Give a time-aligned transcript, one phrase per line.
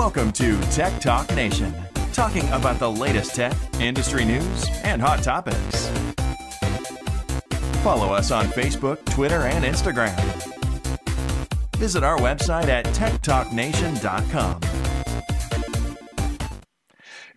[0.00, 1.74] Welcome to Tech Talk Nation,
[2.14, 5.88] talking about the latest tech, industry news, and hot topics.
[7.82, 10.16] Follow us on Facebook, Twitter, and Instagram.
[11.76, 14.60] Visit our website at techtalknation.com.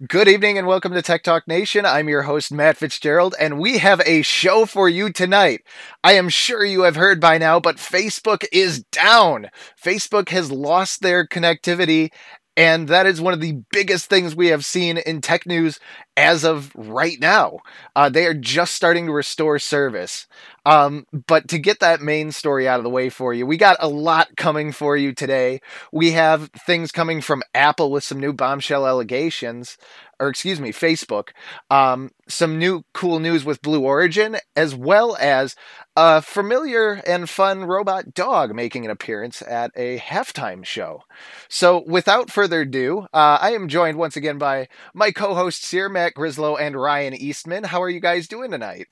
[0.07, 1.85] Good evening and welcome to Tech Talk Nation.
[1.85, 5.63] I'm your host, Matt Fitzgerald, and we have a show for you tonight.
[6.03, 9.49] I am sure you have heard by now, but Facebook is down.
[9.81, 12.11] Facebook has lost their connectivity
[12.55, 15.79] and that is one of the biggest things we have seen in tech news
[16.15, 17.59] as of right now.
[17.95, 20.27] Uh, they are just starting to restore service.
[20.65, 23.77] Um, but to get that main story out of the way for you, we got
[23.79, 25.61] a lot coming for you today.
[25.91, 29.77] We have things coming from Apple with some new bombshell allegations
[30.23, 31.29] or excuse me, Facebook,
[31.69, 35.55] um, some new cool news with Blue Origin, as well as
[35.97, 41.03] a familiar and fun robot dog making an appearance at a halftime show.
[41.49, 45.89] So, without further ado, uh, I am joined once again by my co hosts here,
[46.03, 47.63] Matt Grislow and Ryan Eastman.
[47.63, 48.87] How are you guys doing tonight?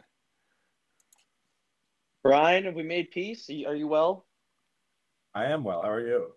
[2.23, 3.49] Ryan, have we made peace?
[3.49, 4.25] Are you, are you well?
[5.35, 5.81] I am well.
[5.81, 6.27] How are you?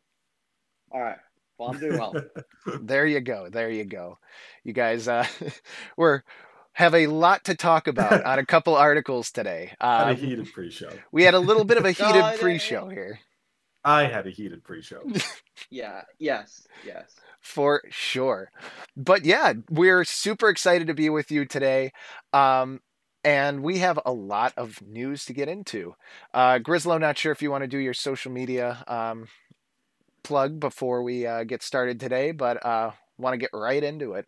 [0.91, 1.19] All right.
[1.59, 2.13] Well, I'm doing well.
[2.83, 3.49] there you go.
[3.51, 4.19] There you go.
[4.65, 5.25] You guys, uh,
[5.97, 6.23] we're
[6.73, 9.75] have a lot to talk about on a couple articles today.
[9.81, 10.91] Uh, had a heated pre-show.
[11.13, 13.21] We had a little bit of a heated pre-show here.
[13.85, 15.03] I had a heated pre-show.
[15.71, 16.03] yeah.
[16.19, 16.67] Yes.
[16.87, 17.15] Yes.
[17.41, 18.51] For sure.
[18.97, 21.93] But yeah, we're super excited to be with you today.
[22.33, 22.81] Um,
[23.23, 25.95] and we have a lot of news to get into.
[26.33, 29.29] Uh, Grislow, not sure if you want to do your social media um,
[30.23, 34.27] plug before we uh, get started today, but uh, want to get right into it.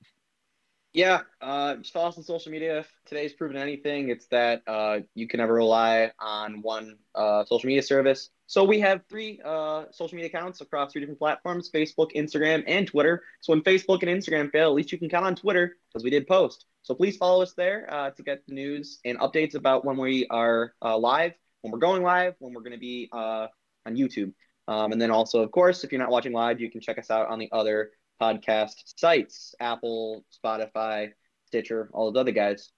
[0.93, 2.79] Yeah, uh, just follow us on social media.
[2.79, 7.66] If today's proven anything, it's that uh, you can never rely on one uh, social
[7.66, 8.31] media service.
[8.47, 12.87] So we have three uh, social media accounts across three different platforms: Facebook, Instagram, and
[12.87, 13.23] Twitter.
[13.41, 16.11] So when Facebook and Instagram fail, at least you can count on Twitter because we
[16.11, 16.67] did post.
[16.83, 20.27] So please follow us there uh, to get the news and updates about when we
[20.29, 23.49] are uh, live, when we're going live, when we're going to be on
[23.89, 24.33] YouTube.
[24.69, 27.11] Um, and then also, of course, if you're not watching live, you can check us
[27.11, 27.91] out on the other
[28.21, 31.11] podcast sites Apple, Spotify,
[31.47, 32.71] Stitcher, all those other guys.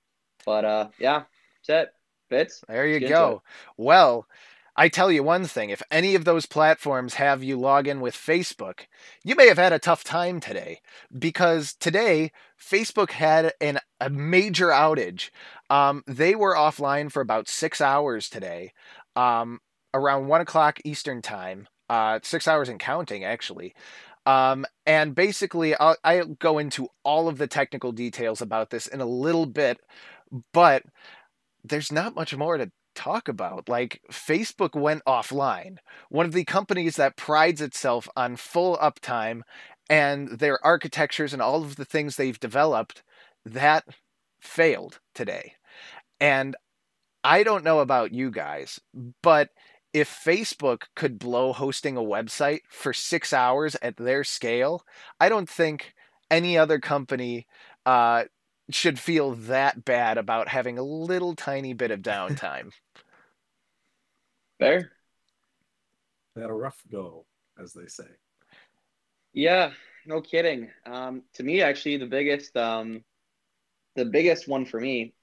[0.44, 1.24] But uh, yeah,
[1.66, 1.92] that's it.
[2.28, 2.62] Fitz.
[2.68, 3.42] There you go.
[3.76, 4.26] Well,
[4.78, 8.14] I tell you one thing if any of those platforms have you log in with
[8.14, 8.86] Facebook,
[9.24, 10.80] you may have had a tough time today
[11.18, 15.30] because today Facebook had an, a major outage.
[15.68, 18.72] Um, they were offline for about six hours today,
[19.16, 19.58] um,
[19.92, 23.74] around one o'clock Eastern time uh, six hours and counting, actually.
[24.26, 29.00] Um, and basically, I'll, I'll go into all of the technical details about this in
[29.00, 29.80] a little bit,
[30.52, 30.82] but
[31.64, 33.68] there's not much more to talk about.
[33.68, 35.76] Like, Facebook went offline,
[36.08, 39.42] one of the companies that prides itself on full uptime
[39.88, 43.02] and their architectures and all of the things they've developed,
[43.44, 43.84] that
[44.40, 45.54] failed today.
[46.20, 46.56] And
[47.24, 48.80] I don't know about you guys,
[49.22, 49.50] but
[49.92, 54.82] if Facebook could blow hosting a website for six hours at their scale,
[55.18, 55.94] I don't think
[56.30, 57.46] any other company
[57.86, 58.24] uh,
[58.70, 62.72] should feel that bad about having a little tiny bit of downtime.
[64.58, 64.92] Fair.
[66.34, 67.26] They had a rough go,
[67.60, 68.08] as they say.
[69.32, 69.70] Yeah,
[70.06, 70.70] no kidding.
[70.84, 73.04] Um, to me, actually, the biggest, um,
[73.96, 75.14] the biggest one for me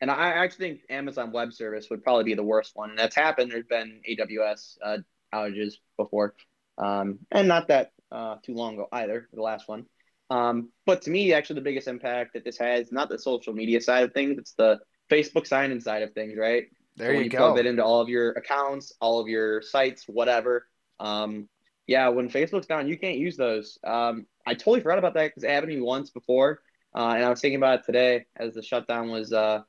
[0.00, 2.90] and I actually think Amazon Web Service would probably be the worst one.
[2.90, 3.50] And that's happened.
[3.50, 4.98] There's been AWS uh,
[5.34, 6.34] outages before,
[6.78, 9.28] um, and not that uh, too long ago either.
[9.32, 9.86] The last one.
[10.30, 13.80] Um, but to me, actually, the biggest impact that this has not the social media
[13.80, 14.78] side of things; it's the
[15.10, 16.64] Facebook sign-in side of things, right?
[16.96, 17.38] There so you, you go.
[17.38, 20.66] Plug it into all of your accounts, all of your sites, whatever.
[21.00, 21.48] Um,
[21.86, 23.78] yeah, when Facebook's down, you can't use those.
[23.84, 26.60] Um, I totally forgot about that because it happened to me once before,
[26.94, 29.62] uh, and I was thinking about it today as the shutdown was uh,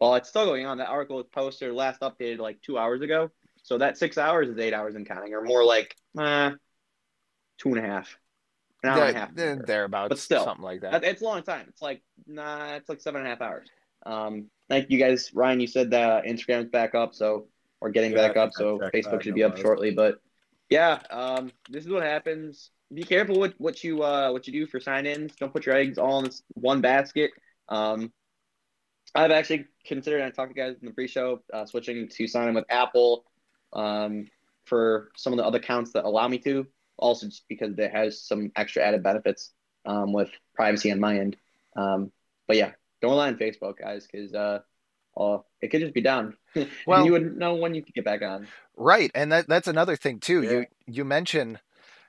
[0.00, 0.78] well, it's still going on.
[0.78, 3.30] That article was posted last updated like two hours ago.
[3.62, 6.50] So that six hours is eight hours and counting, or more like eh,
[7.58, 8.16] two and a half.
[8.86, 9.34] An hour yeah, and a half.
[9.34, 11.02] There, thereabouts, but still, something like that.
[11.02, 11.66] It's a long time.
[11.68, 13.68] It's like nah, it's like seven and a half hours.
[14.04, 15.60] Um, thank you guys, Ryan.
[15.60, 17.46] You said that Instagram's back up, so
[17.80, 19.90] we're getting yeah, back up, so Facebook should be up shortly.
[19.90, 20.20] But
[20.70, 22.70] yeah, um, this is what happens.
[22.94, 25.34] Be careful with what you uh, what you do for sign-ins.
[25.34, 27.32] Don't put your eggs all in one basket.
[27.68, 28.12] Um,
[29.14, 32.54] I've actually considered, I talked to guys in the pre-show, uh, switching to sign in
[32.54, 33.24] with Apple
[33.72, 34.26] um,
[34.66, 36.66] for some of the other accounts that allow me to.
[36.98, 39.52] Also, just because it has some extra added benefits
[39.84, 41.36] um, with privacy on my end.
[41.76, 42.10] Um,
[42.48, 42.72] but yeah,
[43.02, 44.60] don't rely on Facebook, guys, because uh,
[45.16, 46.36] uh, it could just be down.
[46.86, 48.46] Well, you wouldn't know when you could get back on.
[48.76, 50.42] Right, and that that's another thing too.
[50.42, 50.50] Yeah.
[50.50, 51.60] You you mentioned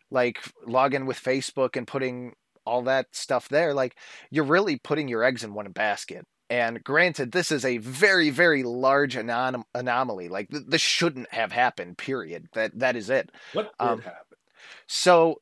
[0.09, 2.33] like log in with Facebook and putting
[2.65, 3.95] all that stuff there, like
[4.29, 6.25] you're really putting your eggs in one basket.
[6.49, 10.29] And granted, this is a very, very large anom- anomaly.
[10.29, 11.97] Like th- this shouldn't have happened.
[11.97, 12.47] Period.
[12.53, 13.29] That that is it.
[13.51, 14.19] What did Um, happen?
[14.88, 15.42] So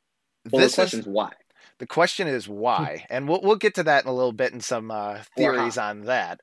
[0.51, 1.33] Well, this the question is why.
[1.79, 4.63] the question is why, and we'll we'll get to that in a little bit and
[4.63, 6.41] some uh, theories on that.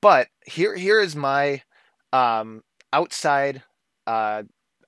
[0.00, 1.62] But here here is my
[2.12, 2.62] um,
[2.92, 3.62] outside
[4.06, 4.44] uh,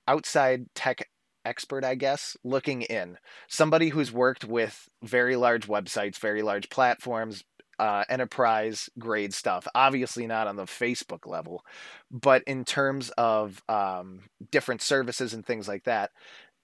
[0.07, 1.07] outside tech
[1.45, 3.17] expert, I guess, looking in.
[3.47, 7.43] Somebody who's worked with very large websites, very large platforms,
[7.79, 9.67] uh, enterprise grade stuff.
[9.75, 11.63] Obviously not on the Facebook level,
[12.11, 14.21] but in terms of um,
[14.51, 16.11] different services and things like that.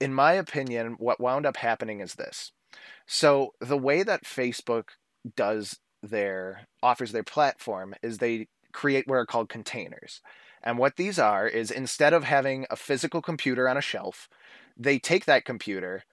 [0.04, 2.52] In my opinion, what wound up happening is this.
[3.06, 4.88] So the way that Facebook
[5.34, 10.20] does their offers their platform is they create what are called containers.
[10.62, 14.28] And what these are is instead of having a physical computer on a shelf,
[14.76, 16.04] they take that computer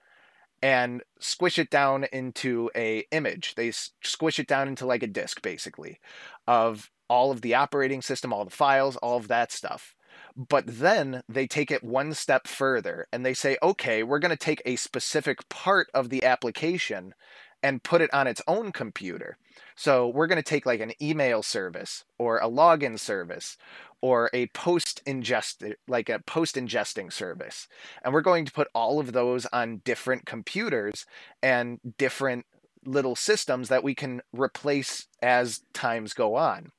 [0.62, 3.56] and squish it down into a image.
[3.56, 6.00] They squish it down into like a disk basically
[6.46, 9.94] of all of the operating system, all the files, all of that stuff.
[10.36, 14.36] But then they take it one step further and they say, okay, we're going to
[14.36, 17.14] take a specific part of the application
[17.62, 19.36] and put it on its own computer.
[19.76, 23.56] So we're going to take like an email service or a login service
[24.00, 27.68] or a post ingest like a post ingesting service.
[28.04, 31.06] And we're going to put all of those on different computers
[31.42, 32.46] and different
[32.84, 36.72] little systems that we can replace as times go on.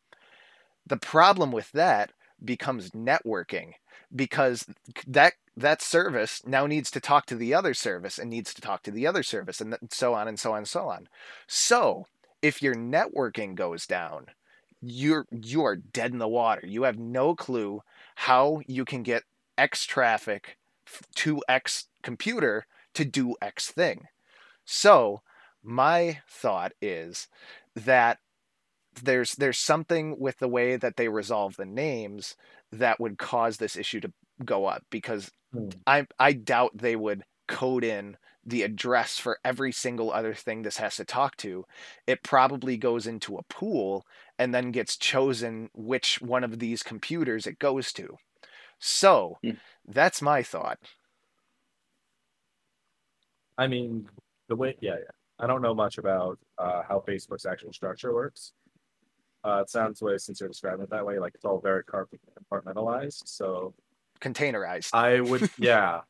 [0.85, 2.11] The problem with that
[2.43, 3.73] becomes networking
[4.15, 4.65] because
[5.07, 8.83] that that service now needs to talk to the other service and needs to talk
[8.83, 11.07] to the other service and so on and so on and so on.
[11.47, 12.07] So,
[12.41, 14.27] if your networking goes down,
[14.81, 16.65] you're you are dead in the water.
[16.65, 17.83] You have no clue
[18.15, 19.23] how you can get
[19.57, 20.57] X traffic
[21.15, 24.07] to X computer to do X thing.
[24.65, 25.21] So,
[25.63, 27.27] my thought is
[27.75, 28.19] that
[28.95, 32.35] there's there's something with the way that they resolve the names
[32.71, 34.13] that would cause this issue to
[34.45, 35.83] go up because Hmm.
[35.87, 40.77] I I doubt they would code in the address for every single other thing this
[40.77, 41.65] has to talk to.
[42.07, 44.05] It probably goes into a pool
[44.39, 48.17] and then gets chosen which one of these computers it goes to.
[48.79, 49.57] So Hmm.
[49.85, 50.79] that's my thought.
[53.57, 54.09] I mean,
[54.47, 55.11] the way, yeah, yeah.
[55.39, 58.53] I don't know much about uh, how Facebook's actual structure works.
[59.45, 63.23] Uh, it sounds way since you're describing it that way, like it's all very compartmentalized.
[63.27, 63.73] So
[64.21, 64.89] Containerized.
[64.93, 66.01] I would, yeah,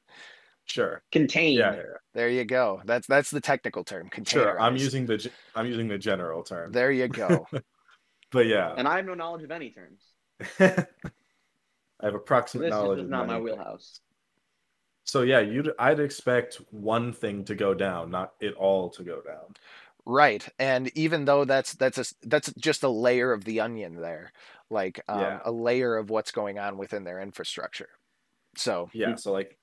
[0.65, 1.57] sure, Contained.
[1.57, 1.83] yeah, yeah, yeah.
[2.13, 2.81] There you go.
[2.85, 4.09] That's that's the technical term.
[4.09, 4.29] Containerized.
[4.29, 4.61] sure.
[4.61, 7.47] I'm using the, I'm using the general term, There you go.
[8.31, 10.01] but yeah, And I have no knowledge of any terms.
[10.59, 10.85] I
[12.07, 12.99] have So approximate this knowledge.
[12.99, 14.01] is of not my many wheelhouse.
[15.05, 19.21] So yeah, you'd I'd expect one thing to go down, not it all to go
[19.21, 19.53] down.
[20.05, 24.33] Right, and even though that's that's a that's just a layer of the onion there,
[24.69, 25.39] like um, Yeah.
[25.45, 27.89] a layer of what's going on within their infrastructure.
[28.57, 29.57] So Yeah, so like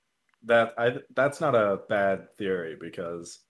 [0.44, 3.40] that I that's not a bad theory because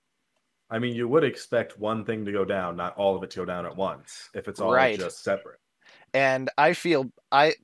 [0.70, 3.40] I mean you would expect one thing to go down, not all of it to
[3.40, 4.98] go down at once if it's all Right.
[4.98, 5.60] just separate.
[6.12, 7.54] and I feel I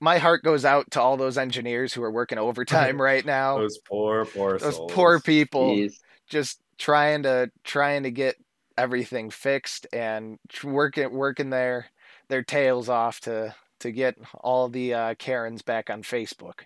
[0.00, 3.58] my heart goes out to all those engineers who are working overtime right now.
[3.58, 4.92] Those poor, poor Those souls.
[4.92, 5.94] poor people Jeez.
[6.28, 8.36] just trying to trying to get
[8.76, 11.86] everything fixed and working working their
[12.28, 16.60] their tails off to to get all the uh, Karens back on Facebook.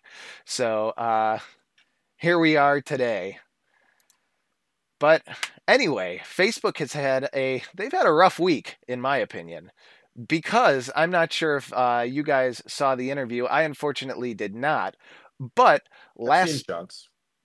[0.45, 1.39] So uh,
[2.17, 3.39] here we are today.
[4.99, 5.23] But
[5.69, 9.73] anyway, Facebook has had a they've had a rough week in my opinion
[10.29, 13.45] because I'm not sure if uh, you guys saw the interview.
[13.45, 14.97] I unfortunately did not.
[15.55, 15.83] But
[16.17, 16.65] last.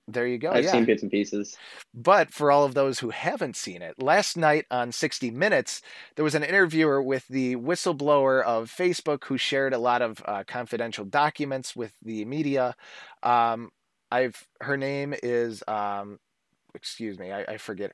[0.08, 0.51] There you go.
[0.51, 0.72] I've yeah.
[0.72, 1.55] seen bits and pieces.
[1.93, 5.81] But for all of those who haven't seen it, last night on 60 Minutes,
[6.15, 10.43] there was an interviewer with the whistleblower of Facebook who shared a lot of uh,
[10.46, 12.75] confidential documents with the media.
[13.24, 13.70] Um,
[14.12, 16.20] I've her name is um,
[16.75, 17.93] excuse me, I, I forget.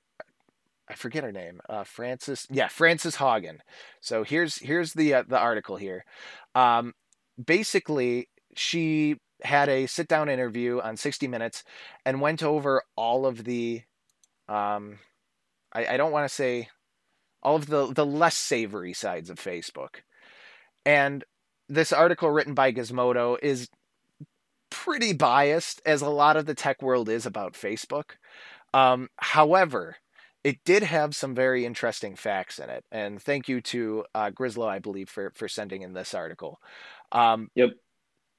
[0.90, 1.60] I forget her name.
[1.68, 2.48] Uh, Frances.
[2.50, 3.58] Yeah, Frances Haugen.
[4.00, 6.06] So here's here's the uh, the article here.
[6.56, 6.94] Um,
[7.44, 11.64] basically, she had a sit down interview on 60 Minutes
[12.06, 13.82] and went over all of the
[14.50, 15.00] um
[15.74, 16.70] I, I don't want to say
[17.44, 19.98] all of the the less savory sides of Facebook.
[20.86, 21.24] And
[21.70, 23.70] this article written by Gizmodo is
[24.70, 28.12] pretty biased as a lot of the tech world is about Facebook.
[28.74, 29.98] Um, however,
[30.44, 34.68] it did have some very interesting facts in it, and thank you to uh, Grislow,
[34.68, 36.60] I believe, for for sending in this article.
[37.12, 37.72] Um, Yep.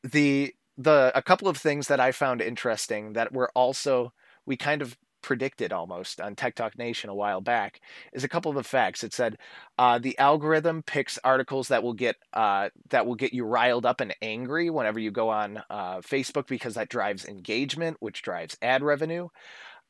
[0.04, 4.12] The the a couple of things that I found interesting that were also
[4.46, 7.80] we kind of predicted almost on Tech Talk Nation a while back
[8.12, 9.02] is a couple of the facts.
[9.02, 9.36] It said
[9.76, 14.00] uh, the algorithm picks articles that will get uh, that will get you riled up
[14.00, 18.82] and angry whenever you go on uh, Facebook because that drives engagement, which drives ad
[18.82, 19.28] revenue.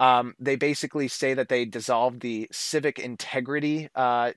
[0.00, 4.32] Um, they basically say that they dissolved the civic integrity uh,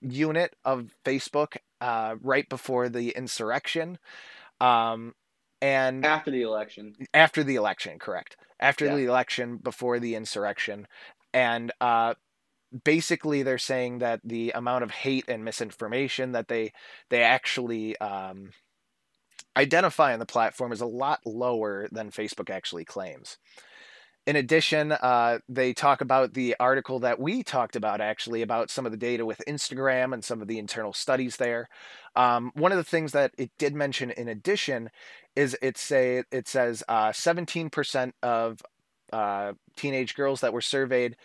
[0.00, 3.98] unit of Facebook uh, right before the insurrection.
[4.60, 5.14] Um,
[5.62, 6.94] and after the election.
[7.14, 8.36] After the election, correct.
[8.60, 8.96] After Yeah.
[8.96, 10.86] the election, before the insurrection.
[11.32, 12.14] And uh,
[12.84, 16.72] basically, they're saying that the amount of hate and misinformation that they
[17.08, 18.50] they actually um,
[19.56, 23.38] identify on the platform is a lot lower than Facebook actually claims.
[24.24, 28.86] In addition, uh, they talk about the article that we talked about actually about some
[28.86, 31.68] of the data with Instagram and some of the internal studies there.
[32.14, 34.90] Um, one of the things that it did mention in addition
[35.36, 38.62] is it say it says uh, 17% of
[39.12, 41.16] uh, teenage girls that were surveyed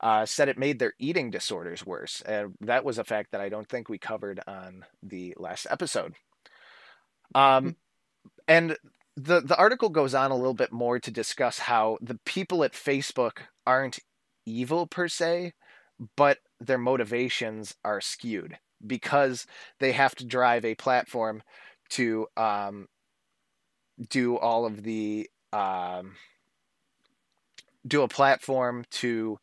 [0.00, 2.22] uh, said it made their eating disorders worse.
[2.22, 6.14] And that was a fact that I don't think we covered on the last episode.
[7.34, 7.76] Um,
[8.46, 8.76] and
[9.16, 12.72] the the article goes on a little bit more to discuss how the people at
[12.72, 13.98] Facebook aren't
[14.44, 15.54] evil per se,
[16.16, 19.46] but their motivations are skewed because
[19.80, 21.42] they have to drive a platform
[21.88, 22.88] to um,
[24.08, 26.16] do all of the um,
[27.86, 29.38] do a platform to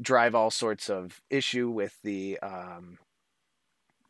[0.00, 2.98] drive all sorts of issue with the um,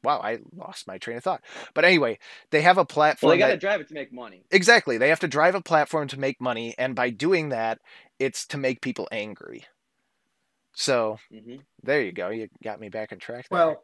[0.02, 1.40] wow i lost my train of thought
[1.74, 2.18] but anyway
[2.50, 4.42] they have a platform Well, they got to drive it to make money.
[4.50, 4.98] Exactly.
[4.98, 7.80] They have to drive a platform to make money, and by doing that,
[8.18, 9.64] it's to make people angry.
[10.74, 12.30] So hmm there you go.
[12.30, 13.48] You got me back on track.
[13.48, 13.58] There.
[13.58, 13.82] Well,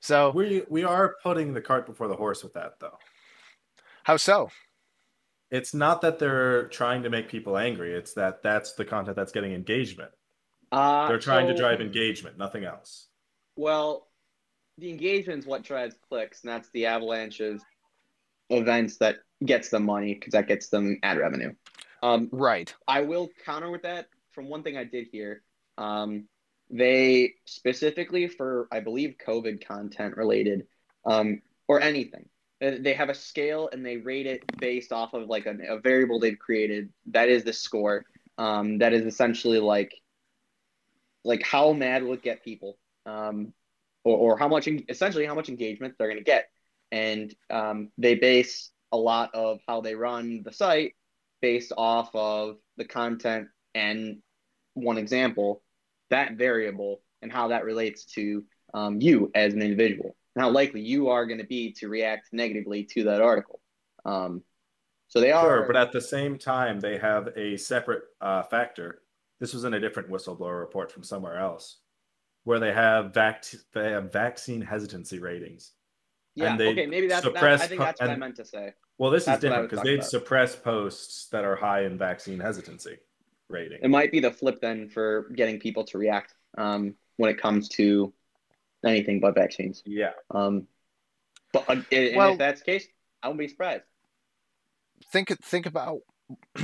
[0.00, 2.98] so we we are putting the cart before the horse with that, though.
[4.04, 4.50] How so?
[5.50, 7.92] It's not that they're trying to make people angry.
[7.92, 10.10] It's that that's the content that's getting engagement.
[10.70, 13.08] Uh, They're trying to drive engagement, nothing else.
[13.56, 14.06] Well,
[14.78, 17.60] the engagement is what drives clicks, and that's the avalanche of
[18.50, 21.52] events that gets them money because that gets them ad revenue.
[22.02, 22.72] Um, Right.
[22.86, 25.42] I will counter with that from one thing I did hear.
[25.76, 26.28] Um,
[26.70, 30.66] they specifically for I believe COVID content related,
[31.04, 32.28] um, or anything.
[32.62, 35.80] Uh, They have a scale and they rate it based off of like a, a
[35.80, 36.92] variable they've created.
[37.06, 38.04] That is the score.
[38.38, 39.92] Um, that is essentially like,
[41.24, 43.52] like how mad will it get people, um,
[44.04, 46.48] or, or how much essentially how much engagement they're going to get,
[46.90, 50.94] and um, they base a lot of how they run the site
[51.42, 54.22] based off of the content and
[54.74, 55.62] one example,
[56.08, 60.80] that variable and how that relates to um, you as an individual and how likely
[60.80, 63.60] you are going to be to react negatively to that article.
[64.04, 64.42] Um,
[65.08, 69.02] so they are, Sure, but at the same time, they have a separate uh, factor.
[69.40, 71.78] This was in a different whistleblower report from somewhere else,
[72.44, 73.44] where they have vac-
[73.74, 75.72] they have vaccine hesitancy ratings.
[76.36, 78.72] yeah, and okay, maybe that's, that, suppress I think that's what I meant to say.
[78.98, 80.10] Well, this That's is different because they'd about.
[80.10, 82.98] suppress posts that are high in vaccine hesitancy
[83.48, 83.78] rating.
[83.82, 87.68] It might be the flip then for getting people to react um, when it comes
[87.70, 88.12] to
[88.84, 89.82] anything but vaccines.
[89.84, 90.66] Yeah, Um,
[91.52, 92.86] but uh, and Well- if that's the case,
[93.22, 93.82] I won't be surprised.
[95.12, 96.00] Think think about.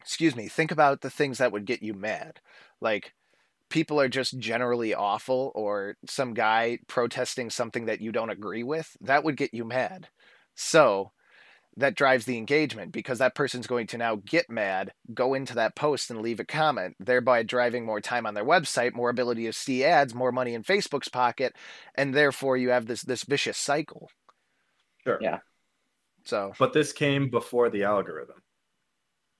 [0.00, 0.48] excuse me.
[0.48, 2.40] Think about the things that would get you mad,
[2.80, 3.14] like
[3.70, 8.96] people are just generally awful, or some guy protesting something that you don't agree with.
[9.00, 10.08] That would get you mad.
[10.54, 11.12] So
[11.76, 15.74] that drives the engagement because that person's going to now get mad, go into that
[15.74, 19.52] post and leave a comment, thereby driving more time on their website, more ability to
[19.52, 21.54] see ads, more money in Facebook's pocket,
[21.94, 24.10] and therefore you have this this vicious cycle.
[25.02, 25.18] sure.
[25.20, 25.38] Yeah.
[26.24, 28.40] So But this came before the algorithm.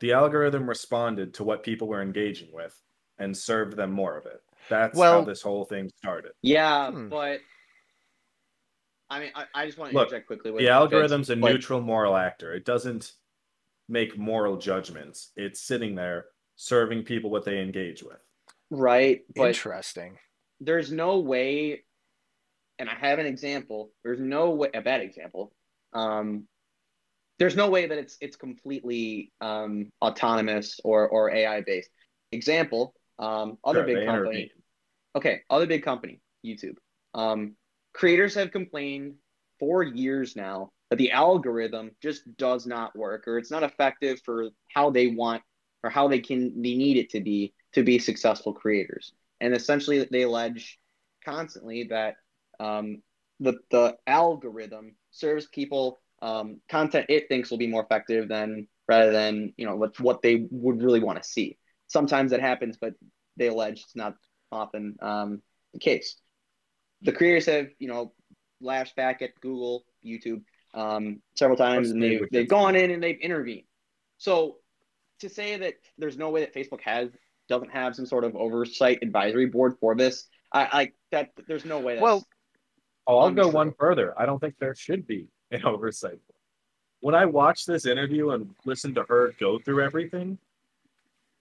[0.00, 2.79] The algorithm responded to what people were engaging with
[3.19, 4.43] and served them more of it.
[4.69, 6.33] That's Well- how this whole thing started.
[6.43, 7.09] Yeah, Hmm.
[7.09, 7.41] but
[9.11, 10.50] I mean, I, I just want to Look, interject quickly.
[10.50, 12.54] With The algorithm's a but- neutral moral actor.
[12.54, 13.12] It doesn't
[13.88, 15.30] make moral judgments.
[15.37, 18.18] It's sitting there serving people what they engage with.
[18.70, 19.20] right?
[19.37, 20.16] But interesting.
[20.61, 21.84] there's no way,
[22.78, 23.90] and I have an example.
[24.02, 25.52] There's no way, a bad example.
[25.92, 26.49] Um,
[27.38, 31.90] there's no way that it's it's completely um, autonomous or or AI based.
[32.32, 34.50] Example, um, other Sure, big company.
[35.16, 36.76] Okay, other big company, YouTube.
[37.12, 37.54] Um,
[37.94, 39.14] creators have complained
[39.58, 44.50] for years now that the algorithm just does not work or it's not effective for
[44.74, 45.42] how they want
[45.82, 49.12] or how they can they need it to be to be successful creators.
[49.40, 50.78] And essentially, they allege
[51.24, 52.16] constantly that
[52.60, 53.02] um,
[53.40, 59.12] the the algorithm serves people um, content it thinks will be more effective than rather
[59.12, 61.58] than you know what what they would really want to see.
[61.88, 62.94] sometimes that happens, but
[63.36, 64.14] they allege it's not
[64.52, 66.16] often um, the case.
[67.04, 68.12] The creators have, you know,
[68.61, 70.42] lashed back at Google, YouTube
[70.75, 73.64] um, several times, and they've, they've gone in and they've intervened.
[74.18, 74.56] So
[75.20, 77.11] to say that there's no way that Facebook has
[77.49, 81.78] doesn't have some sort of oversight advisory board for this, I, I that there's no
[81.78, 81.94] way.
[81.94, 82.26] That's Well,
[83.06, 83.44] Oh, I'll Untrue.
[83.44, 84.18] go one further.
[84.18, 86.18] I don't think there should be an oversight.
[87.00, 90.38] When I watched this interview and listened to her go through everything,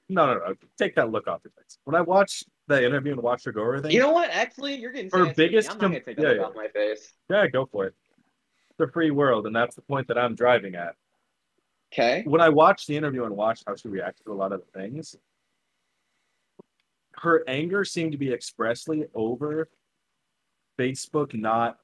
[0.10, 1.78] no, no, no, take that look off your face.
[1.86, 4.30] When I watched the interview and watched her go over everything, you know what?
[4.30, 5.48] Actually, you're getting Her sassy with me.
[5.48, 6.44] biggest I'm not gonna take that yeah, look yeah.
[6.46, 7.14] off my face.
[7.30, 7.96] yeah, go for it.
[8.72, 10.96] It's a free world, and that's the point that I'm driving at.
[11.94, 12.24] Okay.
[12.26, 14.80] When I watched the interview and watched how she reacted to a lot of the
[14.80, 15.16] things,
[17.18, 19.70] her anger seemed to be expressly over
[20.80, 21.78] Facebook not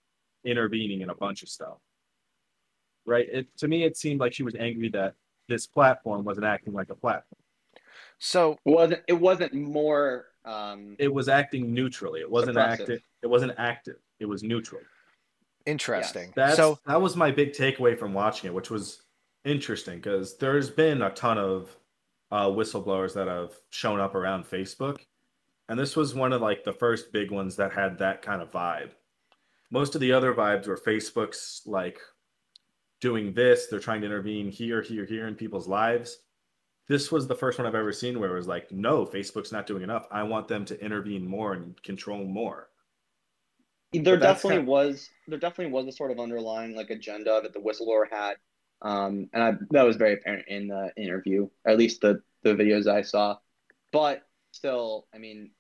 [0.44, 1.78] intervening in a bunch of stuff.
[3.06, 3.28] Right?
[3.32, 5.14] It to me it seemed like she was angry that
[5.48, 7.39] this platform wasn't acting like a platform.
[8.20, 12.22] So It wasn't it wasn't more um It was acting neutrally.
[12.22, 12.80] It wasn't Suppressive.
[12.82, 13.02] active.
[13.24, 13.96] It wasn't active.
[14.20, 14.82] It was neutral.
[15.66, 16.32] interesting.
[16.36, 19.04] That's so that was my big takeaway from watching it, which was
[19.46, 21.76] interesting because there's been a ton of
[22.32, 25.00] uh, whistleblowers that have shown up around Facebook,
[25.68, 28.52] and this was one of like the first big ones that had that kind of
[28.52, 28.92] vibe.
[29.72, 32.00] Most of the other vibes were Facebook's like
[33.02, 36.18] doing this, they're trying to intervene here, here, here in people's lives.
[36.90, 39.66] This was the first one I've ever seen where it was like, no, Facebook's not
[39.68, 40.08] doing enough.
[40.12, 42.70] I want them to intervene more and control more.
[43.94, 47.60] there definitely kind- was there definitely was a sort of underlying like agenda that the
[47.60, 48.36] whistleblower had
[48.82, 52.54] um and I, that was very apparent in the interview or at least the the
[52.56, 53.38] videos i saw
[53.92, 55.52] but still i mean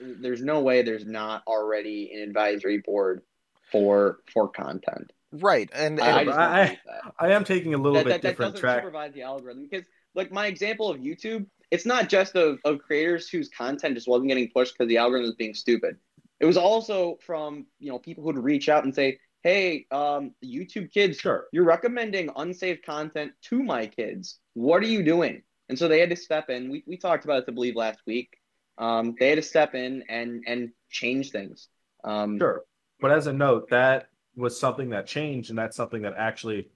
[0.00, 3.22] there's no way there's not already an advisory board
[3.70, 6.78] for for content right, and, I, I and just don't I-
[7.18, 8.82] I am taking a little that, bit that, that different doesn't track.
[8.82, 13.28] supervise the algorithm because like my example of youtube it's not just of, of creators
[13.28, 15.96] whose content just wasn't getting pushed because the algorithm was being stupid
[16.40, 20.92] it was also from you know people who'd reach out and say hey um youtube
[20.92, 21.46] kids Sure.
[21.52, 26.10] you're recommending unsaved content to my kids what are you doing and so they had
[26.10, 28.36] to step in we, we talked about it i believe last week
[28.78, 31.68] um, they had to step in and and change things
[32.04, 32.62] um, Sure.
[33.00, 36.68] But as a note, that was something that changed, and that's something that actually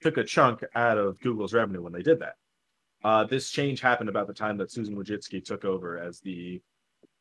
[0.00, 2.34] took a chunk out of Google's revenue when they did that.
[3.02, 6.60] Uh, this change happened about the time that Susan Wojcicki took over as the,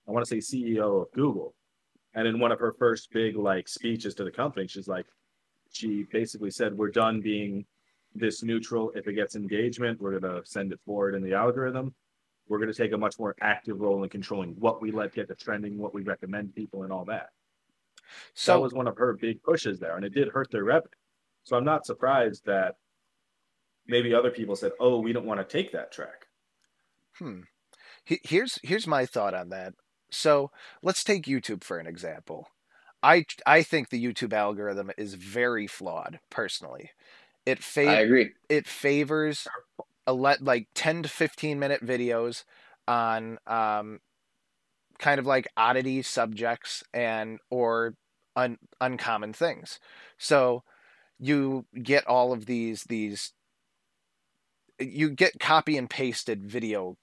[0.07, 1.55] I want to say CEO of Google.
[2.13, 5.05] And in one of her first big like speeches to the company, she's like,
[5.71, 7.65] she basically said, "We're done being
[8.15, 8.91] this neutral.
[8.95, 11.93] If it gets engagement, we're gonna send it forward in the algorithm.
[12.47, 15.35] We're gonna take a much more active role in controlling what we let get to
[15.35, 17.29] trending, what we recommend people, and all that."
[18.33, 20.89] so that was one of her big pushes there, and it did hurt their revenue.
[21.43, 22.75] So I'm not surprised that
[23.89, 26.27] maybe other people said, "Oh, we don't want to take that track."
[27.17, 27.41] Hmm.
[28.05, 29.73] Here's here's my thought on that.
[30.11, 32.47] So let's take YouTube for an example.
[33.03, 36.91] I I think the YouTube algorithm is very flawed personally.
[37.45, 39.47] It i agree it favors
[40.05, 42.43] a let like 10 to 15 minute videos
[42.87, 43.99] on um
[44.99, 47.95] kind of like oddity subjects and or
[48.35, 49.79] un, uncommon things.
[50.17, 50.63] So
[51.19, 53.33] you get all of these these
[54.79, 56.97] you get copy and pasted video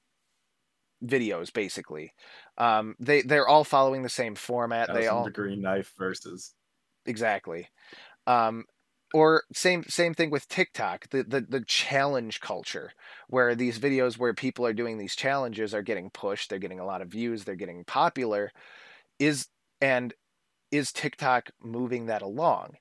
[1.04, 2.12] videos basically.
[2.58, 4.88] Um they they're all following the same format.
[4.92, 6.54] They Thousand all degree knife versus
[7.06, 7.68] exactly
[8.26, 8.64] um
[9.14, 12.92] or same same thing with tiktok the, the the challenge culture
[13.28, 16.86] where these videos where people are doing these challenges are getting pushed they're getting a
[16.86, 18.50] lot of views they're getting popular
[19.18, 19.46] is
[19.80, 20.14] and
[20.72, 22.74] is tiktok moving that along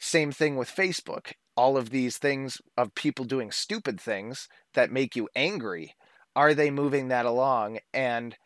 [0.00, 5.14] same thing with facebook all of these things of people doing stupid things that make
[5.14, 5.94] you angry
[6.34, 8.36] are they moving that along and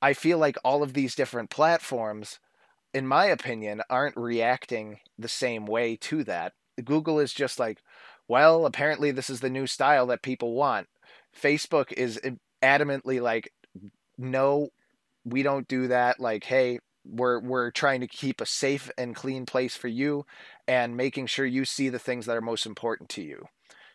[0.00, 2.38] i feel like all of these different platforms
[2.94, 6.52] in my opinion, aren't reacting the same way to that.
[6.84, 7.78] Google is just like,
[8.28, 10.88] well, apparently this is the new style that people want.
[11.38, 13.52] Facebook is eh, adamantly like,
[14.18, 14.68] no,
[15.24, 16.20] we don't do that.
[16.20, 20.24] Like, hey, we're we're trying to keep a safe and clean place for you
[20.66, 23.46] and making sure you see the things that are most important to you.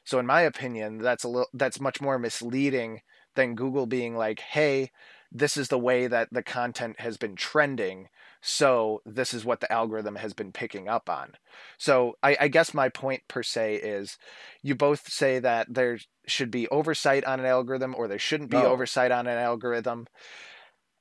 [0.03, 3.01] So in my opinion, that's a little that's much more misleading
[3.35, 4.91] than Google being like, hey,
[5.31, 8.07] this is the way that the content has been trending
[8.41, 11.31] so this is what the algorithm has been picking up on
[11.77, 14.17] so I, I, guess my point per se is
[14.61, 18.57] you both say that there should be oversight on an algorithm or there shouldn't be
[18.57, 18.67] No.
[18.67, 20.07] oversight on an algorithm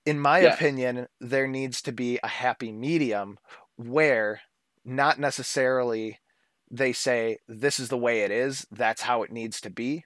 [0.06, 0.56] in my Yes.
[0.56, 3.38] opinion there needs to be a happy medium
[3.76, 4.42] where
[4.84, 6.20] not necessarily
[6.70, 10.04] they say this is the way it is that's how it needs to be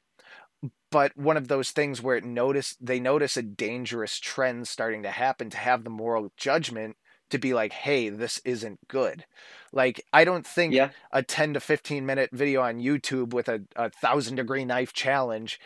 [0.90, 5.10] but one of those things where it notice they notice a dangerous trend starting to
[5.10, 6.96] happen to have the moral judgment
[7.30, 9.24] to be like hey this isn't good
[9.72, 10.90] like i don't think Yeah.
[11.12, 15.60] a 10 to 15 minute video on youtube with a, a thousand degree knife challenge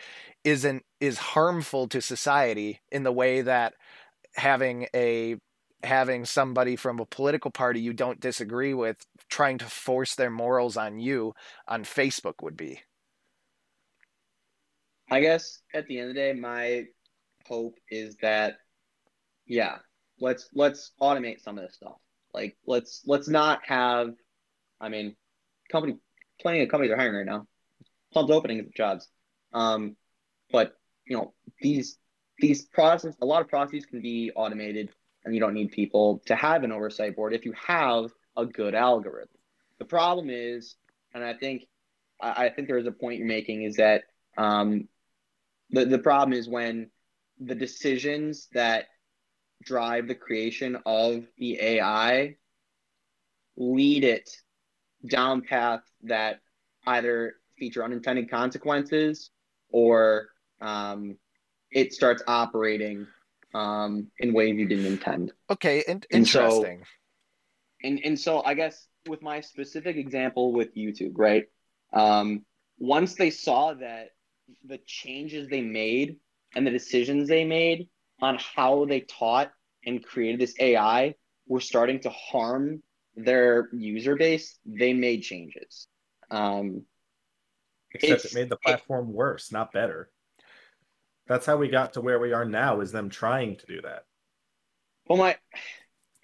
[0.45, 3.75] isn't is harmful to society in the way that
[4.35, 5.37] having a
[5.83, 8.97] having somebody from a political party you don't disagree with
[9.29, 11.35] trying to force their morals on you
[11.69, 12.81] on facebook would be
[15.11, 16.85] I guess at the end of the day, my
[17.47, 18.57] hope is that,
[19.47, 19.77] yeah,
[20.19, 21.97] let's let's automate some of this stuff.
[22.33, 24.11] Like let's let's not have,
[24.81, 25.15] I mean,
[25.71, 25.99] company,
[26.41, 27.47] plenty of companies are hiring right now,
[28.13, 29.09] tons of openings of jobs.
[29.53, 29.97] Um,
[30.51, 31.99] but you know these
[32.39, 34.91] these processes, a lot of processes can be automated,
[35.25, 38.75] and you don't need people to have an oversight board if you have a good
[38.75, 39.29] algorithm.
[39.79, 40.77] The problem is,
[41.15, 41.67] and I think
[42.21, 44.05] I, think there is a point you're making is that
[44.39, 44.89] um,
[45.71, 46.91] the the problem is when
[47.41, 48.87] the decisions that
[49.63, 52.37] drive the creation of the AI
[53.57, 54.31] lead it
[55.07, 56.41] down path that
[56.87, 59.31] either feature unintended consequences
[59.71, 60.29] or
[60.61, 61.17] um,
[61.75, 63.07] it starts operating
[63.55, 65.33] um, in ways you didn't intend.
[65.51, 66.85] okay and And so- interesting
[67.83, 71.45] and and so I guess with my specific example with YouTube, right?
[71.93, 72.47] Um,
[72.79, 74.09] once they saw that
[74.65, 76.17] the changes they made
[76.57, 77.89] and the decisions they made
[78.23, 79.53] on how they taught
[79.85, 81.15] and created this AI
[81.47, 82.83] were starting to harm
[83.17, 85.87] their user base, they made changes.
[86.31, 86.87] Um,
[87.93, 90.11] Except it made the platform worse, not better.
[91.27, 94.05] That's how we got to where we are now, is them trying to do that.
[95.09, 95.37] Well, my,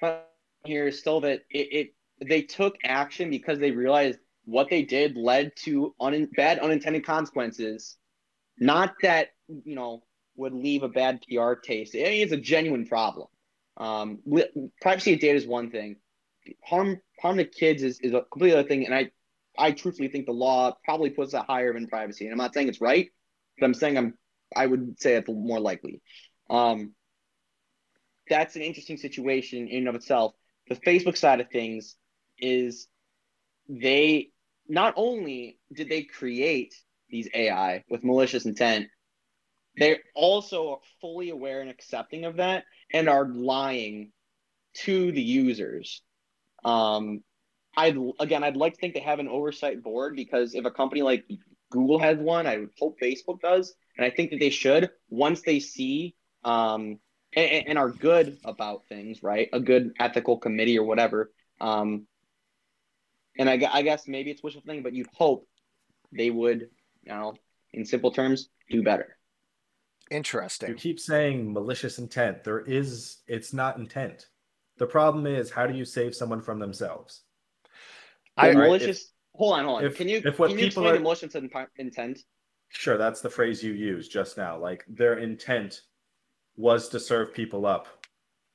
[0.03, 0.19] my
[0.65, 1.95] here is still that it, it
[2.27, 7.97] they took action because they realized what they did led to un, bad unintended consequences.
[8.59, 9.29] Not that
[9.65, 10.03] you know
[10.37, 11.95] would leave a bad PR taste.
[11.95, 13.29] I mean, it's a genuine problem.
[13.77, 14.19] Um,
[14.81, 15.97] privacy of data is one thing.
[16.65, 18.85] Harm harm to kids is, is a completely other thing.
[18.85, 19.11] And I
[19.59, 22.25] I truthfully think the law probably puts that higher than privacy.
[22.25, 23.09] And I'm not saying it's right,
[23.59, 24.15] but I'm saying I'm
[24.55, 26.01] I would say it's more likely.
[26.49, 26.95] Um,
[28.29, 30.35] that's an interesting situation in and of itself.
[30.69, 31.97] The Facebook side of things
[32.39, 32.89] is
[33.69, 34.31] they
[34.69, 36.75] not only did they create
[37.09, 38.87] these AI with malicious intent,
[39.77, 44.13] they're also fully aware and accepting of that and are lying
[44.75, 46.03] to the users.
[46.65, 47.23] Um,
[47.77, 51.03] I'd again, I'd like to think they have an oversight board because if a company
[51.03, 51.25] like
[51.71, 55.43] Google has one, I would hope Facebook does, and I think that they should once
[55.43, 56.99] they see um,
[57.37, 59.51] and, and are good about things, right?
[59.53, 61.31] A good ethical committee or whatever.
[61.61, 62.07] Um,
[63.39, 65.47] and I, I guess maybe it's wishful thinking, but you'd hope
[66.13, 66.71] they would,
[67.03, 67.35] you know,
[67.75, 69.19] in simple terms, do better.
[70.11, 70.71] Interesting.
[70.71, 72.43] You keep saying malicious intent.
[72.43, 74.29] There is, it's not intent.
[74.79, 77.21] The problem is, how do you save someone from themselves?
[78.39, 79.13] I- Right, malicious.
[79.35, 79.85] hold on, hold on.
[79.85, 82.19] if- can you if what can you explain are- the malicious intent?
[82.71, 84.57] Sure, that's the phrase you used just now.
[84.57, 85.83] Like their intent
[86.57, 87.87] was to serve people up.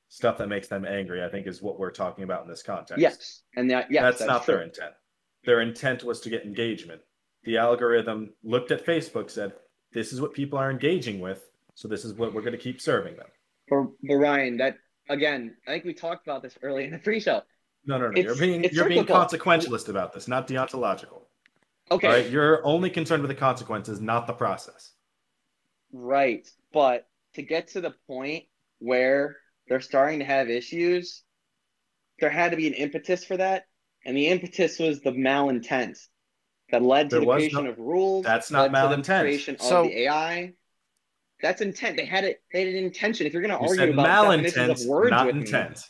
[0.08, 3.00] Stuff that makes them angry, I think, is what we're talking about in this context.
[3.00, 4.54] Yes, and that yes, that's, that's, not true.
[4.54, 4.92] their intent.
[5.44, 7.02] Their intent was to get engagement.
[7.42, 9.52] The algorithm looked at Facebook, said,
[9.92, 12.80] "This is what people are engaging with, so this is what we're going to keep
[12.80, 13.26] serving them."
[13.68, 17.42] For Ryan, that again, I think we talked about this early in the pre-show.
[17.84, 18.18] No, no, no.
[18.18, 21.22] It's- you're being you're being consequentialist about this, not deontological.
[21.90, 24.92] Okay, All right, you're only concerned with the consequences, not the process.
[25.92, 26.46] Right.
[26.72, 28.44] But to get to the point
[28.80, 29.36] where
[29.68, 31.22] they're starting to have issues,
[32.18, 33.66] there had to be an impetus for that.
[34.04, 35.98] And the impetus was the malintent
[36.70, 38.24] that led to There the creation no- of rules.
[38.24, 39.20] That's not led to the malintent.
[39.20, 40.52] creation of the AI.
[41.40, 41.96] That's intent.
[41.96, 42.42] They had it.
[42.52, 43.26] They had an intention.
[43.26, 45.40] If you're going to You argue said about definitions malintent, of words not with me,
[45.42, 45.84] intent.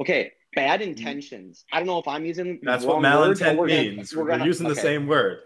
[0.00, 0.90] okay, bad mm-hmm.
[0.90, 1.64] intentions.
[1.72, 4.14] I don't know if I'm using That's what wrong malintent we're gonna- means.
[4.14, 5.40] we're We're, gonna- using the same word.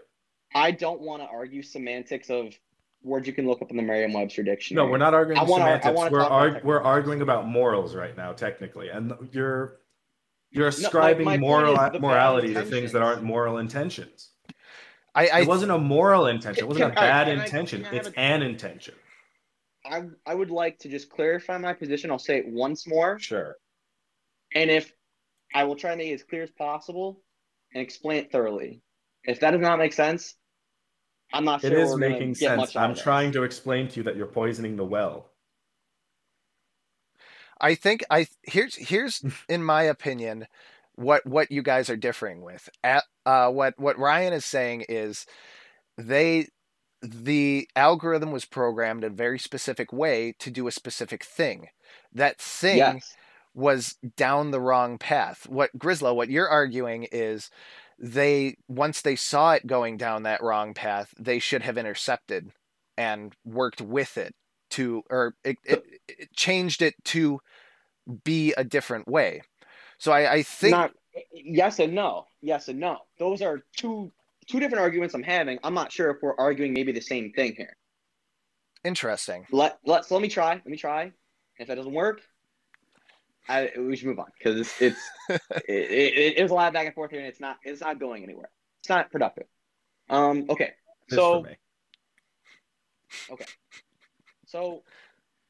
[0.55, 2.53] I don't want to argue semantics of
[3.01, 4.85] words you can look up in the Merriam-Webster dictionary.
[4.85, 5.95] No, we're not arguing I wanna- I semantics.
[5.97, 9.79] wanna we're talk about arg- we're arguing about morals right now, technically, and you're
[10.51, 13.57] you're my- ascribing my point moral is the bad morality to things that aren't moral
[13.57, 14.29] intentions.
[15.15, 16.63] I, I it wasn't a moral intention.
[16.63, 17.83] It wasn't a Can- all right, bad I- intention.
[17.83, 18.95] can I it's a- an intention.
[19.85, 22.09] I, I would like to just clarify my position.
[22.09, 23.19] I'll say it once more.
[23.19, 23.57] Sure.
[24.55, 24.91] And if
[25.53, 27.21] I will try to make it as clear as possible
[27.73, 28.81] and explain it thoroughly.
[29.23, 30.35] If that does not make sense,
[31.31, 32.61] I'm not sure It is we're making get sense.
[32.61, 33.03] much I'm of this.
[33.03, 35.31] trying to explain to you that you're poisoning the well.
[37.61, 40.47] I think I here's here's in my opinion
[40.95, 42.69] what what you guys are differing with.
[42.83, 45.25] At uh, what what Ryan is saying is
[45.97, 46.47] they
[47.01, 51.67] the algorithm was programmed in a very specific way to do a specific thing.
[52.13, 53.15] That thing Yes.
[53.53, 55.47] Was down the wrong path.
[55.47, 57.49] What Grislow, what you're arguing is
[57.99, 62.51] they once they saw it going down that wrong path, they should have intercepted
[62.97, 64.33] and worked with it
[64.71, 67.39] to or it, it, it changed it to
[68.23, 69.41] be a different way.
[69.99, 70.91] So I, I think Not
[71.33, 72.25] yes and no.
[72.41, 72.99] Yes and no.
[73.19, 74.11] Those are two
[74.47, 75.59] two different arguments I'm having.
[75.63, 77.75] I'm not sure if we're arguing maybe the same thing here.
[78.83, 79.45] interesting.
[79.51, 80.53] Let let's let me try.
[80.53, 81.11] Let me try.
[81.59, 82.21] If that doesn't work,
[83.47, 86.85] I we should move on because it's it's it, it, it's a lot of back
[86.85, 88.49] and forth here, and it's not it's not going anywhere.
[88.81, 89.47] It's not productive.
[90.09, 90.45] Um.
[90.49, 90.71] Okay.
[91.09, 91.45] Just So
[93.31, 93.45] Okay.
[94.45, 94.83] so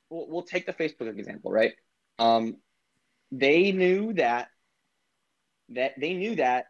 [0.09, 1.73] we'll, we'll take the Facebook example, right?
[2.19, 2.57] Um,
[3.31, 4.49] they knew that
[5.69, 6.65] that they knew that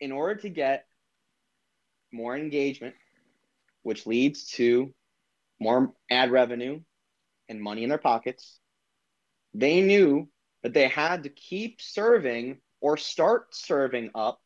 [0.00, 0.86] in order to get
[2.12, 2.94] more engagement,
[3.82, 4.92] which leads to
[5.60, 6.80] more ad revenue
[7.48, 8.58] and money in their pockets,
[9.54, 10.28] they knew
[10.62, 14.40] that they had to keep serving or start serving up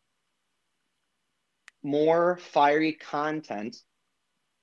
[1.83, 3.77] more fiery content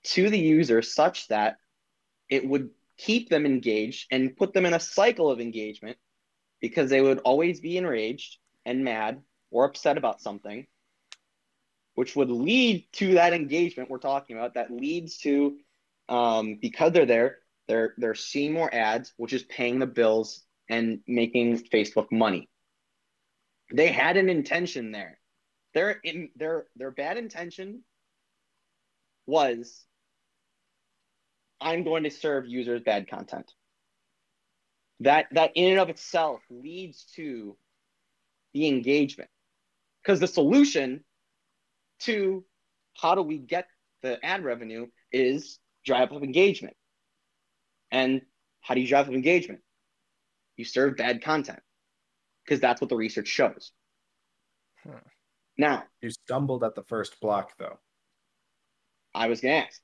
[0.04, 1.58] to the user such that
[2.30, 5.98] it would keep them engaged and put them in a cycle of engagement
[6.60, 10.68] because they would always be enraged and mad or upset about something
[11.96, 15.58] which would lead to that engagement we're talking about that leads to
[16.10, 20.99] um, because they're there they're they're seeing more ads which is paying the bills and
[21.08, 22.49] making facebook money
[23.73, 25.19] they had an intention there
[25.73, 27.84] their in their their bad intention
[29.26, 29.86] was
[31.63, 33.52] I'm going to serve users bad content.
[34.99, 37.58] That that in and of itself leads to
[38.54, 39.30] the engagement.
[40.02, 41.04] Because the solution
[42.02, 42.43] to
[42.95, 43.67] how do we get
[44.02, 46.76] the ad revenue is drive up engagement.
[47.94, 48.22] And
[48.62, 49.62] how do you drive up engagement?
[50.58, 51.60] You serve bad content.
[52.44, 53.72] Because that's what the research shows.
[54.84, 54.98] Hmm.
[55.58, 57.78] Now, You stumbled at the first block, though.
[59.16, 59.80] I was going to ask,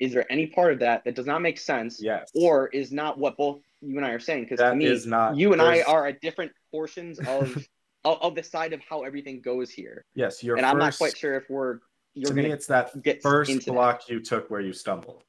[0.00, 2.30] is there any part of that that does not make sense Yes.
[2.34, 4.44] or is not what both you and I are saying?
[4.44, 7.54] Because to me, is not- you and I are at different portions of,
[8.04, 10.96] of of the side of how everything goes here, yes, your and first, I'm not
[10.96, 11.78] quite sure if we're
[12.14, 13.72] you're to me, it's that get first into that.
[13.72, 15.22] block you took where you stumbled.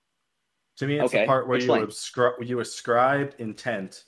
[0.77, 4.05] To me, it's the part where you ascri- you ascribed intent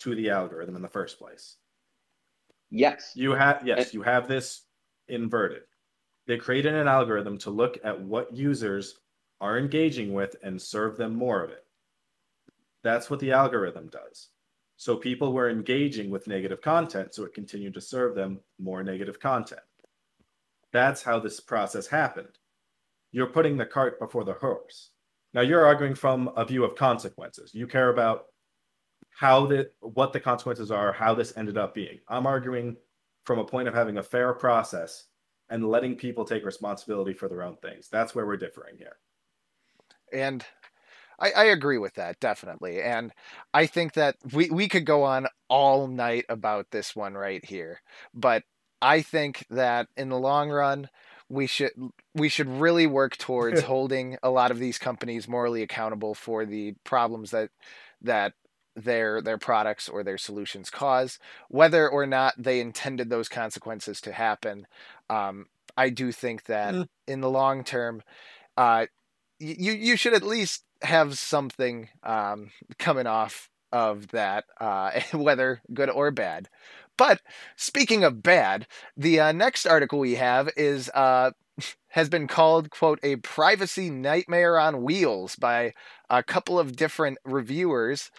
[0.00, 1.56] to the algorithm in the first place.
[2.70, 4.62] yes, You have yes, you have this
[5.08, 5.62] inverted.
[6.26, 8.98] They created an algorithm to look at what users
[9.40, 11.64] are engaging with and serve them more of it.
[12.82, 14.28] That's what the algorithm does.
[14.76, 19.18] So people were engaging with negative content, so it continued to serve them more negative
[19.18, 19.60] content.
[20.72, 22.38] That's how this process happened.
[23.10, 24.90] You're putting the cart before the horse.
[25.34, 27.54] Now you're arguing from a view of consequences.
[27.54, 28.26] You care about
[29.10, 32.00] how the what the consequences are, how this ended up being.
[32.08, 32.76] I'm arguing
[33.24, 35.06] from a point of having a fair process
[35.50, 37.88] and letting people take responsibility for their own things.
[37.90, 38.96] That's where we're differing here.
[40.12, 40.44] and
[41.18, 43.12] I, I agree with that definitely and
[43.54, 47.80] i think that we, we could go on all night about this one right here
[48.14, 48.44] but
[48.82, 50.88] i think that in the long run
[51.28, 51.72] we should
[52.14, 56.74] we should really work towards holding a lot of these companies morally accountable for the
[56.84, 57.50] problems that
[58.02, 58.32] that
[58.76, 64.12] their their products or their solutions cause whether or not they intended those consequences to
[64.12, 64.66] happen
[65.10, 66.88] um, i do think that Mm.
[67.08, 68.02] in the long term
[68.56, 68.86] uh,
[69.38, 75.90] you you should at least have something um, coming off of that, uh, whether good
[75.90, 76.48] or bad.
[76.98, 77.22] But
[77.56, 81.32] speaking of bad, the uh, next article we have is uh,
[81.90, 85.74] has been called quote a privacy nightmare on wheels by
[86.10, 88.10] a couple of different reviewers,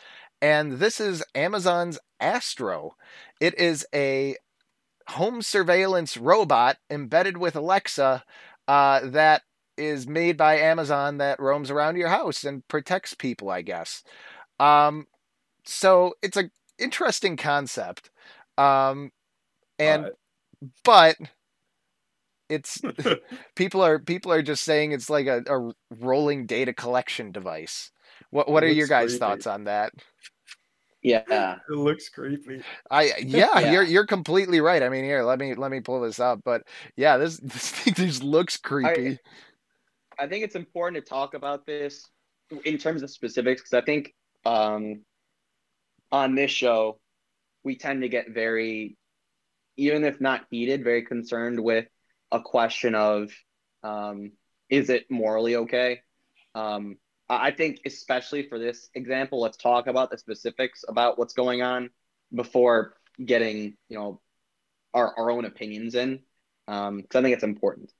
[0.42, 2.96] and this is Amazon's Astro.
[3.42, 4.38] It is a
[5.10, 8.24] home surveillance robot embedded with Alexa
[8.68, 9.44] uh, that
[9.78, 14.04] is made by Amazon that roams around your house and protects people, I guess.
[14.60, 15.08] Um,
[15.66, 18.12] so it's a interesting concept.
[18.60, 19.12] Um,
[19.80, 20.12] and
[20.84, 21.16] but
[22.50, 22.82] it's
[23.56, 27.92] people are people are just saying it's like a, a rolling data collection device.
[28.32, 29.20] What what are your guys' creepy.
[29.20, 29.94] thoughts on that?
[31.02, 32.62] yeah, it looks creepy.
[32.92, 33.72] I yeah, Yeah.
[33.72, 34.84] you're you're completely right.
[34.84, 36.42] I mean, here, let me let me pull this up.
[36.44, 36.64] But
[36.98, 39.20] yeah, this this thing just looks creepy.
[40.20, 42.10] I think it's important to talk about this
[42.66, 44.14] in terms of specifics because I think
[44.46, 45.02] um,
[46.12, 47.00] on this show
[47.70, 48.98] we tend to get very,
[49.78, 51.86] even if not heated, very concerned with
[52.32, 53.30] a question of
[53.84, 54.32] um,
[54.72, 56.02] is it morally okay?
[56.56, 56.98] Um,
[57.30, 61.92] I think especially for this example, let's talk about the specifics about what's going on
[62.34, 64.20] before getting you know
[64.96, 66.22] our our own opinions in,
[66.66, 67.94] because I think it's important.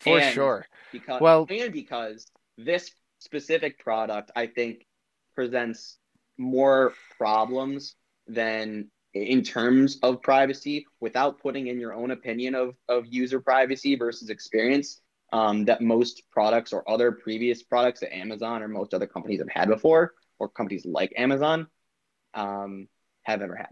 [0.00, 0.66] For And sure.
[0.90, 2.26] Because Well- and because
[2.58, 2.90] this
[3.20, 4.86] specific product, I think,
[5.36, 5.98] presents
[6.38, 7.94] more problems
[8.26, 13.94] than in terms of privacy without putting in your own opinion of, of user privacy
[13.94, 15.00] versus experience
[15.32, 19.48] um, that most products or other previous products that Amazon or most other companies have
[19.48, 21.66] had before, or companies like Amazon
[22.34, 22.88] um,
[23.22, 23.70] have ever had.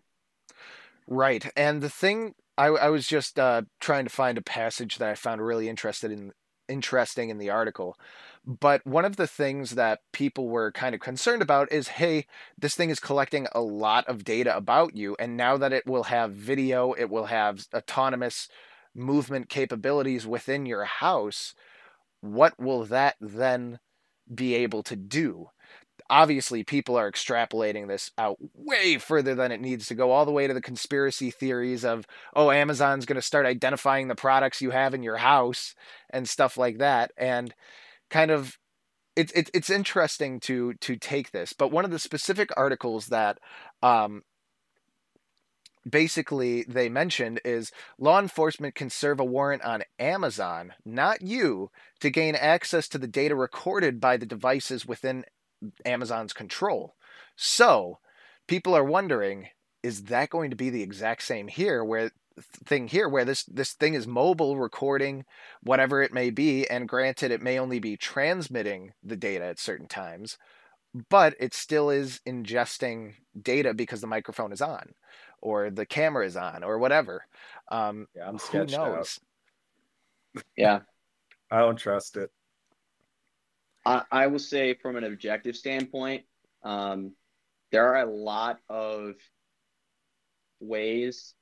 [1.06, 1.48] Right.
[1.56, 5.14] And the thing I, I was just uh, trying to find a passage that I
[5.14, 6.32] found really interested in
[6.68, 7.96] interesting in the article.
[8.44, 12.26] But one of the things that people were kind of concerned about is hey,
[12.58, 15.16] this thing is collecting a lot of data about you.
[15.18, 18.48] And now that it will have video, it will have autonomous
[18.94, 21.54] movement capabilities within your house.
[22.20, 23.78] What will that then
[24.32, 25.50] be able to do?
[26.10, 30.32] obviously people are extrapolating this out way further than it needs to go all the
[30.32, 34.70] way to the conspiracy theories of oh amazon's going to start identifying the products you
[34.70, 35.74] have in your house
[36.10, 37.54] and stuff like that and
[38.12, 38.56] kind of
[39.16, 43.38] it's it's it's interesting to to take this but one of the specific articles that
[43.82, 44.22] um
[45.88, 51.70] basically they mentioned is law enforcement can serve a warrant on Amazon, not you,
[52.00, 55.24] to gain access to the data recorded by the devices within
[55.84, 56.94] Amazon's control.
[57.36, 57.98] So,
[58.46, 59.48] people are wondering
[59.82, 63.72] is that going to be the exact same here where thing here where this this
[63.72, 65.24] thing is mobile recording
[65.62, 69.86] whatever it may be and granted it may only be transmitting the data at certain
[69.86, 70.38] times
[71.08, 74.94] but it still is ingesting data because the microphone is on
[75.40, 77.24] or the camera is on or whatever
[77.70, 78.92] um Yeah, I'm who sketched out.
[78.92, 79.20] knows
[80.56, 80.80] Yeah.
[81.50, 82.30] I don't trust it.
[83.84, 86.22] I, I will say from an objective standpoint,
[86.62, 87.12] um,
[87.70, 89.16] there are a lot of
[90.60, 91.34] ways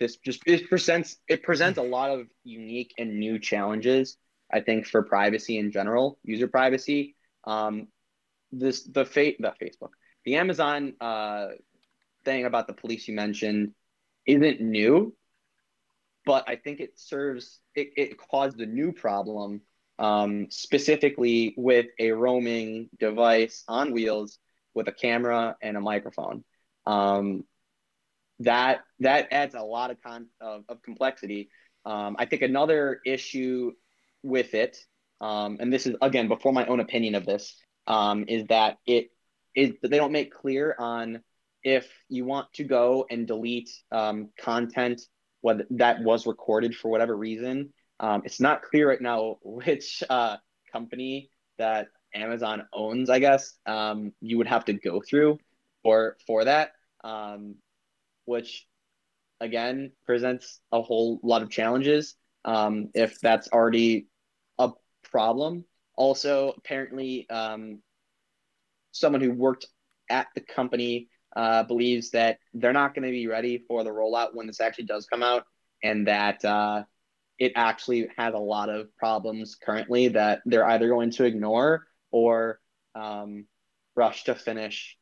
[0.00, 4.16] this just it presents it presents a lot of unique and new challenges.
[4.52, 7.14] I think for privacy in general, user privacy.
[7.44, 7.88] Um,
[8.50, 9.90] this the fa- the Facebook,
[10.24, 11.48] the Amazon uh,
[12.24, 13.74] thing about the police you mentioned
[14.26, 15.14] isn't new,
[16.26, 19.60] but I think it serves it, it caused a new problem
[19.98, 24.38] um, specifically with a roaming device on wheels
[24.74, 26.42] with a camera and a microphone.
[26.86, 27.44] Um,
[28.40, 31.50] that that adds a lot of con of, of complexity.
[31.84, 33.72] Um, I think another issue
[34.22, 34.76] with it,
[35.20, 39.10] um, and this is again before my own opinion of this, um, is that it
[39.54, 41.22] is they don't make clear on
[41.62, 45.00] if you want to go and delete um, content
[45.42, 50.36] whether that was recorded for whatever reason um, it's not clear right now which uh,
[50.72, 53.10] company that Amazon owns.
[53.10, 55.38] I guess um, you would have to go through
[55.82, 56.72] for for that,
[57.04, 57.56] um,
[58.30, 58.66] which
[59.40, 62.14] again presents a whole lot of challenges.
[62.44, 64.06] Um, if that's already
[64.58, 64.70] a
[65.10, 65.64] problem,
[65.96, 67.82] also apparently um,
[68.92, 69.66] someone who worked
[70.08, 74.34] at the company uh, believes that they're not going to be ready for the rollout
[74.34, 75.44] when this actually does come out,
[75.82, 76.84] and that uh,
[77.38, 82.60] it actually has a lot of problems currently that they're either going to ignore or
[82.94, 83.46] um,
[83.96, 84.96] rush to finish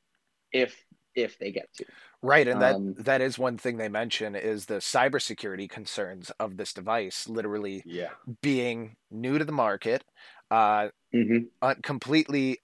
[0.52, 0.74] if
[1.22, 1.84] if they get to.
[2.22, 6.56] Right, and that Um, that is one thing they mention is the cybersecurity concerns of
[6.56, 8.10] this device literally Yeah.
[8.42, 10.04] being new to the market,
[10.50, 12.60] uh, hmm un- completely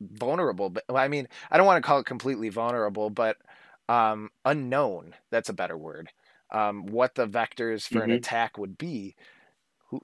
[0.00, 0.70] vulnerable.
[0.70, 3.38] But well, I mean, I don't want to call it completely vulnerable, but
[3.88, 5.14] um, unknown.
[5.30, 6.10] That's a better word.
[6.52, 8.18] Um, what the vectors for an Mhm.
[8.18, 9.16] attack would be.
[9.90, 10.00] Who?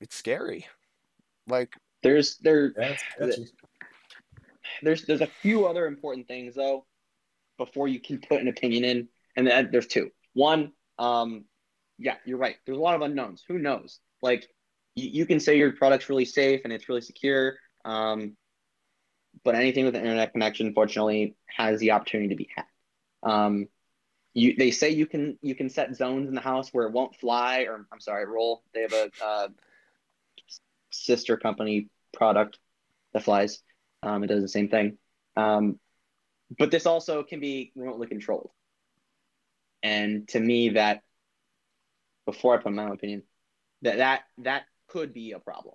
[0.00, 0.66] It's scary.
[1.46, 3.52] Like There's there That's sketchy.
[4.82, 6.86] There's there's a few other important things though
[7.58, 10.10] before you can put an opinion in, and then there's two.
[10.32, 11.44] One, um,
[11.98, 12.56] yeah, you're right.
[12.64, 13.44] There's a lot of unknowns.
[13.48, 14.00] Who knows?
[14.22, 14.48] Like
[14.94, 18.36] you, you can say your product's really safe and it's really secure, um,
[19.44, 22.70] but anything with an internet connection, fortunately, has the opportunity to be hacked.
[23.22, 23.66] Um,
[24.32, 27.16] you they say you can you can set zones in the house where it won't
[27.16, 28.62] fly, or I'm sorry, roll.
[28.72, 29.48] They have a uh,
[30.90, 32.58] sister company product
[33.12, 33.60] that flies.
[34.02, 34.96] Um, it does the same thing.
[35.36, 35.78] Um,
[36.58, 38.50] but this also can be remotely controlled.
[39.82, 41.02] And to me, that
[42.26, 43.22] before I put my own opinion,
[43.82, 45.74] that that that could be a problem.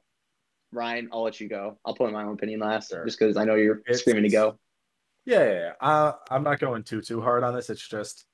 [0.71, 1.79] Ryan, I'll let you go.
[1.85, 3.05] I'll put my own opinion last, Sure.
[3.05, 4.59] just because I know you're It's- screaming to go.
[5.25, 5.73] Yeah, yeah, yeah.
[5.79, 7.69] Uh, I'm not going too too hard on this.
[7.69, 8.25] It's just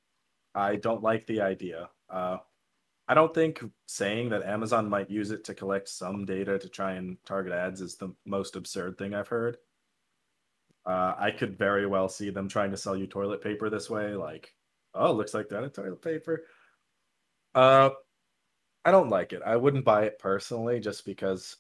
[0.53, 1.89] I don't like the idea.
[2.09, 2.37] Uh,
[3.07, 6.93] I don't think saying that Amazon might use it to collect some data to try
[6.93, 9.57] and target ads is the most absurd thing I've heard.
[10.85, 14.15] Uh, I could very well see them trying to sell you toilet paper this way.
[14.15, 14.53] Like,
[14.93, 16.43] oh, looks like that in toilet paper.
[17.53, 17.91] Uh,
[18.83, 19.41] I don't like it.
[19.45, 21.57] I wouldn't buy it personally, just because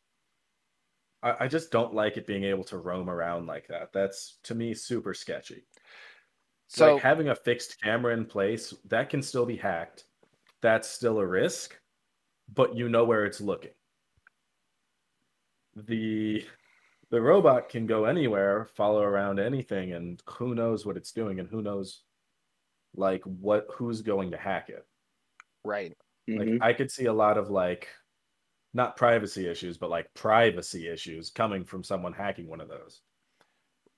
[1.21, 3.93] I, I just don't like it being able to roam around like that.
[3.93, 5.65] That's to me super sketchy.
[6.67, 10.05] So like having a fixed camera in place that can still be hacked.
[10.61, 11.77] That's still a risk,
[12.53, 13.71] but you know where it's looking.
[15.75, 16.45] The
[17.11, 21.49] the robot can go anywhere, follow around anything, and who knows what it's doing, and
[21.49, 22.03] who knows
[22.95, 24.85] like what who's going to hack it.
[25.63, 25.97] right.
[26.35, 26.61] Like Mhm.
[26.61, 27.89] I could see a lot of like
[28.73, 33.01] not privacy issues, but like privacy issues coming from someone hacking one of those.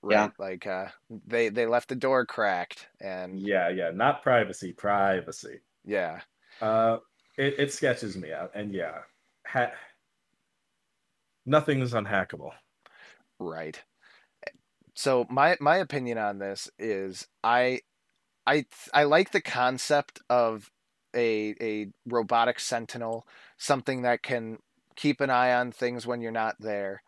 [0.02, 0.28] Right.
[0.28, 0.30] Yeah.
[0.38, 5.60] Like uh they they left the door cracked and Yeah, yeah, not privacy, privacy.
[5.84, 6.22] yeah.
[6.60, 6.98] Uh,
[7.36, 9.02] it, it sketches me out, and yeah,
[9.46, 9.72] ha-
[11.46, 12.52] nothing is unhackable.
[13.38, 13.84] Right.
[14.94, 17.80] So my my opinion on this is I
[18.46, 20.70] I I like the concept of
[21.14, 23.26] a a robotic sentinel,
[23.58, 24.58] something that can
[24.96, 27.02] keep an eye on things when you're not there.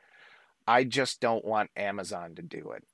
[0.68, 2.84] I just don't want Amazon to do it.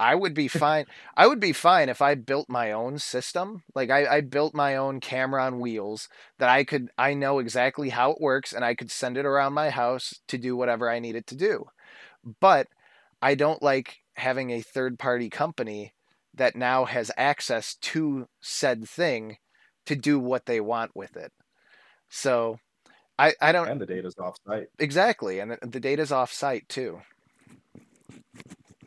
[0.00, 0.86] I would be fine.
[1.16, 3.64] I would be fine if I built my own system.
[3.74, 7.90] Like I, I built my own camera on wheels that I could I know exactly
[7.90, 11.00] how it works and I could send it around my house to do whatever I
[11.00, 11.66] needed it to do.
[12.40, 12.68] But
[13.22, 15.94] I don't like having a third party company
[16.34, 19.36] that now has access to said thing
[19.86, 21.32] to do what they want with it.
[22.08, 22.58] So
[23.18, 24.66] I, I don't And the data's off site.
[24.78, 27.00] exactly, and the- the data's off site too.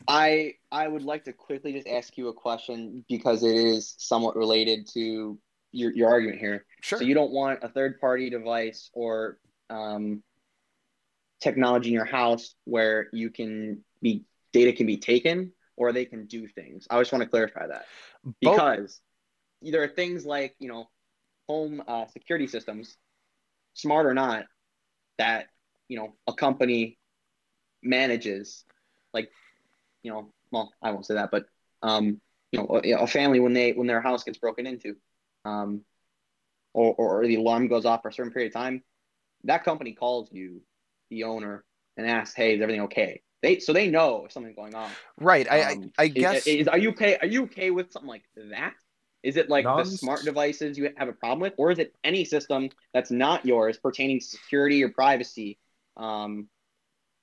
[0.08, 4.36] I I would like to quickly just ask you a question because it is somewhat
[4.36, 5.38] related to
[5.72, 6.64] your your argument here.
[6.80, 6.98] Sure.
[6.98, 10.22] So you don't want a third party device or um,
[11.40, 16.26] technology in your house where you can be data can be taken or they can
[16.26, 16.86] do things.
[16.90, 17.84] I just want to clarify that
[18.24, 19.00] Both- because
[19.62, 20.88] there are things like you know
[21.48, 22.96] home uh, security systems,
[23.74, 24.46] smart or not,
[25.18, 25.46] that
[25.88, 26.98] you know a company
[27.82, 28.64] manages,
[29.12, 29.30] like
[30.02, 31.46] you know, well, I won't say that, but
[31.82, 32.20] um,
[32.52, 34.96] you know, a, a family when they when their house gets broken into,
[35.44, 35.82] um,
[36.72, 38.82] or or the alarm goes off for a certain period of time,
[39.44, 40.62] that company calls you,
[41.10, 41.64] the owner,
[41.96, 44.90] and asks, "Hey, is everything okay?" They so they know if something's going on.
[45.20, 45.50] right.
[45.50, 47.16] I, Um, I I guess is, are you okay?
[47.18, 48.74] Are you okay with something like that?
[49.22, 52.24] Is it like the smart devices you have a problem with, or is it any
[52.24, 55.58] system that's not yours pertaining to security or privacy
[55.96, 56.48] um,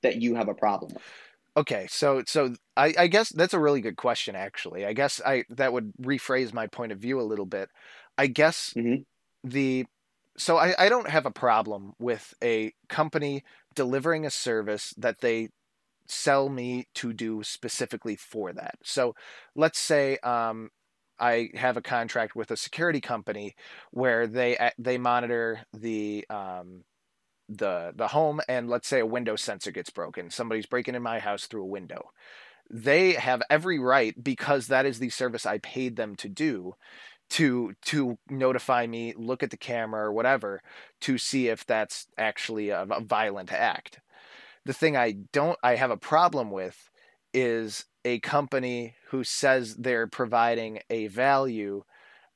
[0.03, 1.03] that you have a problem with?
[1.55, 4.85] Okay, so so I, I guess that's a really good question actually.
[4.85, 7.69] I guess I that would rephrase my point of view a little bit.
[8.17, 9.05] I guess Mhm.
[9.43, 9.85] the
[10.37, 13.43] so I, I don't have a problem with a company
[13.75, 15.49] delivering a service that they
[16.07, 18.75] sell me to do specifically for that.
[18.83, 19.15] So
[19.55, 20.69] let's say um,
[21.19, 23.55] I have a contract with a security company
[23.91, 26.83] where they they monitor the um,
[27.49, 31.19] the the home and let's say a window sensor gets broken somebody's breaking in my
[31.19, 32.11] house through a window
[32.69, 36.73] they have every right because that is the service i paid them to do
[37.29, 40.61] to to notify me look at the camera or whatever
[41.01, 43.99] to see if that's actually a, a violent act
[44.65, 46.89] the thing i don't i have a problem with
[47.33, 51.83] is a company who says they're providing a value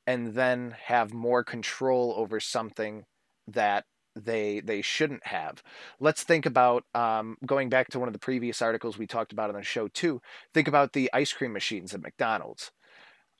[0.05, 3.05] and then have more control over something
[3.47, 5.61] that they they shouldn't have.
[5.99, 9.49] Let's think about um, going back to one of the previous articles we talked about
[9.49, 10.21] on the show too.
[10.53, 12.71] Think about the ice cream machines at McDonald's.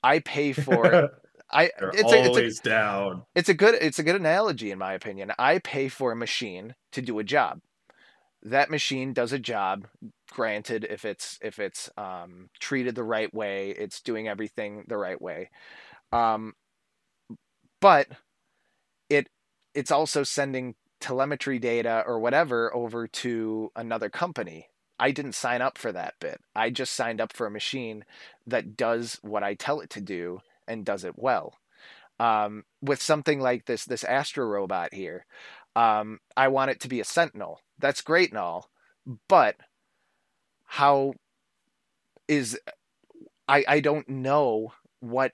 [0.02, 1.10] I pay for
[1.50, 3.24] I They're it's a, it's a always down.
[3.34, 5.32] it's a good it's a good analogy in my opinion.
[5.38, 7.60] I pay for a machine to do a job.
[8.42, 9.88] That machine does a job.
[10.30, 15.20] Granted, if it's if it's um, treated the right way, it's doing everything the right
[15.20, 15.50] way.
[16.12, 16.54] Um,
[17.80, 18.08] but
[19.08, 19.28] it
[19.74, 24.68] it's also sending telemetry data or whatever over to another company.
[24.98, 26.40] I didn't sign up for that bit.
[26.56, 28.04] I just signed up for a machine
[28.46, 31.54] that does what I tell it to do and does it well.
[32.18, 35.24] Um, with something like this, this Astro robot here,
[35.76, 37.60] um, I want it to be a Sentinel.
[37.78, 38.70] That's great and all,
[39.28, 39.56] but
[40.64, 41.14] how
[42.26, 42.58] is
[43.46, 45.32] I I don't know what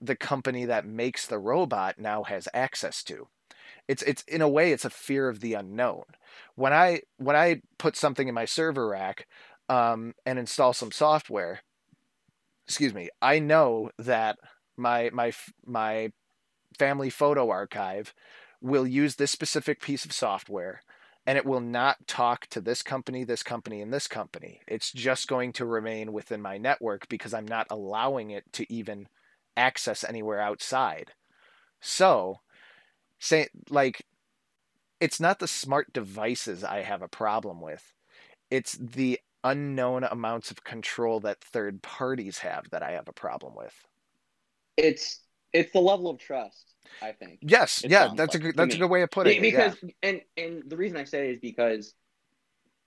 [0.00, 3.28] the company that makes the robot now has access to.
[3.88, 6.04] It's it's in a way it's a fear of the unknown.
[6.54, 9.26] When I when I put something in my server rack
[9.68, 11.60] um, and install some software,
[12.66, 14.36] excuse me, I know that
[14.76, 15.32] my my
[15.64, 16.12] my
[16.78, 18.12] family photo archive
[18.60, 20.82] will use this specific piece of software
[21.26, 24.60] and it will not talk to this company, this company, and this company.
[24.68, 29.08] It's just going to remain within my network because I'm not allowing it to even
[29.56, 31.12] access anywhere outside.
[31.80, 32.40] So,
[33.18, 34.06] say like
[35.00, 37.92] it's not the smart devices I have a problem with.
[38.50, 43.54] It's the unknown amounts of control that third parties have that I have a problem
[43.56, 43.74] with.
[44.76, 45.20] It's
[45.56, 47.38] it's the level of trust, I think.
[47.42, 49.52] Yes, yeah, that's a good that's a good way of putting Be- it.
[49.52, 49.68] Yeah.
[49.70, 51.94] because and and the reason I say is because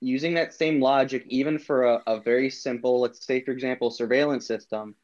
[0.01, 4.45] using that same logic, even for a, a very simple, let's say for example, surveillance
[4.45, 4.95] system,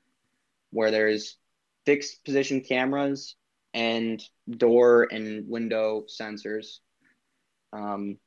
[0.71, 1.37] where there's
[1.85, 3.35] fixed position cameras
[3.73, 6.79] and door and window sensors.
[7.73, 8.17] Um,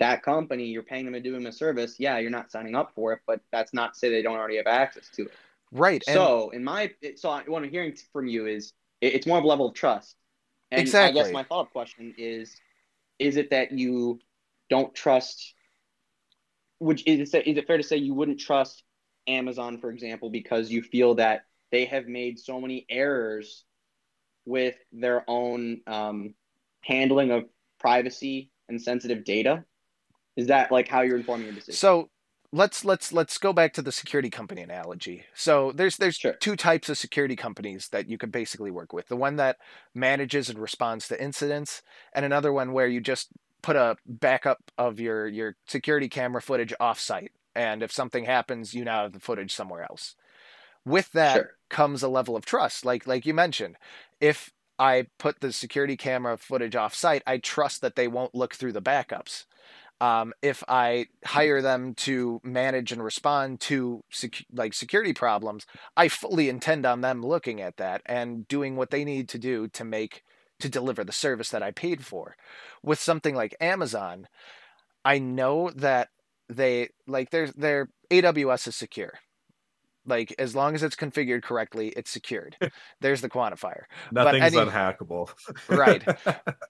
[0.00, 1.96] that company, you're paying them to do them a service.
[1.98, 4.56] Yeah, you're not signing up for it, but that's not to say they don't already
[4.56, 5.32] have access to it.
[5.72, 6.02] Right.
[6.06, 9.46] And So, in my so what I'm hearing from you is it's more of a
[9.46, 10.16] level of trust.
[10.70, 11.22] And I Exactly.
[11.22, 12.56] guess my follow up question is:
[13.18, 14.20] Is it that you
[14.70, 15.54] don't trust?
[16.78, 18.82] Which is it is it fair to say you wouldn't trust
[19.26, 23.64] Amazon, for example, because you feel that they have made so many errors
[24.44, 26.34] with their own um,
[26.82, 27.44] handling of
[27.78, 29.64] privacy and sensitive data?
[30.36, 31.74] Is that like how you're informing your decision?
[31.74, 32.10] So
[32.54, 35.24] let's let's let's go back to the security company analogy.
[35.34, 36.34] So there's there's Sure.
[36.40, 39.08] two types of security companies that you could basically work with.
[39.08, 39.58] The one that
[39.92, 41.82] manages and responds to incidents,
[42.12, 43.30] and another one where you just
[43.62, 48.84] put a backup of your your security camera footage offsite, and if something happens, you
[48.84, 50.14] now have the footage somewhere else.
[50.84, 51.56] With that Sure.
[51.70, 53.76] comes a level of trust, like like you mentioned.
[54.20, 58.72] If I put the security camera footage offsite, I trust that they won't look through
[58.72, 59.44] the backups
[60.04, 65.64] um, if I hire them to manage and respond to sec- like security problems,
[65.96, 69.66] I fully intend on them looking at that and doing what they need to do
[69.68, 70.22] to make
[70.60, 72.36] to deliver the service that I paid for.
[72.82, 74.28] With something like Amazon,
[75.06, 76.10] I know that
[76.50, 79.14] they like their their AWS is secure.
[80.06, 82.56] Like as long as it's configured correctly, it's secured.
[83.00, 83.82] There's the quantifier.
[84.12, 85.30] Nothing's any- unhackable.
[85.68, 86.04] Right.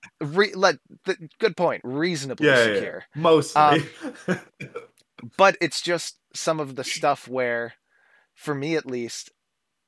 [0.20, 1.82] Re- let the, good point.
[1.85, 3.05] Reasonably yeah, yeah, secure.
[3.16, 3.22] yeah.
[3.22, 3.61] Mostly.
[3.62, 3.89] Um,
[5.37, 7.74] but it's just some of the stuff where
[8.35, 9.30] for me at least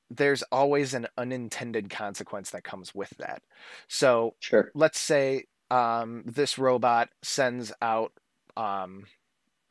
[0.09, 3.43] there's always an unintended consequence that comes with that
[3.89, 4.71] so Sure.
[4.73, 8.13] let's say um, this robot sends out
[8.57, 9.05] um,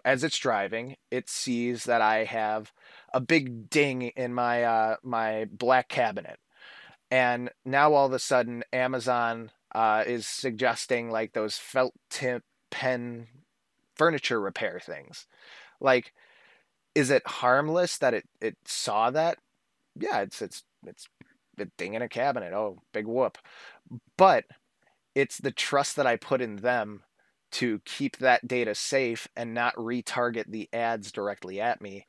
[0.06, 2.72] as it's driving it sees that i have
[3.16, 6.38] a big ding in my uh, my black cabinet.
[7.10, 13.28] And now all of a sudden amazon uh, is suggesting like those felt tip pen
[13.96, 15.28] furniture repair things.
[15.80, 16.14] Like
[16.94, 19.38] is it harmless that it it saw that?
[19.98, 21.08] Yeah it's it's it's
[21.58, 22.52] a ding in a cabinet.
[22.52, 23.38] Oh big whoop.
[24.18, 24.44] But
[25.16, 27.04] it's the trust that i put in them
[27.56, 32.06] to keep that data safe and not retarget the ads directly at me.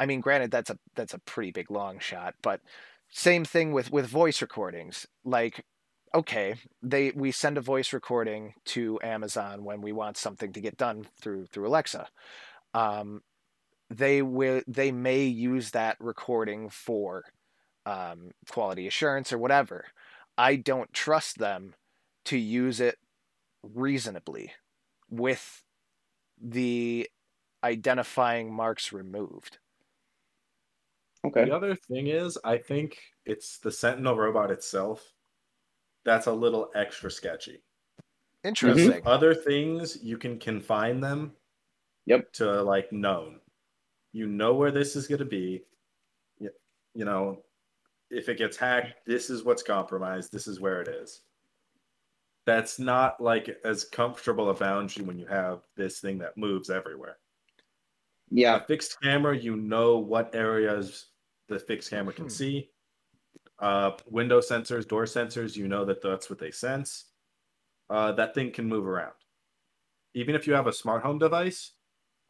[0.00, 2.60] I mean granted that's a that's a pretty big long shot but
[3.10, 5.06] same thing with with voice recordings.
[5.22, 5.66] Like
[6.14, 10.78] okay they we send a voice recording to amazon when we want something to get
[10.78, 12.08] done through through alexa.
[12.72, 13.22] Um,
[13.90, 17.24] they will they may use that recording for
[17.84, 19.84] um, quality assurance or whatever.
[20.38, 21.74] I don't trust them
[22.24, 22.96] to use it
[23.62, 24.52] reasonably
[25.10, 25.62] with
[26.40, 27.08] the
[27.64, 29.58] identifying marks removed
[31.26, 31.44] Okay.
[31.44, 35.12] The other thing is, I think it's the Sentinel robot itself
[36.04, 37.62] that's a little extra sketchy.
[38.44, 39.08] interesting mm-hmm.
[39.08, 41.32] Other things you can confine them
[42.06, 42.32] Yep.
[42.34, 43.40] to like known.
[44.12, 45.64] You know where this is going to be.
[46.38, 46.50] You,
[46.94, 47.42] you know,
[48.10, 50.32] if it gets hacked, this is what's compromised.
[50.32, 51.22] This is where it is.
[52.46, 57.18] That's not like as comfortable a boundary when you have this thing that moves everywhere.
[58.30, 58.56] Yeah.
[58.56, 61.06] A fixed camera, you know what areas
[61.48, 62.30] the fixed camera can Hmm.
[62.30, 62.70] see.
[63.58, 67.06] Uh, window sensors, door sensors, you know that that's what they sense.
[67.88, 69.14] Uh, that thing can move around.
[70.14, 71.72] Even if you have a smart home device,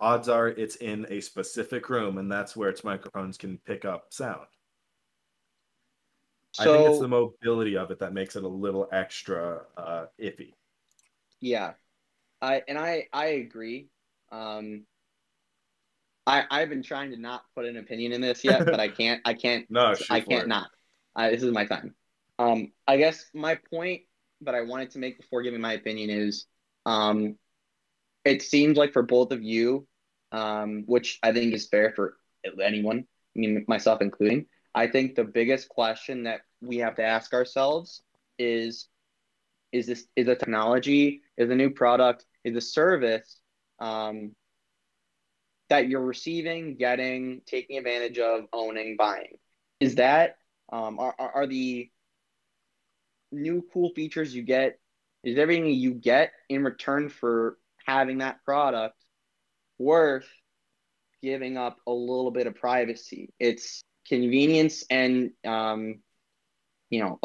[0.00, 4.12] odds are it's in a specific room, and that's where its microphones can pick up
[4.12, 4.46] sound.
[6.58, 10.54] I think it's the mobility of it that makes it a little extra uh, iffy.
[11.40, 11.74] yeah,
[12.40, 13.88] I and I I agree.
[14.32, 14.86] Um,
[16.26, 19.20] I I've been trying to not put an opinion in this yet, but I can't.
[19.24, 19.66] I can't.
[19.68, 20.48] No, I can't it.
[20.48, 20.70] not.
[21.14, 21.94] I, this is my time.
[22.38, 24.02] Um, I guess my point
[24.42, 26.46] that I wanted to make before giving my opinion is,
[26.84, 27.36] um,
[28.24, 29.86] it seems like for both of you,
[30.32, 32.16] um, which I think is fair for
[32.62, 34.46] anyone, I mean myself including.
[34.76, 38.02] I think the biggest question that we have to ask ourselves
[38.38, 38.88] is
[39.72, 43.40] is this is a technology, is a new product, is a service
[43.80, 44.32] um,
[45.70, 49.38] that you're receiving, getting, taking advantage of, owning, buying.
[49.80, 50.36] Is that
[50.70, 51.90] um, are, are the
[53.32, 54.78] new cool features you get?
[55.24, 58.96] Is everything you get in return for having that product
[59.78, 60.28] worth
[61.22, 63.30] giving up a little bit of privacy?
[63.40, 66.00] It's convenience and um,
[66.90, 67.20] you know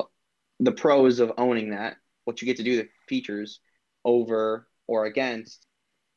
[0.59, 3.59] the pros of owning that, what you get to do, the features
[4.03, 5.65] over or against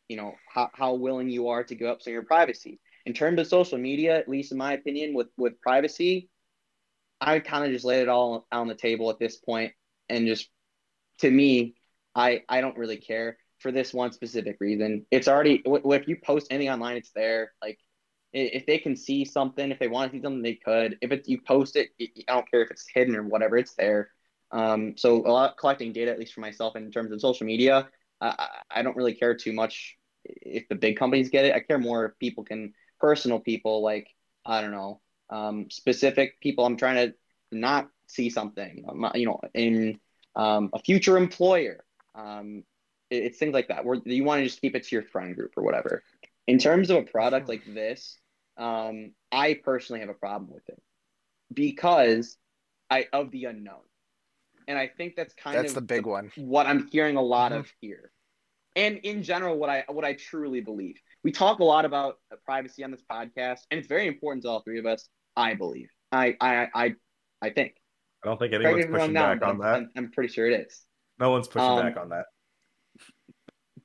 [0.08, 2.80] you know how, how willing you are to give up some of your privacy.
[3.06, 6.30] In terms of social media at least in my opinion with with privacy
[7.20, 9.72] i kind of just laid it all on the table at this point
[10.08, 10.48] and just
[11.18, 11.74] to me
[12.14, 15.06] i i don't really care for this one specific reason.
[15.10, 17.52] It's already if you post anything online it's there.
[17.62, 17.78] Like
[18.34, 21.28] if they can see something if they want to see something they could if it's
[21.28, 24.10] you post it i don't care if it's hidden or whatever it's there
[24.52, 27.88] um, so a lot collecting data at least for myself in terms of social media
[28.20, 31.54] I, I don't really care too much if the big companies get it.
[31.54, 34.08] I care more if people can, personal people like,
[34.46, 36.64] I don't know, um, specific people.
[36.64, 37.14] I'm trying to
[37.52, 39.98] not see something, um, you know, in
[40.36, 41.84] um, a future employer.
[42.14, 42.64] Um,
[43.10, 45.34] it, it's things like that where you want to just keep it to your friend
[45.34, 46.02] group or whatever.
[46.46, 48.18] In terms of a product like this,
[48.56, 50.80] um, I personally have a problem with it
[51.52, 52.36] because
[52.90, 53.82] I of the unknown.
[54.66, 56.32] And I think that's kind That's of the big the- one.
[56.36, 57.58] what I'm hearing a lot Mhm.
[57.60, 58.10] of here.
[58.76, 61.00] And in general, what I what I truly believe.
[61.22, 64.60] We talk a lot about privacy on this podcast, and it's very important to all
[64.62, 65.08] three of us.
[65.36, 65.90] I believe.
[66.10, 66.94] I I I
[67.42, 67.76] I think.
[68.24, 69.74] I don't think Correct anyone's I'm pushing back but on I'm, that.
[69.76, 70.82] I'm, I'm pretty sure it is.
[71.18, 72.26] No one's pushing Um, back on that.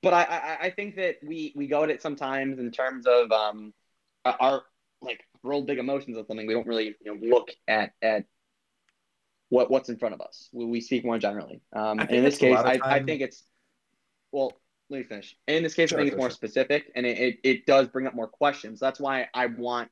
[0.01, 3.31] but I, I I think that we we go at it sometimes in terms of
[3.31, 3.73] um
[4.25, 4.63] our
[5.01, 6.47] like real big emotions of something.
[6.47, 8.25] We don't really you know look at at
[9.49, 10.49] what what's in front of us.
[10.53, 11.61] We, we speak more generally.
[11.73, 13.43] Um, and in this case, I, I think it's
[14.31, 14.53] well.
[14.91, 15.35] Let me finish.
[15.47, 16.35] In this case, Sure, I think it's more sure.
[16.35, 18.79] specific, and it, it, it does bring up more questions.
[18.79, 19.91] That's why I want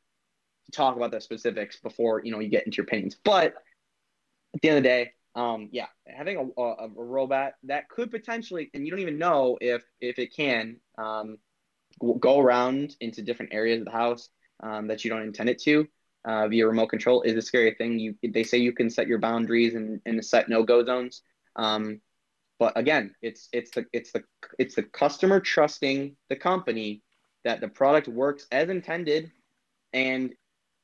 [0.65, 3.15] to talk about the specifics before you know you get into your opinions.
[3.23, 3.53] But
[4.55, 8.09] at the end of the day, um, yeah, having a, a, a robot that could
[8.09, 11.37] potentially, and you don't even know if if it can, um,
[12.19, 14.29] go around into different areas of the house
[14.61, 15.87] um, that you don't intend it to
[16.25, 17.97] uh, via remote control is a scary thing.
[17.97, 21.21] You they say you can set your boundaries and, and set no go zones.
[21.55, 22.01] Um,
[22.59, 24.23] but again, it's it's the it's the
[24.59, 27.01] it's the customer trusting the company
[27.43, 29.31] that the product works as intended
[29.93, 30.33] and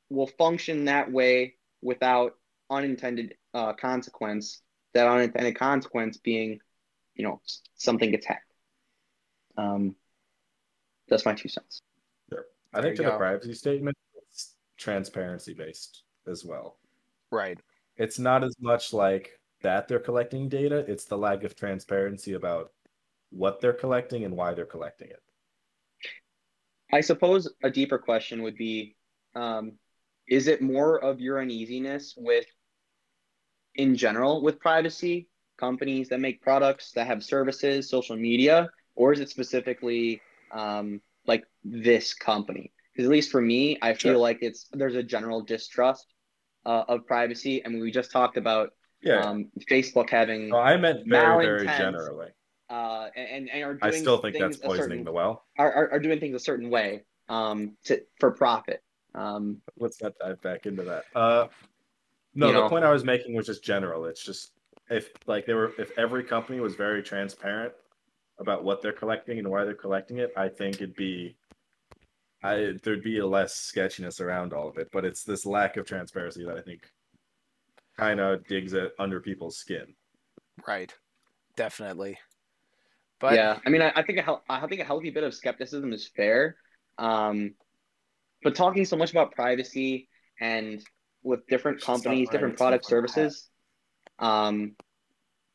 [0.09, 2.36] will function that way without
[2.70, 4.61] unintended uh, consequence.
[4.93, 6.59] That unintended consequence being,
[7.16, 7.41] you know,
[7.76, 8.53] something gets hacked.
[9.57, 9.95] Um,
[11.08, 11.82] that's my two cents.
[12.74, 16.78] I There think you to the privacy statement, it's transparency based as well.
[17.32, 17.60] Right.
[17.97, 22.72] It's not as much like that they're collecting data, it's the lack of transparency about
[23.30, 25.22] what they're collecting and why they're collecting it.
[26.91, 28.95] I suppose a deeper question would be
[29.36, 29.74] um,
[30.28, 32.45] is it more of your uneasiness with,
[33.76, 35.28] in general, with privacy,
[35.58, 40.22] companies that make products, that have services, social media, or is it specifically
[40.52, 42.72] um, like this company?
[42.94, 44.18] Because at least for me, I feel Sure.
[44.18, 46.08] like it's there's a general distrust
[46.66, 47.66] uh, of privacy.
[47.66, 48.72] I mean, we just talked about
[49.02, 49.22] Yeah.
[49.22, 52.30] um, Facebook having no, I meant very, very generally.
[52.70, 55.46] uh, and, and are doing I still think that's poisoning certain, the well.
[55.58, 58.82] are, are, are doing things a certain way um, to for profit.
[59.16, 61.06] Um, Let's not dive back into that.
[61.16, 61.48] Uh
[62.36, 62.70] no, the know.
[62.70, 64.06] point I was making was just general.
[64.06, 64.52] It's just
[64.89, 67.74] if like they were if every company was very transparent
[68.44, 71.38] about what they're collecting and why they're collecting it, I think it'd be
[72.44, 74.89] I there'd be a less sketchiness around all of it.
[74.91, 76.82] But it's this lack of transparency that I think
[77.98, 79.96] kind of digs it under people's skin.
[80.68, 80.94] Right.
[81.56, 82.20] Definitely.
[83.20, 85.34] But yeah, I mean, I, I think a hel- I think a healthy bit of
[85.34, 86.58] skepticism is fair.
[86.98, 87.56] Um,
[88.44, 90.10] but talking so much about privacy
[90.41, 90.84] and
[91.24, 93.32] with different Just stop companies, different product something like that.
[93.32, 93.50] services,
[94.20, 94.76] um,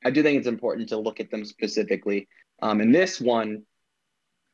[0.05, 2.29] I do think it's important to look at them specifically.
[2.61, 3.63] Um, and this one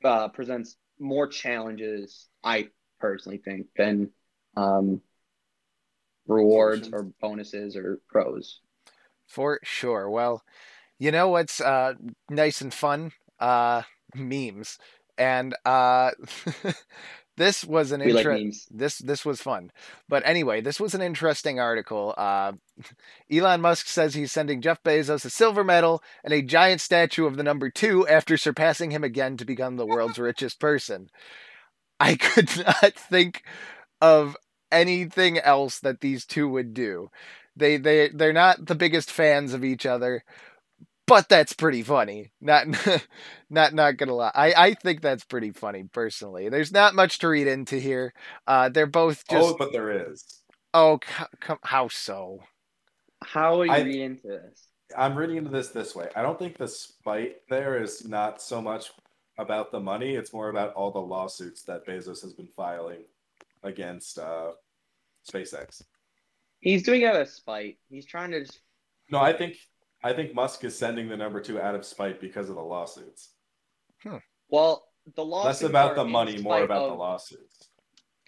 [0.05, 2.69] uh, presents more challenges, I
[3.01, 4.11] personally think, than
[4.57, 5.01] um,
[6.27, 8.61] rewards or bonuses or pros.
[9.27, 10.11] For sure.
[10.11, 10.43] Well,
[10.99, 11.95] you know what's uh,
[12.31, 13.13] nice and fun?
[13.41, 13.83] Uh,
[14.15, 14.79] memes.
[15.17, 16.11] And uh,
[17.37, 18.47] this was an interesting.
[18.47, 19.73] like this this was fun.
[20.09, 22.15] But anyway, this was an interesting article.
[22.17, 22.53] Uh,
[23.33, 27.37] Elon Musk says he's sending Jeff Bezos a silver medal and a giant statue of
[27.37, 31.11] the number two after surpassing him again to become the world's richest person.
[31.99, 33.43] I could not think
[34.01, 34.37] of
[34.71, 37.11] anything else that these two would do.
[37.57, 40.25] They they they're not the biggest fans of each other,
[41.07, 42.31] but that's pretty funny.
[42.41, 42.67] Not
[43.51, 44.33] not not gonna lie.
[44.35, 46.49] I I think that's pretty funny personally.
[46.49, 48.13] There's not much to read into here.
[48.47, 50.41] Uh, they're both just oh, but there is.
[50.73, 52.41] oh, co- com- how so?
[53.23, 54.67] How are you I- reading into this?
[54.97, 56.09] I'm reading into this this way.
[56.15, 58.93] I don't think the spite there is not so much
[59.39, 63.01] about the money; it's more about all the lawsuits that Bezos has been filing
[63.63, 64.53] against uh,
[65.29, 65.83] SpaceX.
[66.61, 67.79] He's doing it out of spite.
[67.89, 68.61] He's trying to just
[69.11, 69.57] No, I think
[70.05, 73.31] I think Musk is sending the number two out of spite because of the lawsuits.
[74.51, 74.85] well,
[75.17, 75.45] the law.
[75.45, 77.71] Less about the money, more about the lawsuits.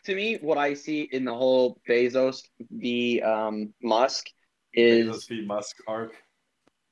[0.04, 4.26] To me, what I see in the whole Bezos v um, Musk
[4.72, 5.44] is Bezos v.
[5.44, 6.14] Musk arc.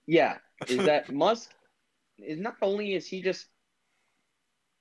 [0.07, 0.37] yeah,
[0.69, 1.51] is that Musk
[2.19, 3.47] is not only is he just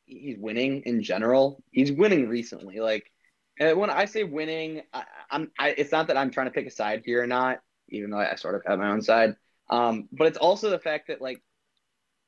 [0.03, 2.81] he's winning in general, he's winning recently.
[2.81, 3.09] Like
[3.57, 6.67] and when I say winning, I, I'm I, it's not that I'm trying to pick
[6.67, 9.35] a side here or not, even though I sort of have my own side.
[9.69, 11.41] Um, but it's also the fact that like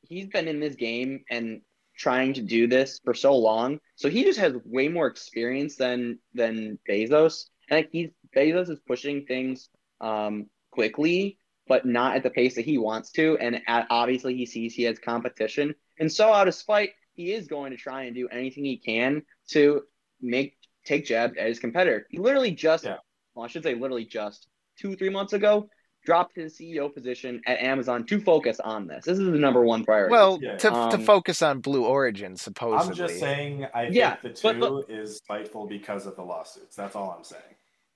[0.02, 1.62] he's been in this game and
[1.98, 6.20] trying to do this for so long, so he just has way more experience than
[6.34, 7.46] than Bezos.
[7.70, 9.70] And like he's Bezos is pushing things
[10.02, 13.38] um, quickly, but not at the pace that he wants to.
[13.40, 17.48] And at, obviously, he sees he has competition, and so out of spite, he is
[17.48, 19.84] going to try and do anything he can to
[20.22, 22.06] make take jabs at his competitor.
[22.10, 22.98] He literally just, Yeah.
[23.34, 25.70] well, I should say, literally just two three months ago,
[26.06, 29.04] dropped his CEO position at Amazon to focus on this.
[29.06, 30.12] This is the number one priority.
[30.12, 30.56] Well, Yeah.
[30.58, 32.88] to to Um, focus on Blue Origin, supposedly.
[32.92, 36.76] I'm just saying, I think Yeah, the two but- is spiteful because of the lawsuits.
[36.76, 37.42] That's all I'm saying.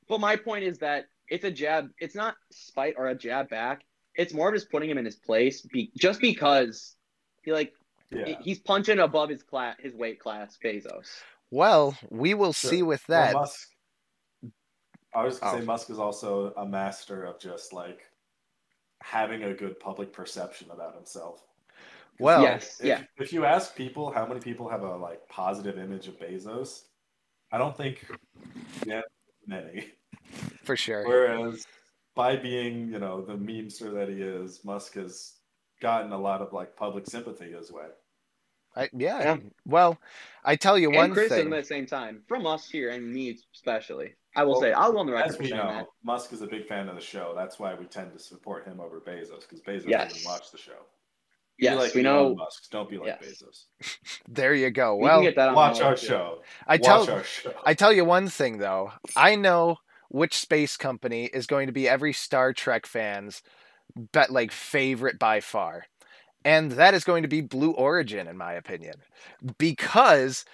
[0.07, 1.89] But my point is that it's a jab.
[1.99, 3.85] It's not spite or a jab back.
[4.15, 6.95] It's more of just putting him in his place, be, just because
[7.43, 7.73] he like
[8.09, 8.39] Yeah.
[8.41, 11.07] he's punching above his class, his weight class, Bezos.
[11.51, 13.33] Well, we will see with Well, that.
[13.33, 13.69] Musk.
[15.13, 15.59] I was gonna Oh.
[15.59, 18.01] say Musk is also a master of just like
[19.01, 21.43] having a good public perception about himself.
[22.19, 23.03] Well, Yes, if, yeah.
[23.17, 26.83] If you ask people how many people have a like positive image of Bezos,
[27.51, 28.05] I don't think
[28.85, 29.01] yeah
[29.47, 29.93] many.
[30.63, 31.07] for sure.
[31.07, 31.65] Whereas
[32.15, 35.35] by being you know the memester that he is, Musk has
[35.81, 37.87] gotten a lot of like public sympathy his way.
[38.75, 39.19] I, yeah.
[39.19, 39.37] Yeah.
[39.65, 39.97] Well,
[40.43, 41.53] I tell you and one criticism thing.
[41.53, 44.13] at the same time from us here and me especially.
[44.35, 45.85] I will Well, say I'll go on the record As for we saying know, that.
[46.03, 47.33] Musk is a big fan of the show.
[47.35, 50.13] That's why we tend to support him over Bezos because Bezos Yes.
[50.13, 50.85] doesn't watch the show.
[51.57, 52.35] Yes, like we Elon know.
[52.35, 52.69] Musk.
[52.71, 53.43] Don't be like Yes.
[53.43, 53.97] Bezos.
[54.29, 54.95] There you go.
[54.95, 56.41] Well, can get that Watch our show.
[56.67, 57.53] I Watch tell our show.
[57.65, 58.91] I tell you one thing though.
[59.15, 59.77] I know
[60.09, 63.41] which space company is going to be every Star Trek fan's
[64.13, 65.85] bet like favorite by far.
[66.45, 68.95] And that is going to be Blue Origin in my opinion.
[69.57, 70.45] Because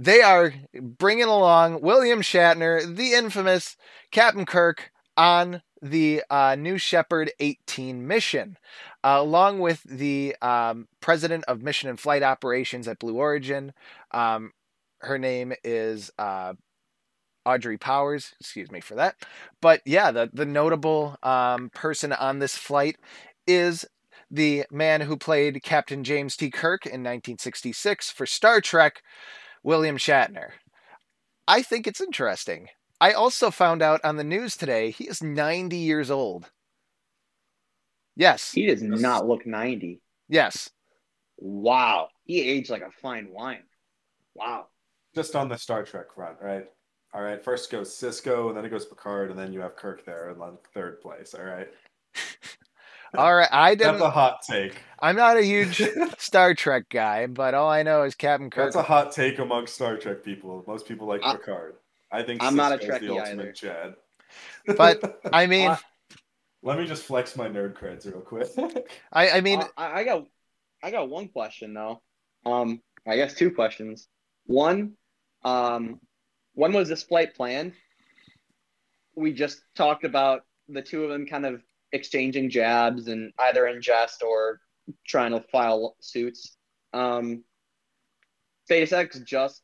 [0.00, 3.76] they are bringing along William Shatner, the infamous
[4.10, 8.56] Captain Kirk on the uh, New Shepard 18 mission,
[9.04, 13.74] uh, along with the um, president of mission and flight operations at Blue Origin.
[14.10, 14.52] Um,
[15.00, 16.54] her name is uh,
[17.44, 18.34] Audrey Powers.
[18.40, 19.16] Excuse me for that.
[19.60, 22.96] But yeah, the the notable um, person on this flight
[23.46, 23.84] is
[24.30, 26.50] the man who played Captain James T.
[26.50, 29.02] Kirk in 1966 for Star Trek,
[29.62, 30.50] William Shatner.
[31.46, 32.68] I think it's interesting.
[33.00, 36.50] I also found out on the news today he is 90 years old.
[38.16, 40.00] Yes, He does not look 90.
[40.28, 40.68] yes.
[41.38, 42.08] Wow.
[42.24, 43.62] He aged like a fine wine.
[44.34, 44.66] Wow.
[45.14, 46.66] Just on the Star Trek front, right?
[47.14, 47.42] All right.
[47.42, 50.38] First goes Sisko, and then it goes Picard, and then you have Kirk there in
[50.38, 51.34] like third place.
[51.34, 51.68] All right.
[53.14, 54.06] All right, I That's didn't.
[54.06, 54.76] a hot take.
[55.00, 55.82] I'm not a huge
[56.18, 58.66] Star Trek guy, but all I know is Captain Kirk.
[58.66, 60.62] That's a hot take among Star Trek people.
[60.66, 61.74] Most people like I- Picard.
[62.12, 63.52] I think I'm not a Sisko's the ultimate either.
[63.52, 63.94] Chad.
[64.76, 65.76] But I mean, Uh,
[66.62, 68.48] let me just flex my nerd creds real quick.
[69.12, 70.24] I, I mean, Uh, I, I got
[70.82, 72.02] I got one question though.
[72.44, 74.08] Um, I guess two questions.
[74.46, 74.94] One,
[75.44, 76.00] um,
[76.54, 77.74] when was this flight planned?
[79.14, 83.82] We just talked about the two of them kind of exchanging jabs and either in
[83.82, 84.60] jest or
[85.06, 86.56] trying to file suits.
[86.92, 87.44] Um,
[88.70, 89.62] SpaceX just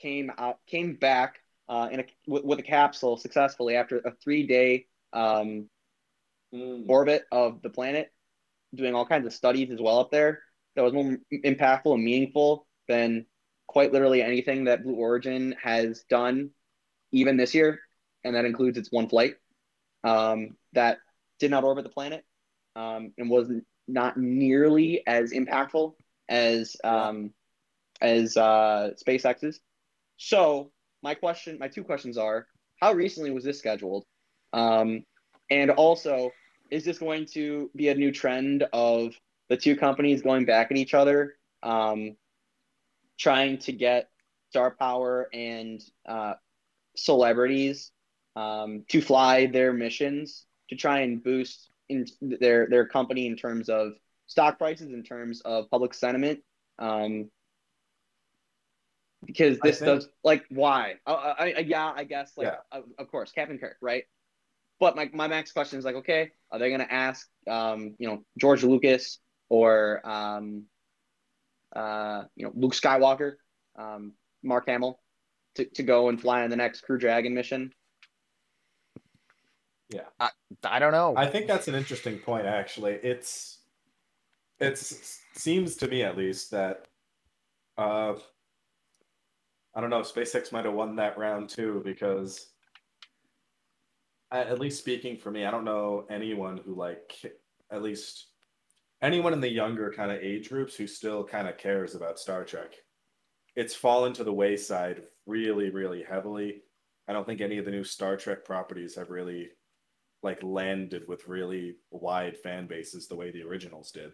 [0.00, 1.36] came out came back
[1.68, 5.68] uh, in a with, with a capsule successfully after a three day um,
[6.88, 8.12] orbit of the planet,
[8.74, 10.40] doing all kinds of studies as well up there.
[10.74, 13.26] That was more impactful and meaningful than
[13.66, 16.50] quite literally anything that Blue Origin has done,
[17.12, 17.80] even this year,
[18.24, 19.36] and that includes its one flight
[20.04, 20.98] um, that
[21.38, 22.24] did not orbit the planet
[22.74, 23.50] um, and was
[23.88, 25.94] not nearly as impactful
[26.28, 27.32] as um,
[28.00, 29.60] as uh, SpaceX's.
[30.16, 30.70] So
[31.02, 32.46] my question, my two questions are:
[32.80, 34.04] How recently was this scheduled?
[34.52, 35.04] Um,
[35.50, 36.30] and also,
[36.70, 39.14] is this going to be a new trend of
[39.48, 42.16] the two companies going back at each other, um,
[43.18, 44.08] trying to get
[44.50, 46.34] star power and uh,
[46.96, 47.92] celebrities
[48.34, 53.68] um, to fly their missions to try and boost in their their company in terms
[53.68, 53.92] of
[54.26, 56.40] stock prices, in terms of public sentiment.
[56.78, 57.30] Um,
[59.24, 60.94] because this think- does like why?
[61.06, 62.56] I, I, I yeah, I guess like Yeah.
[62.78, 64.04] of, of course Captain Kirk, right?
[64.78, 68.24] But my, my next question is like, okay, are they gonna ask um, you know,
[68.38, 70.64] George Lucas or um
[71.74, 73.34] uh you know, Luke Skywalker,
[73.78, 74.12] um,
[74.42, 75.00] Mark Hamill
[75.56, 77.72] to, to go and fly on the next Crew Dragon mission?
[80.64, 81.14] I don't know.
[81.16, 82.46] I think that's an interesting point.
[82.46, 83.58] Actually, it's
[84.58, 84.78] it
[85.34, 86.88] seems to me at least that
[87.78, 88.14] uh,
[89.74, 90.00] I don't know.
[90.00, 92.48] SpaceX might have won that round too because
[94.30, 97.12] I, at least speaking for me, I don't know anyone who like
[97.70, 98.28] at least
[99.02, 102.44] anyone in the younger kind of age groups who still kind of cares about Star
[102.44, 102.72] Trek.
[103.54, 106.62] It's fallen to the wayside really, really heavily.
[107.08, 109.50] I don't think any of the new Star Trek properties have really
[110.26, 114.10] like landed with really wide fan bases the way the originals did.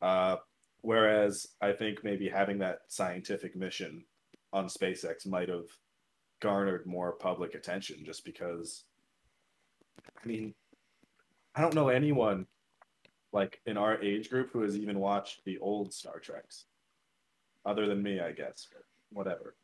[0.00, 0.36] Uh,
[0.80, 4.06] whereas I think maybe having that scientific mission
[4.54, 5.66] on SpaceX might have
[6.40, 8.84] garnered more public attention just because
[10.22, 10.54] I mean
[11.54, 12.46] I don't know anyone
[13.32, 16.64] like in our age group who has even watched the old Star Treks
[17.66, 19.56] other than me I guess but whatever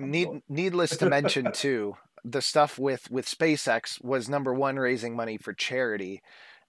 [0.00, 1.94] Need, needless to mention too,
[2.24, 6.22] the stuff with with SpaceX was number one raising money for charity,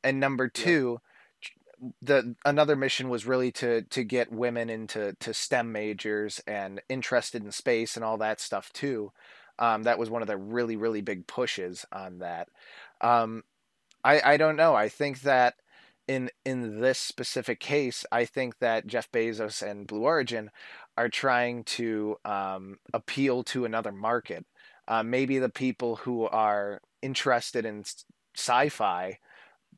[0.04, 0.74] and number Yeah.
[0.74, 1.02] two,
[2.02, 7.44] the another mission was really to to get women into to STEM majors and interested
[7.44, 9.12] in space and all that stuff too.
[9.60, 12.50] Um, that was one of the really really big pushes on that.
[13.02, 13.44] Um,
[14.04, 14.76] I I don't know.
[14.76, 15.56] I think that
[16.08, 20.52] in in this specific case, I think that Jeff Bezos and Blue Origin
[20.98, 24.46] are trying to um, appeal to another market.
[24.92, 27.86] Uh, maybe the people who are interested in
[28.36, 29.18] sci-fi,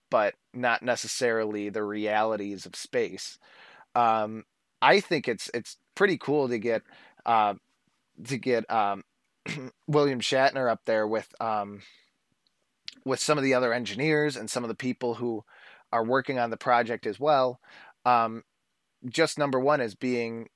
[0.10, 3.38] but not necessarily the realities of space.
[3.94, 4.44] Um,
[4.82, 6.82] I think it's it's pretty cool to get
[7.28, 7.54] uh,
[8.26, 9.04] to get um,
[9.88, 11.84] William Shatner up there with um,
[13.06, 15.44] with some of the other engineers and some of the people who
[15.92, 17.60] are working on the project as well.
[18.04, 18.42] Um,
[19.08, 20.50] just number one is being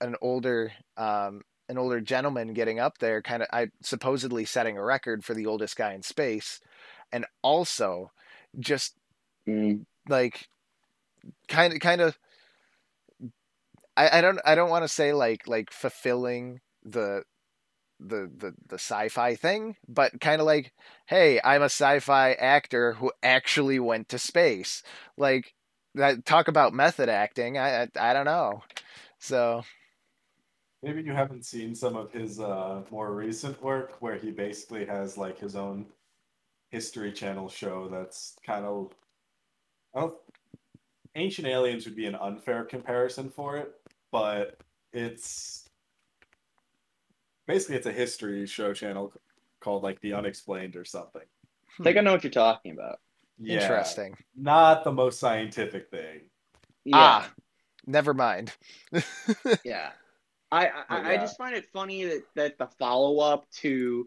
[0.00, 4.82] an older um, an older gentleman getting up there, kind of I supposedly setting a
[4.84, 6.60] record for the oldest guy in space,
[7.12, 8.12] and also
[8.58, 8.94] just
[9.46, 9.86] Mm.
[10.08, 10.48] like
[11.48, 12.18] kind of kind of
[13.96, 17.22] I, I don't I don't want to say like like fulfilling the
[18.00, 20.72] the the the sci-fi thing, but kind of like,
[21.06, 24.82] hey, I'm a sci-fi actor who actually went to space.
[25.16, 25.54] Like
[25.94, 27.58] that talk about method acting.
[27.58, 28.62] I I, I don't know.
[29.20, 29.62] So
[30.86, 35.18] Maybe you haven't seen some of his uh, more recent work where he basically has
[35.18, 35.86] like his own
[36.70, 38.92] History Channel show that's kind of
[39.96, 40.14] I don't
[41.16, 43.74] Ancient Aliens would be an unfair comparison for it,
[44.12, 44.60] but
[44.92, 45.68] it's
[47.48, 49.12] basically it's a history show channel
[49.58, 51.22] called like The Unexplained or something.
[51.80, 53.00] I think I know what you're talking about.
[53.40, 54.14] Yeah, interesting.
[54.36, 56.20] Not the most scientific thing.
[56.84, 56.96] Yeah.
[56.96, 57.30] Ah,
[57.88, 58.52] never mind.
[59.64, 59.90] Yeah.
[60.52, 64.06] I, I, But I just find it funny that, that the follow up to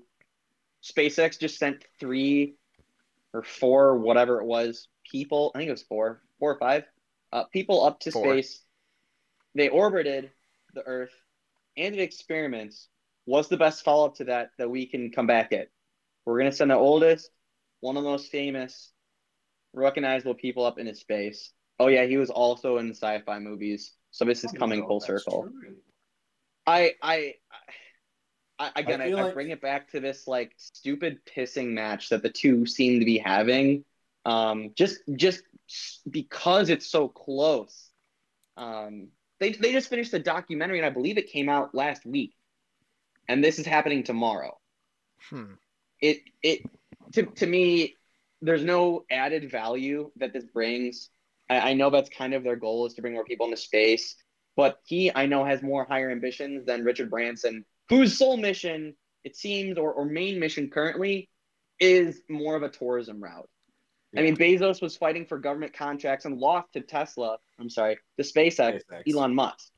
[0.84, 2.56] SpaceX just sent three
[3.34, 6.86] or four, whatever it was, people, I think it was four, four or five,
[7.32, 8.24] uh, people up to Four.
[8.24, 8.62] space.
[9.56, 10.32] They orbited
[10.74, 11.14] the Earth
[11.78, 12.88] and did experiments.
[13.26, 15.70] What's the best follow up to that that we can come back at?
[16.26, 17.30] We're going to send the oldest,
[17.82, 18.92] one of the most famous,
[19.74, 21.52] recognizable people up into space.
[21.80, 23.94] Oh, yeah, he was also in sci fi movies.
[24.12, 25.50] So this is coming full circle.
[26.70, 27.34] I I
[28.60, 32.22] I again I, I like- bring it back to this like stupid pissing match that
[32.22, 33.86] the two seem to be having.
[34.26, 35.44] Um, just just
[36.10, 37.90] because it's so close.
[38.58, 39.08] Um,
[39.40, 42.36] they they just finished the documentary and I believe it came out last week,
[43.28, 44.60] and this is happening tomorrow.
[45.30, 45.54] Hmm.
[46.02, 46.62] It it
[47.14, 47.96] to to me,
[48.42, 51.10] there's no added value that this brings.
[51.50, 54.16] I, I know that's kind of their goal is to bring more people into space
[54.60, 58.94] but he I know has more higher ambitions than Richard Branson, whose sole mission
[59.24, 61.30] it seems or, or main mission currently
[61.80, 63.48] is more of a tourism route.
[64.18, 67.38] I mean, Bezos was fighting for government contracts and lost to Tesla.
[67.58, 69.16] I'm sorry, to SpaceX, SpaceX.
[69.16, 69.70] Elon Musk.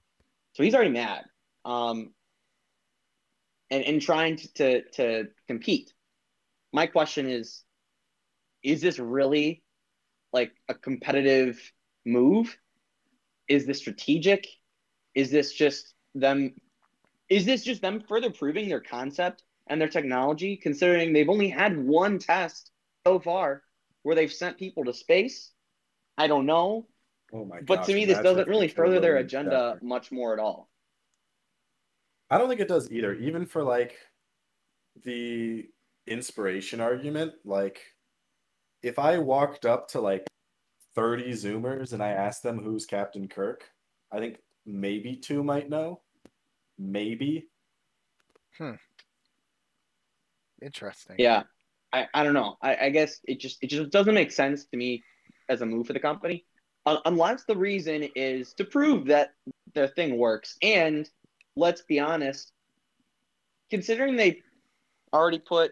[0.53, 1.25] So he's already mad.
[1.63, 2.13] Um,
[3.69, 5.93] and, and trying to, to, to compete.
[6.73, 7.63] My question is,
[8.63, 9.61] is this really
[10.33, 11.59] like a competitive
[12.03, 12.57] move?
[13.47, 14.47] Is this strategic?
[15.15, 16.53] Is this just them?
[17.29, 21.77] Is this just them further proving their concept and their technology, considering they've only had
[21.77, 22.71] one test
[23.05, 23.63] so far
[24.03, 25.51] where they've sent people to space?
[26.17, 26.87] I don't know.
[27.33, 29.83] Oh my But to me, this doesn't really further their agenda Shatner.
[29.83, 30.69] much more at all.
[32.29, 33.13] I don't think it does either.
[33.13, 33.97] Even for like
[35.03, 35.69] the
[36.07, 37.81] inspiration argument, like
[38.83, 40.25] if I walked up to like
[40.95, 43.69] 30 Zoomers and I asked them who's Captain Kirk,
[44.11, 46.01] I think maybe two might know.
[46.77, 47.47] Maybe.
[48.57, 48.73] Hmm.
[50.61, 51.15] Interesting.
[51.19, 51.43] Yeah,
[51.91, 52.57] I, I don't know.
[52.61, 55.03] I, I guess it just it just doesn't make sense to me
[55.49, 56.45] as a move for the company,
[56.85, 59.33] Un unless the reason is to prove that
[59.73, 60.57] their thing works.
[60.61, 61.09] And
[61.55, 62.51] let's be honest,
[63.69, 64.41] considering they
[65.13, 65.71] already put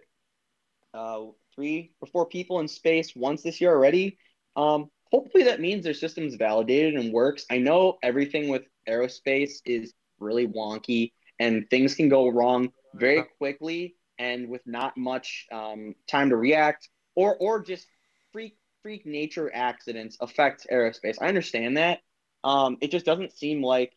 [0.93, 1.21] uh,
[1.55, 4.17] three or four people in space once this year already,
[4.55, 7.45] um, hopefully that means their system's validated and works.
[7.49, 13.95] I know everything with aerospace is really wonky and things can go wrong very quickly
[14.17, 17.87] and with not much um, time to react or or just
[18.31, 21.17] freak freak nature accidents affect aerospace.
[21.21, 21.99] I understand that.
[22.43, 23.93] Um, it just doesn't seem like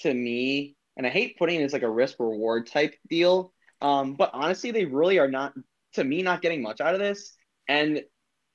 [0.00, 3.52] to me, and I hate putting it as like a risk reward type deal.
[3.80, 5.54] Um, but honestly, they really are not
[5.94, 7.34] to me not getting much out of this.
[7.68, 8.02] And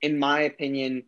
[0.01, 1.03] in my opinion,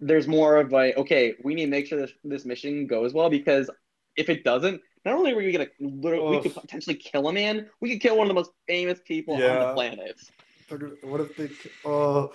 [0.00, 3.30] there's more of like, okay, we need to make sure this this mission goes well
[3.30, 3.70] because
[4.16, 7.68] if it doesn't, not only are we gonna literally we could potentially kill a man,
[7.80, 10.20] we could kill one of the most famous people on the planet.
[11.02, 11.50] What if they
[11.84, 12.32] oh.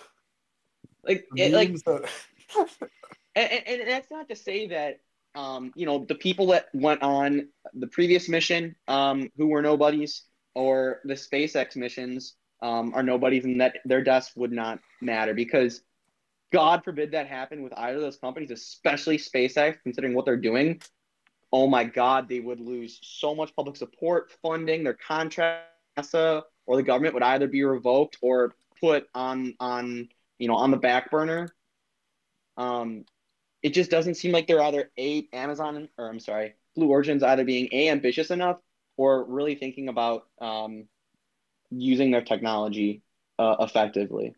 [1.04, 2.10] Like, it, like, that-
[3.36, 5.00] and, and, and that's not to say that,
[5.36, 10.24] um, you know, the people that went on the previous mission, um, who were nobodies,
[10.56, 15.82] or the SpaceX missions, um, are nobodies, and that their deaths would not matter because,
[16.56, 20.82] God forbid that happen with either of those companies, especially SpaceX, considering what they're doing.
[21.52, 25.68] Oh my God, they would lose so much public support, funding, their contract,
[26.00, 30.08] NASA, or the government would either be revoked or put on on
[30.40, 31.54] you know on the back burner.
[32.56, 33.04] Um,
[33.62, 37.44] it just doesn't seem like they're either a Amazon or I'm sorry, Blue Origin's either
[37.44, 38.60] being a ambitious enough
[38.96, 40.88] or really thinking about um,
[41.70, 43.02] using their technology
[43.40, 44.36] uh, effectively,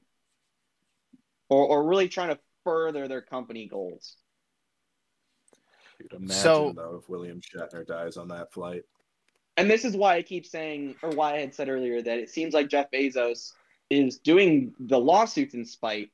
[1.50, 4.18] or or really trying to further their company goals.
[6.00, 8.84] Dude, imagine So- though if William Shatner dies on that flight.
[9.56, 12.30] And this is why I keep saying, or why I had said earlier, that it
[12.30, 13.54] seems like Jeff Bezos
[13.90, 16.12] is doing the lawsuits in spite,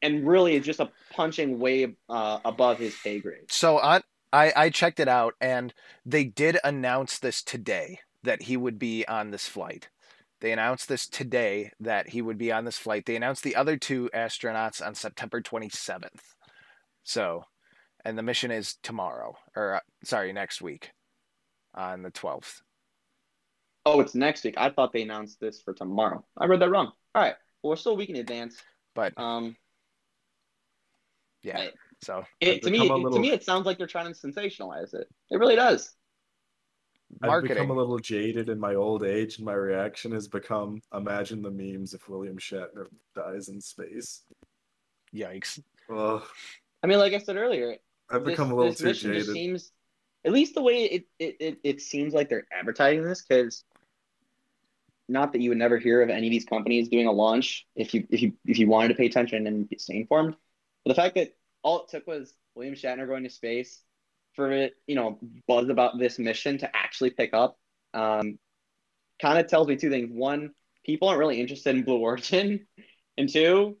[0.00, 3.44] and really is just a punching way uh, above his pay grade.
[3.48, 4.02] So on
[4.32, 5.74] I, I checked it out and
[6.06, 9.88] they did announce this today that he would be on this flight.
[10.42, 13.06] They announced this today that he would be on this flight.
[13.06, 16.08] They announced the other two astronauts on September 27th.
[17.04, 17.44] So,
[18.04, 20.90] and the mission is tomorrow or uh, sorry, next week
[21.76, 22.60] on the 12th.
[23.86, 24.54] Oh, it's next week.
[24.56, 26.24] I thought they announced this for tomorrow.
[26.36, 26.90] I read that wrong.
[27.14, 27.34] All right.
[27.62, 28.60] Well, we're still a week in advance.
[28.96, 29.56] But Um,
[31.44, 31.54] yeah.
[31.54, 31.72] right.
[32.02, 34.92] So, it, to me, it- little- to me, it sounds like they're trying to sensationalize
[34.92, 35.06] it.
[35.30, 35.94] It really does.
[37.20, 41.42] I've become a little jaded in my old age, and my reaction has become imagine
[41.42, 44.22] the memes if William Shatner dies in space.
[45.14, 45.60] Yikes.
[45.94, 46.22] Ugh,
[46.82, 47.76] I mean, like I said earlier,
[48.10, 49.34] I've this, become a little this too mission just jaded.
[49.34, 49.72] seems,
[50.24, 53.64] at least the way it it, it, it seems like they're advertising this, because
[55.08, 57.92] not that you would never hear of any of these companies doing a launch if
[57.92, 60.34] you if you if you wanted to pay attention and stay informed.
[60.84, 63.82] But the fact that all it took was William Shatner going to space
[64.34, 67.58] for it, you know, buzz about this mission to actually pick up,
[67.94, 68.38] um,
[69.20, 70.10] kind of tells me two things.
[70.10, 70.52] One,
[70.84, 72.66] people aren't really interested in Blue Origin,
[73.18, 73.76] and two,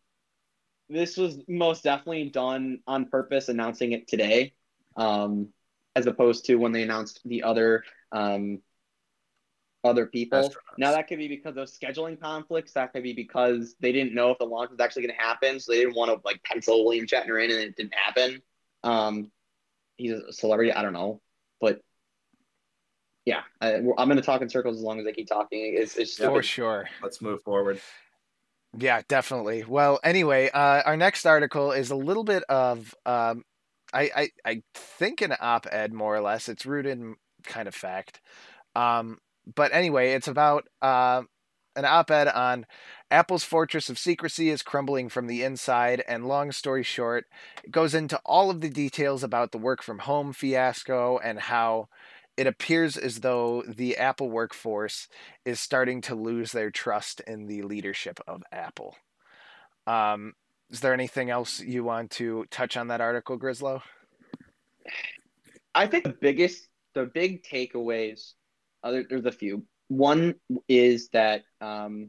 [0.92, 4.52] this was most definitely done on purpose, announcing it today,
[4.96, 5.48] um,
[5.96, 8.60] as opposed to when they announced the other um,
[9.84, 10.52] other people.
[10.78, 12.72] Now that could be because of scheduling conflicts.
[12.72, 15.58] That could be because they didn't know if the launch was actually going to happen,
[15.58, 18.42] so they didn't want to like pencil William Shatner in, and it didn't happen.
[18.84, 19.30] Um,
[19.96, 20.72] he's a celebrity.
[20.72, 21.20] I don't know,
[21.60, 21.80] but
[23.24, 25.74] yeah, I, I'm going to talk in circles as long as I keep talking.
[25.76, 26.44] It's, it's For stupid.
[26.44, 26.88] sure.
[27.02, 27.80] Let's move forward.
[28.76, 29.64] Yeah, definitely.
[29.64, 33.44] Well, anyway, uh, our next article is a little bit of, um,
[33.92, 36.48] I, I, I think an op-ed more or less.
[36.48, 38.20] It's rooted in kind of fact.
[38.74, 39.18] Um,
[39.54, 41.22] but anyway, it's about uh,
[41.76, 42.64] an op-ed on
[43.12, 46.02] Apple's fortress of secrecy is crumbling from the inside.
[46.08, 47.26] And long story short,
[47.62, 51.88] it goes into all of the details about the work from home fiasco and how
[52.38, 55.08] it appears as though the Apple workforce
[55.44, 58.96] is starting to lose their trust in the leadership of Apple.
[59.86, 60.32] Um,
[60.70, 63.82] is there anything else you want to touch on that article, Grislow?
[65.74, 68.32] I think the biggest, the big takeaways,
[68.82, 69.64] uh, there's a few.
[69.88, 70.34] One
[70.66, 72.08] is that um,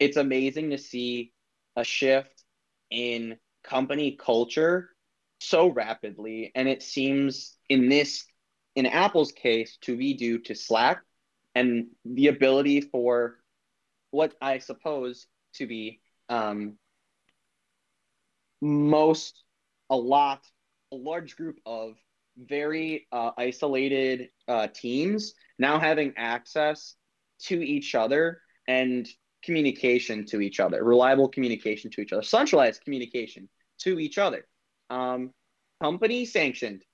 [0.00, 1.32] it's amazing to see
[1.76, 2.42] a shift
[2.90, 4.90] in company culture
[5.38, 8.24] so rapidly, and it seems in this,
[8.74, 11.02] in Apple's case, to be due to Slack
[11.54, 13.36] and the ability for
[14.10, 16.76] what I suppose to be um,
[18.60, 19.42] most
[19.88, 20.42] a lot
[20.92, 21.94] a large group of
[22.36, 26.96] very uh, isolated uh, teams now having access
[27.42, 28.40] to each other.
[28.66, 29.08] And
[29.42, 34.46] communication to each other reliable communication to each other centralized communication to each other.
[34.90, 35.32] Um,
[35.82, 36.84] company sanctioned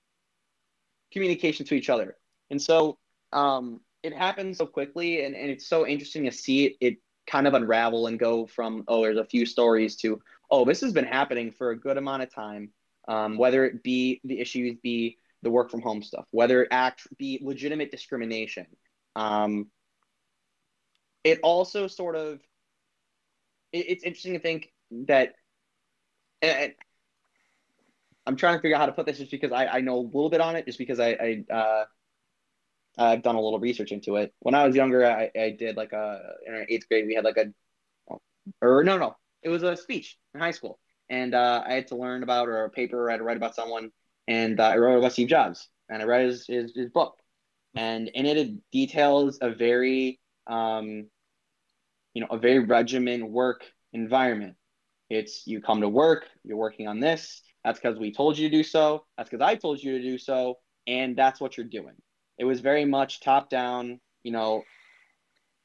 [1.12, 2.16] communication to each other.
[2.50, 2.98] And so
[3.32, 7.46] um, it happens so quickly and, and it's so interesting to see it, it kind
[7.46, 10.20] of unravel and go from oh there's a few stories to
[10.50, 12.70] oh this has been happening for a good amount of time
[13.08, 17.08] um, whether it be the issues be the work from home stuff whether it act
[17.18, 18.66] be legitimate discrimination
[19.16, 19.66] um,
[21.26, 22.40] it also sort of
[23.72, 24.72] it, it's interesting to think
[25.08, 25.34] that
[26.40, 26.72] and
[28.26, 30.06] i'm trying to figure out how to put this just because i, I know a
[30.06, 31.84] little bit on it just because i, I uh,
[32.98, 34.32] I've done a little research into it.
[34.38, 37.36] When I was younger, I, I did like a in eighth grade we had like
[37.36, 37.52] a
[38.62, 40.78] or no no it was a speech in high school,
[41.10, 43.54] and uh, I had to learn about or a paper I had to write about
[43.54, 43.90] someone,
[44.26, 47.18] and uh, I wrote about Steve Jobs, and I read his his, his book,
[47.74, 51.08] and in it it details a very um,
[52.16, 53.60] you know a very regimen work
[53.92, 54.56] environment.
[55.10, 57.42] It's you come to work, you're working on this.
[57.64, 59.04] That's because we told you to do so.
[59.16, 60.56] That's because I told you to do so,
[60.86, 61.94] and that's what you're doing
[62.38, 64.62] it was very much top down, you know,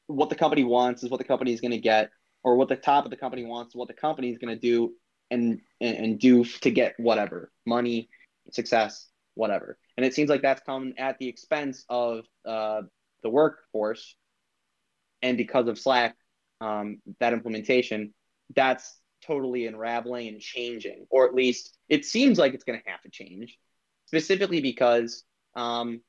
[0.06, 2.10] what the company wants is what the company is going to get,
[2.42, 4.60] or what the top of the company wants is what the company is going to
[4.60, 4.92] do
[5.30, 8.08] and, and, and do to get whatever money,
[8.50, 9.78] success, whatever.
[9.96, 12.82] And it seems like that's come at the expense of uh,
[13.22, 14.16] the workforce.
[15.22, 16.16] And because of Slack,
[16.62, 18.14] um, that implementation,
[18.54, 23.02] that's totally unraveling and changing, or at least it seems like it's going to have
[23.02, 23.58] to change,
[24.06, 25.24] specifically because
[25.56, 26.00] um,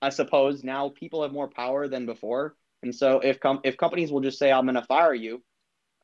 [0.00, 2.54] I suppose now people have more power than before.
[2.82, 5.42] And so if com- if companies will just say, I'm going to fire you,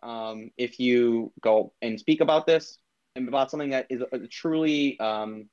[0.02, 2.78] um, if you go and speak about this
[3.14, 5.48] and about something that is a, truly um,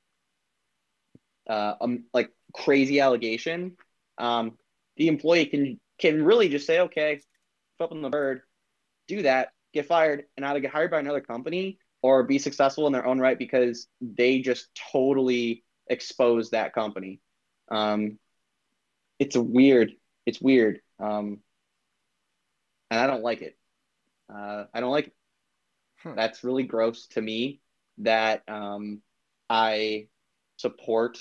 [1.48, 3.76] uh, um, like crazy allegation,
[4.18, 4.58] um,
[4.98, 7.20] the employee can can really just say, okay,
[7.80, 8.42] flip on the bird,
[9.08, 12.94] do that, get fired, and either get hired by another company or be successful in
[12.94, 17.20] their own right because they just totally expose that company.
[17.72, 18.20] Um,
[19.18, 19.92] it's a weird.
[20.26, 20.82] It's weird.
[21.00, 21.40] Um,
[22.92, 23.58] and I don't like it.
[24.34, 25.14] Uh, I don't like it.
[26.04, 26.16] Hmm.
[26.16, 27.62] That's really gross to me.
[28.00, 29.02] That um,
[29.50, 30.08] I
[30.58, 31.18] support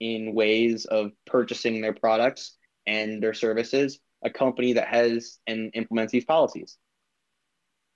[0.00, 6.12] in ways of purchasing their products and their services a company that has and implements
[6.12, 6.76] these policies.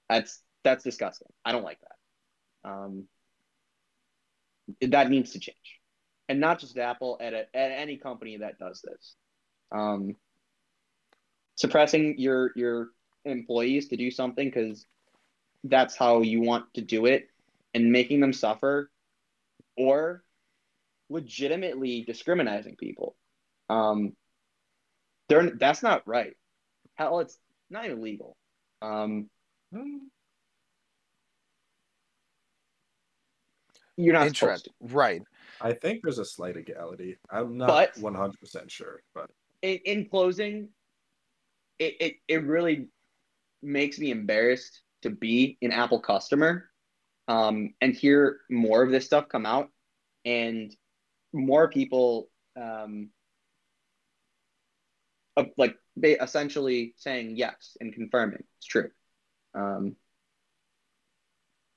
[0.09, 1.29] That's that's disgusting.
[1.45, 2.71] I don't like that.
[2.71, 3.09] Um,
[4.81, 5.81] that needs to change,
[6.29, 9.17] and not just Apple at a, at any company that does this
[9.73, 10.15] um,
[11.57, 12.89] suppressing your your
[13.25, 14.87] employees to do something because
[15.65, 17.29] that's how you want to do it
[17.75, 18.91] and making them suffer
[19.77, 20.25] or
[21.09, 23.17] legitimately discriminating people
[23.71, 24.13] um
[25.29, 26.35] they're that's not right
[26.95, 27.39] hell it's
[27.71, 28.37] not even legal
[28.83, 29.29] um
[33.97, 34.71] you're not supposed to.
[34.81, 35.23] right
[35.63, 37.19] I think there's a slight legality.
[37.31, 39.31] I'm not 100% sure, but
[39.63, 40.69] in, in closing,
[41.79, 42.89] it, it it really
[43.63, 46.69] makes me embarrassed to be an Apple customer
[47.29, 49.69] um, and hear more of this stuff come out
[50.25, 50.75] and
[51.33, 52.29] more people
[52.61, 53.09] um,
[55.37, 58.91] uh, like essentially saying yes and confirming it's true.
[59.55, 59.97] Um,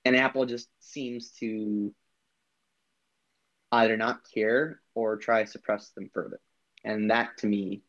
[0.03, 1.93] and Apple just seems to
[3.71, 6.39] either not care or try to suppress them further.
[6.83, 7.81] And that to me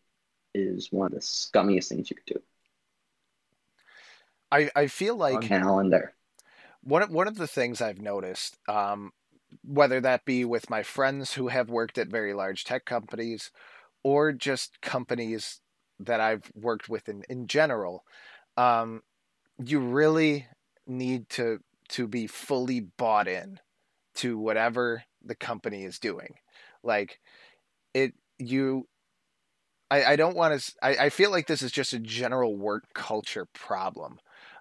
[0.55, 2.43] is one of the scummiest things you could do.
[4.51, 6.15] I, I feel like calendar.
[6.83, 9.13] One of, one of the things I've noticed, um,
[9.63, 13.51] whether that be with my friends who have worked at very large tech companies
[14.07, 15.61] or just companies
[15.99, 18.05] that I've worked with in, in general,
[18.57, 19.03] um,
[19.59, 20.47] you really
[20.87, 21.59] need to
[21.89, 23.59] to be fully bought in
[24.15, 26.35] to whatever the company is doing.
[26.85, 27.19] Like
[27.95, 28.87] it you
[29.91, 32.85] I, I don't want to I, I feel like this is just a general work
[32.95, 34.21] culture problem.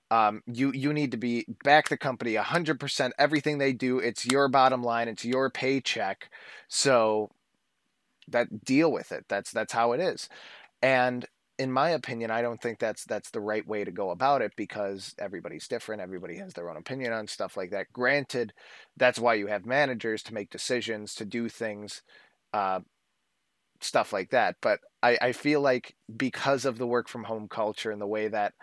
[0.10, 3.14] Um, you you need to be back the company hundred percent.
[3.20, 5.08] Everything they do, it's your bottom line.
[5.08, 6.32] It's your paycheck.
[6.68, 7.30] So
[8.30, 9.26] that deal with it.
[9.30, 10.30] That's that's how it is.
[10.82, 11.26] And
[11.58, 14.54] in my opinion, I don't think that's that's the right way to go about it
[14.58, 16.02] because everybody's different.
[16.02, 17.88] Everybody has their own opinion on stuff like that.
[17.94, 18.54] Granted,
[18.98, 22.02] that's why you have managers to make decisions, to do things,
[22.54, 22.82] uh,
[23.82, 24.56] stuff like that.
[24.62, 28.28] But I, I feel like because of the work from home culture and the way
[28.28, 28.54] that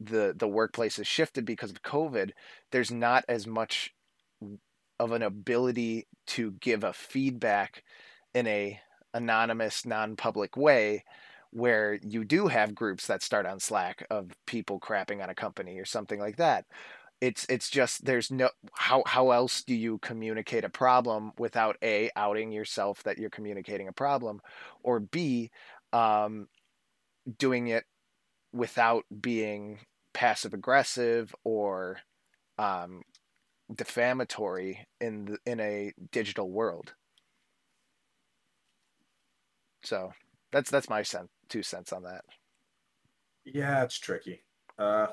[0.00, 2.32] the the workplace has shifted because of COVID,
[2.70, 3.94] there's not as much
[4.98, 7.82] of an ability to give a feedback
[8.34, 8.80] in a
[9.14, 11.04] anonymous, non-public way
[11.50, 15.78] where you do have groups that start on Slack of people crapping on a company
[15.78, 16.64] or something like that.
[17.20, 22.10] It's it's just there's no how how else do you communicate a problem without a
[22.16, 24.40] outing yourself that you're communicating a problem,
[24.82, 25.50] or b
[25.92, 26.48] um,
[27.38, 27.84] doing it
[28.52, 29.78] without being
[30.14, 31.98] passive aggressive or
[32.58, 33.02] um,
[33.74, 36.94] defamatory in the, in a digital world.
[39.82, 40.12] So
[40.52, 41.02] that's that's my
[41.48, 42.24] two cents on that.
[43.44, 44.42] Yeah, it's tricky.
[44.78, 45.08] Uh,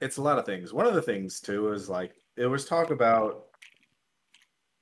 [0.00, 0.72] it's a lot of things.
[0.72, 3.46] One of the things too is like it was talk about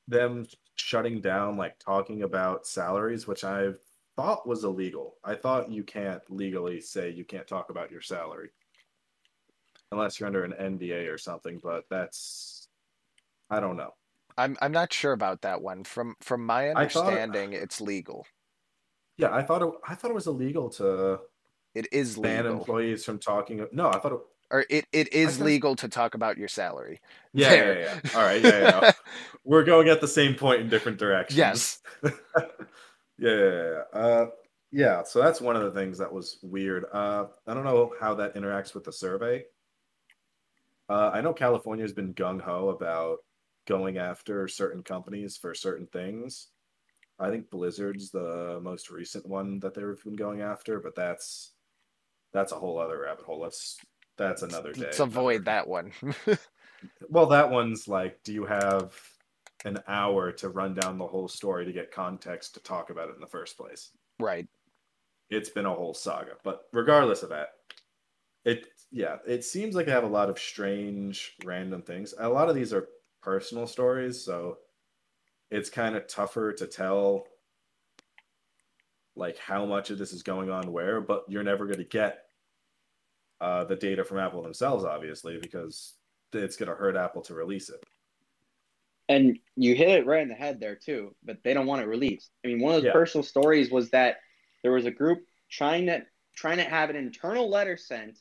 [0.09, 3.69] them shutting down like talking about salaries, which I
[4.16, 5.16] thought was illegal.
[5.24, 8.51] I thought you can't legally say you can't talk about your salary
[9.93, 12.69] unless you're under an NDA or something, but that's
[13.51, 13.93] I don't know.
[14.43, 15.85] I'm I'm not sure about that one.
[15.85, 18.27] From from my understanding, it's legal.
[19.16, 21.20] Yeah, I thought it, I thought it was illegal to
[21.74, 23.66] It is ban legal, employees from talking.
[23.73, 24.20] No, I thought it,
[24.51, 27.01] or it, it is thought- legal to talk about your salary.
[27.32, 27.81] yeah, There.
[27.81, 28.10] yeah, yeah.
[28.16, 28.93] All right, yeah, yeah.
[29.44, 31.39] We're going at the same point in different directions.
[31.39, 31.78] Yes.
[32.05, 32.10] yeah,
[33.19, 33.98] yeah, yeah.
[34.01, 34.27] Uh,
[34.70, 35.02] yeah.
[35.05, 36.85] So that's one of the things that was weird.
[36.93, 39.44] Uh, I don't know how that interacts with the survey.
[40.89, 43.19] Uh, I know California has been gung ho about
[43.67, 46.49] going after certain companies for certain things.
[47.19, 51.53] I think Blizzard's the most recent one that they've been going after, but that's
[52.33, 53.41] that's a whole other rabbit hole.
[53.41, 53.79] Let's
[54.17, 54.83] that's another day.
[54.83, 55.93] Let's avoid that one.
[57.09, 58.99] Well, that one's like, do you have
[59.65, 63.15] an hour to run down the whole story to get context to talk about it
[63.15, 63.91] in the first place?
[64.19, 64.47] right.
[65.31, 66.33] It's been a whole saga.
[66.45, 67.49] But regardless of that,
[68.45, 72.13] it yeah, it seems like I have a lot of strange random things.
[72.19, 72.89] A lot of these are
[73.23, 74.59] personal stories, so
[75.51, 77.27] it's kind of tougher to tell
[79.15, 82.24] like how much of this is going on where, but you're never going to get
[83.40, 85.94] uh, the data from Apple themselves, obviously, because
[86.32, 87.85] it's going to hurt Apple to release it.
[89.09, 91.86] And you hit it right in the head there too, but they don't want it
[91.86, 92.31] released.
[92.44, 92.93] I mean, one of those Yeah.
[92.93, 94.20] personal stories was that
[94.62, 98.19] there was a group trying to trying to have an internal letter sent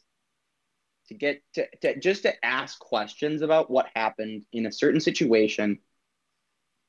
[1.11, 5.79] to get to, to just to ask questions about what happened in a certain situation,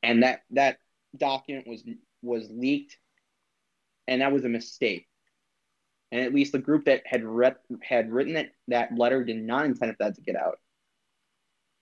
[0.03, 0.78] and that that
[1.16, 1.82] document was
[2.23, 2.97] was leaked,
[4.07, 5.09] and that was a mistake.
[6.12, 9.65] And at least the group that had read had written that, that letter did not
[9.65, 10.59] intend for that to get out.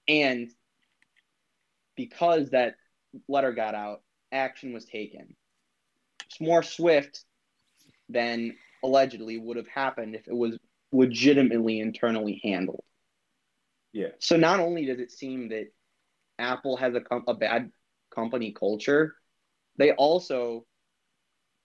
[0.08, 0.50] And
[1.94, 2.76] because that
[3.28, 4.02] letter got out,
[4.32, 5.36] action was taken.
[6.26, 7.24] It's more swift
[8.08, 10.56] than allegedly would have happened if it was
[10.92, 12.84] legitimately internally handled.
[13.92, 14.08] Yeah.
[14.18, 15.72] So not only does it seem that
[16.38, 17.70] Apple has a, com- a bad
[18.14, 19.14] company culture,
[19.76, 20.64] they also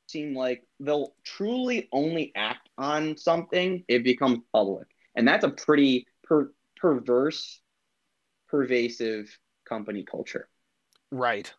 [0.08, 4.88] seem like they'll truly only act on something if it becomes public.
[5.16, 7.62] And that's a pretty per- perverse,
[8.48, 9.38] pervasive
[9.68, 10.48] company culture.
[11.12, 11.52] Right.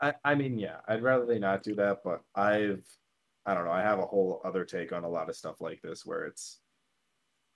[0.00, 2.84] I, I mean, yeah, I'd rather they not do that, but I've,
[3.44, 5.80] I don't know, I have a whole other take on a lot of stuff like
[5.82, 6.60] this where it's,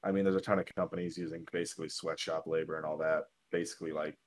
[0.05, 3.93] I mean, there's a ton of companies using basically sweatshop labor and all that, basically
[3.93, 4.19] like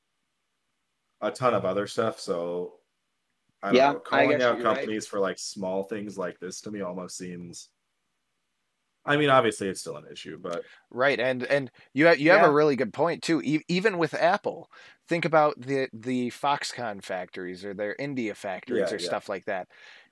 [1.21, 2.19] a ton of other stuff.
[2.19, 2.79] So,
[3.63, 4.91] I don't Yeah, know, I calling guess out you're right.
[4.91, 7.71] companies for like small things like this to me almost seems.
[9.05, 12.43] I mean, obviously it's still an issue, but Right, and and you have, you have
[12.43, 13.41] a really good point too.
[13.43, 14.69] E- even with Apple,
[15.07, 18.99] think about the the Foxconn factories or their India factories Yeah, or yeah.
[18.99, 19.69] stuff like that.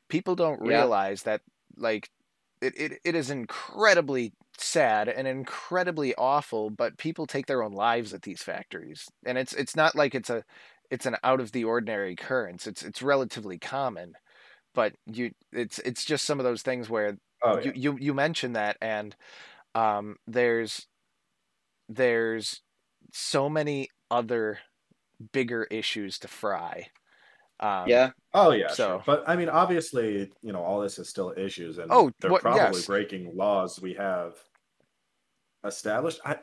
[0.09, 0.87] People don't Yeah.
[0.87, 1.41] realize that
[1.77, 2.09] like
[2.61, 8.13] it, it, it is incredibly sad and incredibly awful, but people take their own lives
[8.13, 9.09] at these factories.
[9.25, 10.43] And it's it's not like it's a
[10.91, 12.67] it's an out of the ordinary occurrence.
[12.67, 14.13] It's it's relatively common.
[14.75, 18.13] But you it's it's just some of those things where oh yeah, you, you you
[18.13, 19.15] mentioned that and
[19.75, 20.87] um there's
[21.89, 22.61] there's
[23.11, 24.59] so many other
[25.33, 26.87] bigger issues to fry
[27.59, 28.11] um yeah.
[28.33, 29.03] oh yeah, so- sure.
[29.05, 32.41] But I mean, obviously, you know, all this is still issues, and Oh, they're what-
[32.41, 32.85] probably yes.
[32.85, 34.35] breaking laws we have
[35.63, 36.19] established.
[36.25, 36.37] I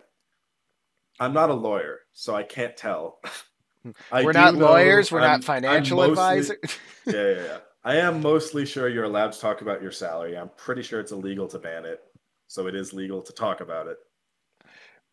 [1.18, 3.20] I'm not a lawyer, so I can't tell.
[4.12, 5.10] I We're not lawyers.
[5.10, 6.78] We're I'm- not financial I'm mostly- advisors.
[7.06, 7.58] yeah, yeah, yeah.
[7.82, 10.36] I am mostly sure you're allowed to talk about your salary.
[10.36, 12.00] I'm pretty sure it's illegal to ban it,
[12.46, 13.96] so it is legal to talk about it.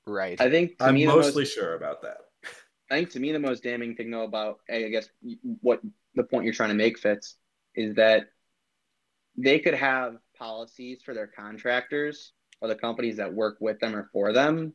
[0.06, 0.40] right.
[0.42, 2.18] I think I'm mostly most, sure about that.
[2.90, 5.10] I think to me the most damning thing though about I guess
[5.62, 5.82] what
[6.16, 7.36] the point you're trying to make fits
[7.76, 8.28] is that
[9.38, 12.32] they could have policies for their contractors
[12.62, 14.74] or the companies that work with them or for them,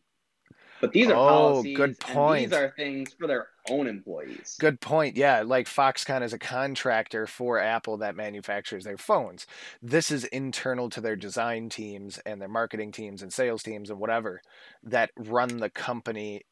[0.80, 1.76] but these are Oh, policies.
[1.76, 2.50] good and point.
[2.50, 4.56] these are things for their own employees.
[4.60, 5.16] Good point.
[5.16, 9.46] Yeah, like Foxconn is a contractor for Apple that manufactures their phones.
[9.80, 13.98] This is internal to their design teams and their marketing teams and sales teams and
[13.98, 14.40] whatever
[14.84, 16.42] that run the company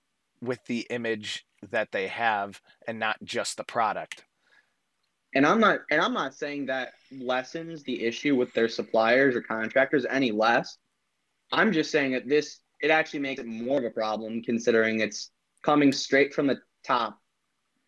[0.40, 4.24] with the image that they have and not just the product.
[5.34, 9.42] And I'm not and I'm not saying that lessens the issue with their suppliers or
[9.42, 10.76] contractors any less.
[11.52, 15.30] I'm just saying that this it actually makes it more of a problem considering it's
[15.62, 17.18] coming straight from the top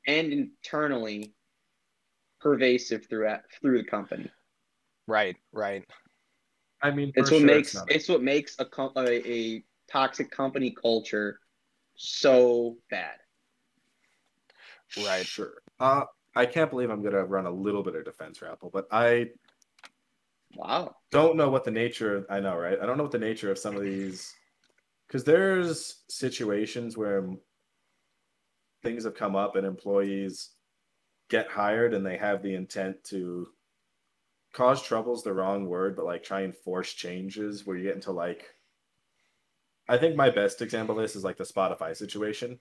[0.07, 1.35] and internally
[2.41, 4.31] pervasive throughout through the company.
[5.09, 5.85] Right, right.
[6.81, 7.91] I mean, It's what sure makes not.
[7.91, 11.41] it's what makes a, com- a a toxic company culture
[11.97, 13.15] so bad.
[14.97, 15.27] Right.
[15.27, 15.55] Sure.
[15.81, 16.05] Uh,
[16.35, 19.31] I can't believe I'm gonna run a little bit of defense for Apple, but I
[20.55, 20.97] Wow.
[21.11, 22.79] don't know what the nature I know, right?
[22.81, 24.35] I don't know what the nature of some of these
[25.07, 27.29] because there's situations where
[28.83, 30.51] things have come up and employees
[31.29, 33.49] get hired and they have the intent to
[34.53, 38.13] cause trouble's the wrong word, but like try and force changes where you get into
[38.13, 38.55] like
[39.89, 42.61] I think my best example of this is like the Spotify situation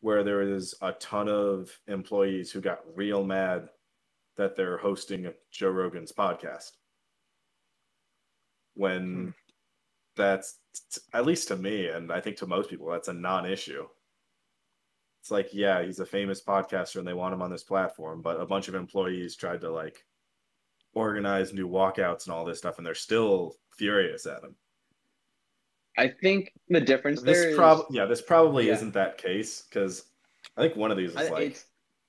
[0.00, 3.68] where there is a ton of employees who got real mad
[4.36, 6.70] that they're hosting Joe Rogan's podcast.
[8.74, 9.28] When hmm.
[10.16, 10.58] that's
[11.12, 13.86] at least to me, and I think to most people, that's a non-issue.
[15.20, 18.40] It's like, yeah, he's a famous podcaster and they want him on this platform, but
[18.40, 20.04] a bunch of employees tried to like
[20.94, 24.54] organize new walkouts and all this stuff, and they're still furious at him.
[25.98, 28.74] I think the difference there This is yeah, this probably Yeah.
[28.74, 30.04] isn't that case because
[30.56, 31.58] I think one of these is I- like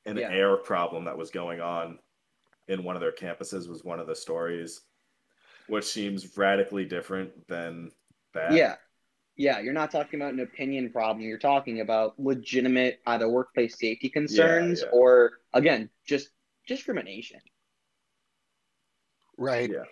[0.05, 0.29] an yeah.
[0.29, 1.99] air problem that was going on
[2.67, 4.81] in one of their campuses was one of the stories,
[5.67, 7.91] which seems radically different than
[8.33, 8.53] that.
[8.53, 8.75] Yeah.
[9.35, 11.25] Yeah, you're not talking about an opinion problem.
[11.25, 14.89] You're talking about legitimate either workplace safety concerns yeah.
[14.91, 16.29] or again, just
[16.67, 17.39] discrimination.
[19.37, 19.71] Right.
[19.71, 19.85] Yeah.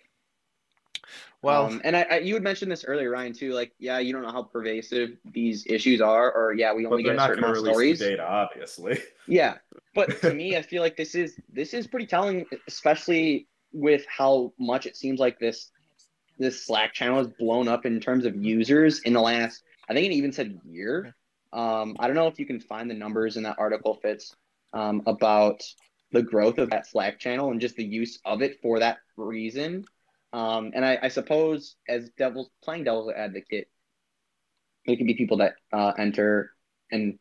[1.44, 3.54] Well, um, and I, I, you had mentioned this earlier, Ryan, too.
[3.54, 7.16] Like, yeah, you don't know how pervasive these issues are, or yeah, we only get
[7.16, 8.00] a certain going to amount of release stories.
[8.00, 9.00] data, obviously.
[9.30, 9.56] Yeah,
[9.94, 14.54] but to me, I feel like this is this is pretty telling, especially with how
[14.58, 15.70] much it seems like this
[16.40, 19.64] this Slack channel has blown up in terms of users in the last.
[19.90, 21.14] I think it even said year.
[21.52, 24.34] Um, I don't know if you can find the numbers in that article, Fitz,
[24.74, 25.62] um, about
[26.12, 29.86] the growth of that Slack channel and just the use of it for that reason.
[30.34, 33.68] Um, and I, I suppose as devil's playing devil's advocate,
[34.86, 36.52] it can be people that uh, enter
[36.92, 37.18] and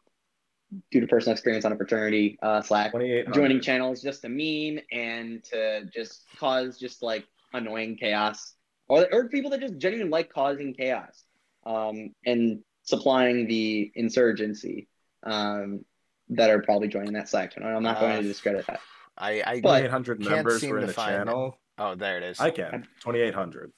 [0.91, 3.35] due to personal experience on a fraternity uh, Slack, 2800.
[3.35, 8.55] joining channels just to meme and to just cause just like annoying chaos,
[8.89, 11.25] or or people that just genuinely like causing chaos,
[11.65, 14.89] um, and supplying the insurgency
[15.25, 15.85] um,
[16.29, 17.77] that are probably joining that Slack channel.
[17.77, 18.81] I'm not going Uh, to discredit that.
[19.17, 21.19] I, I but- 2800 members seem were in the find it.
[21.19, 21.59] channel.
[21.79, 22.41] Oh, there it is.
[22.41, 22.87] I can.
[23.01, 23.73] 2800.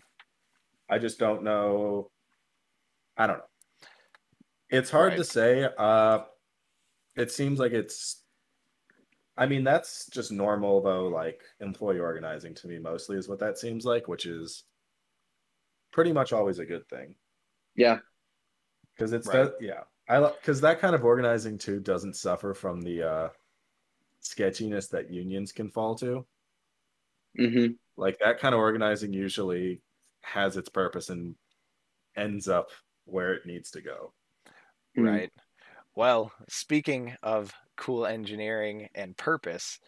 [0.88, 2.10] I just don't know.
[3.16, 3.44] I don't know.
[4.70, 5.68] It's hard to say.
[5.76, 6.20] Uh,
[7.16, 8.22] it seems like it's.
[9.36, 11.08] I mean, that's just normal though.
[11.08, 14.64] Like employee organizing to me mostly is what that seems like, which is
[15.92, 17.14] pretty much always a good thing
[17.76, 17.98] Yeah,
[18.94, 19.50] because it's Right.
[19.50, 19.54] that.
[19.60, 23.28] Yeah, I because that kind of organizing too doesn't suffer from the uh,
[24.20, 26.26] sketchiness that unions can fall to.
[27.36, 29.82] hmm like that kind of organizing usually
[30.22, 31.34] has its purpose and
[32.16, 32.68] ends up
[33.04, 34.12] where it needs to go.
[34.96, 35.06] Mm.
[35.06, 35.32] Right.
[35.94, 39.80] Well, speaking of cool engineering and purpose,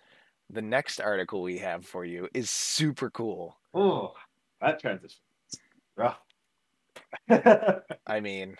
[0.50, 3.56] the next article we have for you is super cool.
[3.72, 4.12] Oh,
[4.60, 5.20] that transition.
[5.96, 6.18] Rough.
[8.06, 8.56] I mean,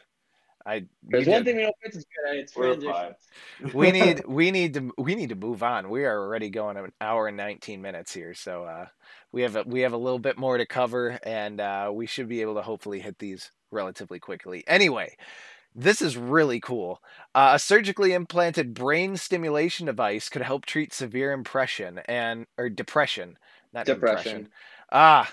[0.70, 2.36] I There's we one did- thing we know Fitz is good at.
[2.36, 3.28] It's We're transitions.
[3.74, 5.90] we need we need to we need to move on.
[5.90, 8.86] We are already going an hour and 19 minutes here, so uh,
[9.32, 12.28] we have a, we have a little bit more to cover, and uh, we should
[12.28, 14.62] be able to hopefully hit these relatively quickly.
[14.66, 15.16] Anyway,
[15.74, 17.00] this is really cool.
[17.34, 23.36] Uh, a surgically implanted brain stimulation device could help treat severe impression and or depression,
[23.72, 24.30] not Depression.
[24.32, 24.48] impression.
[24.92, 25.32] Ah,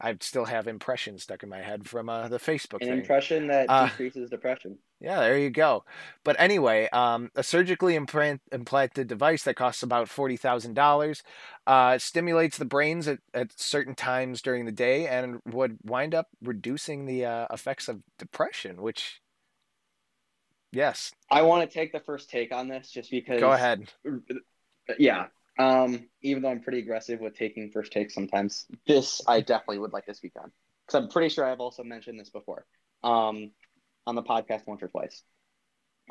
[0.00, 2.98] I still have impressions stuck in my head from uh, the Facebook An thing.
[2.98, 4.78] impression that Uh, decreases depression.
[5.00, 5.84] Yeah, there you go.
[6.24, 11.22] But anyway, um, a surgically implant- implanted device that costs about forty thousand dollars
[11.66, 16.28] uh, stimulates the brains at, at certain times during the day and would wind up
[16.42, 18.80] reducing the uh, effects of depression.
[18.82, 19.20] Which,
[20.72, 23.40] yes, I want to take the first take on this just because.
[23.40, 23.92] go ahead.
[24.98, 25.26] Yeah.
[25.58, 29.92] Um, even though I'm pretty aggressive with taking first takes sometimes, this I definitely would
[29.92, 30.50] like to speak on
[30.86, 32.66] because I'm pretty sure I've also mentioned this before
[33.02, 33.50] um,
[34.06, 35.22] on the podcast once or twice.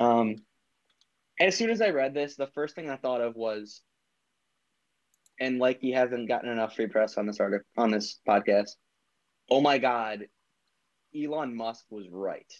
[0.00, 0.36] Um,
[1.38, 3.82] as soon as I read this, the first thing I thought of was,
[5.40, 8.70] and like he hasn't gotten enough free press on this article on this podcast.
[9.50, 10.26] Oh my God,
[11.14, 12.50] Elon Musk was right.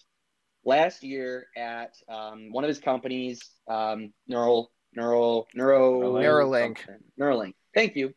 [0.64, 6.78] Last year at um, one of his companies, um, Neural Neural Neuro Neuralink.
[7.18, 7.54] Neuralink.
[7.74, 8.14] Thank you.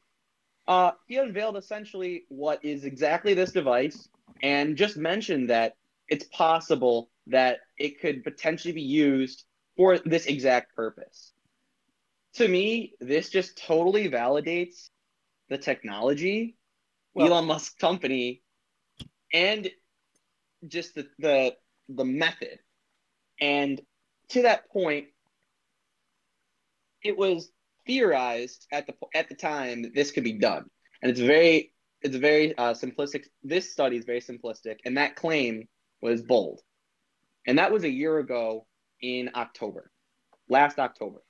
[0.68, 4.10] Uh, he unveiled essentially what is exactly this device,
[4.44, 5.74] and just mentioned that
[6.10, 9.46] it's possible that it could potentially be used
[9.76, 11.34] for this exact purpose.
[12.36, 14.90] To me, this just totally validates
[15.50, 16.58] the technology,
[17.14, 18.44] Well- Elon Musk company,
[19.34, 19.70] and
[20.68, 21.56] just the, the
[21.90, 22.60] the method.
[23.40, 23.80] And
[24.30, 25.08] to that point,
[27.04, 27.52] it was
[27.86, 30.66] theorized at the at the time that this could be done,
[31.02, 33.26] and it's very it's very uh, simplistic.
[33.44, 35.68] This study is very simplistic, and that claim
[36.02, 36.62] was bold,
[37.46, 38.66] and that was a year ago
[39.02, 39.92] in October,
[40.50, 41.22] last October.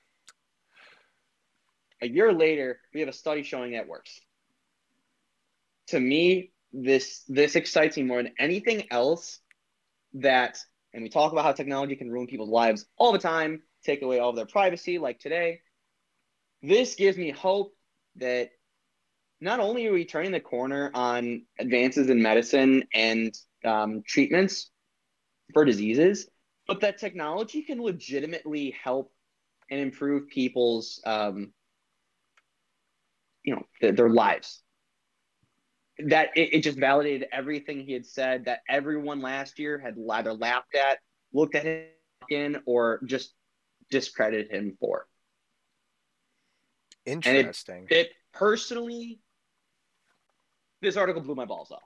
[2.02, 4.20] A year later, we have a study showing that works.
[5.88, 9.40] To me, this this excites me more than anything else.
[10.14, 10.58] That
[10.94, 14.20] and we talk about how technology can ruin people's lives all the time, take away
[14.20, 15.62] all of their privacy, like today.
[16.62, 17.74] This gives me hope
[18.18, 18.50] that
[19.40, 23.34] not only are we turning the corner on advances in medicine and
[23.66, 24.70] um, treatments
[25.54, 26.28] for diseases,
[26.68, 29.14] but that technology can legitimately help
[29.72, 31.54] and improve people's, um,
[33.44, 34.62] you know, th- their lives.
[36.00, 40.34] That it, it just validated everything he had said that everyone last year had either
[40.34, 41.00] laughed at,
[41.32, 41.66] looked at
[42.30, 43.34] him or just
[43.90, 45.08] discredited him for.
[47.06, 47.88] Interesting.
[47.90, 49.20] It personally,
[50.82, 51.82] this article blew my balls off.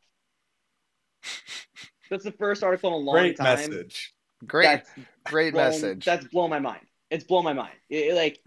[2.10, 3.23] That's the first article in a long time.
[3.23, 3.45] Great time.
[3.69, 4.14] message.
[4.45, 4.90] great, That's
[5.26, 6.03] great blown- message.
[6.06, 6.86] That's blown my mind.
[7.10, 7.76] It's blown my mind.
[7.90, 8.40] It- it, like,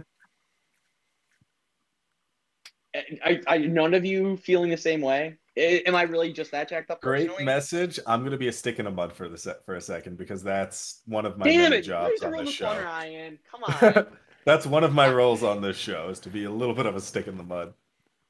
[3.24, 5.36] I, I, none of you feeling the same way?
[5.56, 7.00] I- am I really just that jacked up?
[7.00, 7.44] Great personally?
[7.44, 8.00] message.
[8.06, 10.42] I'm gonna be a stick in the mud for the set for a second because
[10.42, 11.82] that's one of my Damn many it!
[11.82, 12.84] jobs on this the corner, show.
[12.84, 13.38] Ryan.
[13.50, 13.64] Come
[13.96, 14.06] on.
[14.44, 16.96] that's one of my roles on this show is to be a little bit of
[16.96, 17.72] a stick in the mud.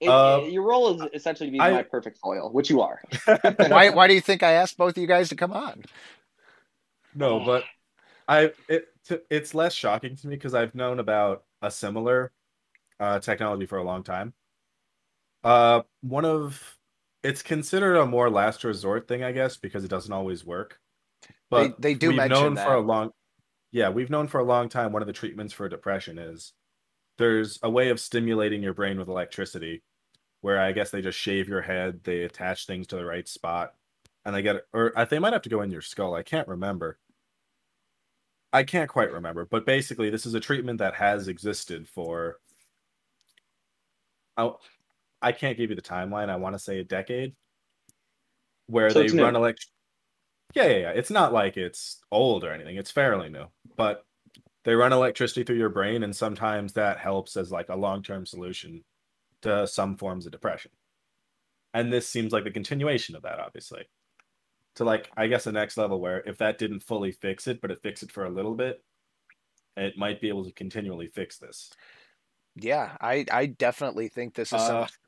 [0.01, 2.83] It- Uh, it- your role is essentially to be I- my perfect foil, which you
[2.83, 3.01] are.
[3.69, 5.83] why, why do you think I asked both of you guys to come on?
[7.15, 7.65] No, but
[8.29, 12.33] I it t- it's less shocking to me because I've known about a similar
[13.01, 14.33] uh, technology for a long time.
[15.43, 16.77] Uh, one of
[17.25, 20.79] it's considered a more last resort thing, I guess, because it doesn't always work.
[21.51, 22.67] But they do we've mention known that.
[22.67, 23.11] for a long,
[23.73, 24.93] yeah, we've known for a long time.
[24.93, 26.53] One of the treatments for depression is
[27.17, 29.83] there's a way of stimulating your brain with electricity,
[30.43, 33.73] where I guess they just shave your head, they attach things to the right spot,
[34.25, 36.15] and they get or I they might have to go in your skull.
[36.15, 36.99] I can't remember.
[38.53, 42.39] I can't quite remember, but basically, this is a treatment that has existed for.
[44.37, 44.51] I,
[45.23, 46.29] I can't give you the timeline.
[46.29, 47.35] I want to say a decade,
[48.67, 49.67] where So they run elect.
[50.55, 50.91] Yeah, yeah, yeah.
[50.91, 52.77] It's not like it's old or anything.
[52.77, 53.47] It's fairly new,
[53.77, 54.05] but
[54.65, 58.85] they run electricity through your brain, and sometimes that helps as like a long-term solution
[59.43, 60.71] to some forms of depression.
[61.73, 63.87] And this seems like the continuation of that, obviously
[64.77, 67.71] to like I guess the next level where if that didn't fully fix it, but
[67.71, 68.83] it fixed it for a little bit,
[69.77, 71.71] it might be able to continually fix this.
[72.57, 75.04] Yeah, I, I definitely think this is some, Uh, something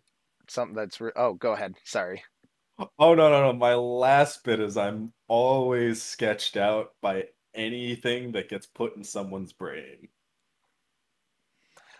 [0.75, 1.01] that's.
[1.01, 1.75] Re- oh, go ahead.
[1.85, 2.23] Sorry.
[2.79, 3.53] oh no no no!
[3.53, 7.25] My last bit is I'm always sketched out by
[7.55, 10.09] anything that gets put in someone's brain.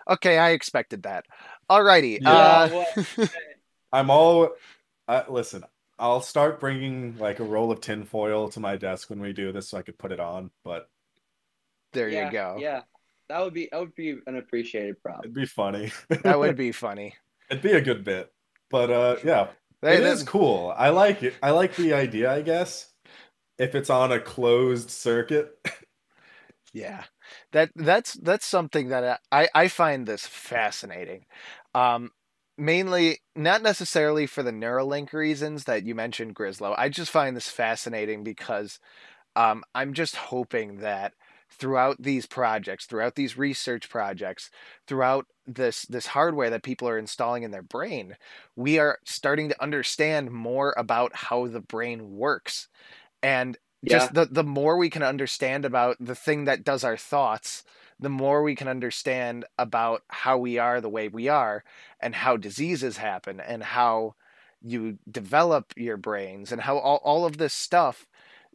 [0.09, 1.25] Okay, I expected that.
[1.69, 2.19] Alrighty.
[2.21, 2.31] Yeah.
[2.31, 2.85] Uh,
[3.19, 3.27] Uh,
[3.93, 4.51] I'm all
[5.09, 5.65] uh, listen.
[5.99, 9.71] I'll start bringing like a roll of tinfoil to my desk when we do this,
[9.71, 10.51] so I could put it on.
[10.65, 10.89] But
[11.93, 12.57] there yeah, you go.
[12.61, 12.83] Yeah,
[13.29, 15.21] that would be that would be an appreciated prop.
[15.25, 15.93] it'd be funny.
[16.23, 17.15] That would be funny.
[17.51, 18.33] it'd be a good bit.
[18.71, 19.49] But uh, yeah,
[19.81, 20.75] They- it is cool.
[20.77, 21.35] I like it.
[21.43, 22.93] I like the idea, I guess.
[23.59, 25.59] If it's on a closed circuit.
[26.73, 27.05] Yeah,
[27.53, 31.25] that that's that's something that I I find this fascinating.
[31.75, 32.11] Um,
[32.59, 36.75] mainly not necessarily for the Neuralink reasons that you mentioned, Grislow.
[36.77, 38.79] I just find this fascinating because
[39.37, 41.15] um, I'm just hoping that
[41.51, 44.51] throughout these projects, throughout these research projects,
[44.87, 48.17] throughout this this hardware that people are installing in their brain,
[48.57, 52.69] we are starting to understand more about how the brain works.
[53.23, 53.57] And
[53.87, 54.15] just Yeah.
[54.15, 57.65] the the more we can understand about the thing that does our thoughts,
[57.99, 61.65] the more we can understand about how we are the way we are
[62.01, 64.15] and how diseases happen and how
[64.63, 68.07] you develop your brains and how all, all of this stuff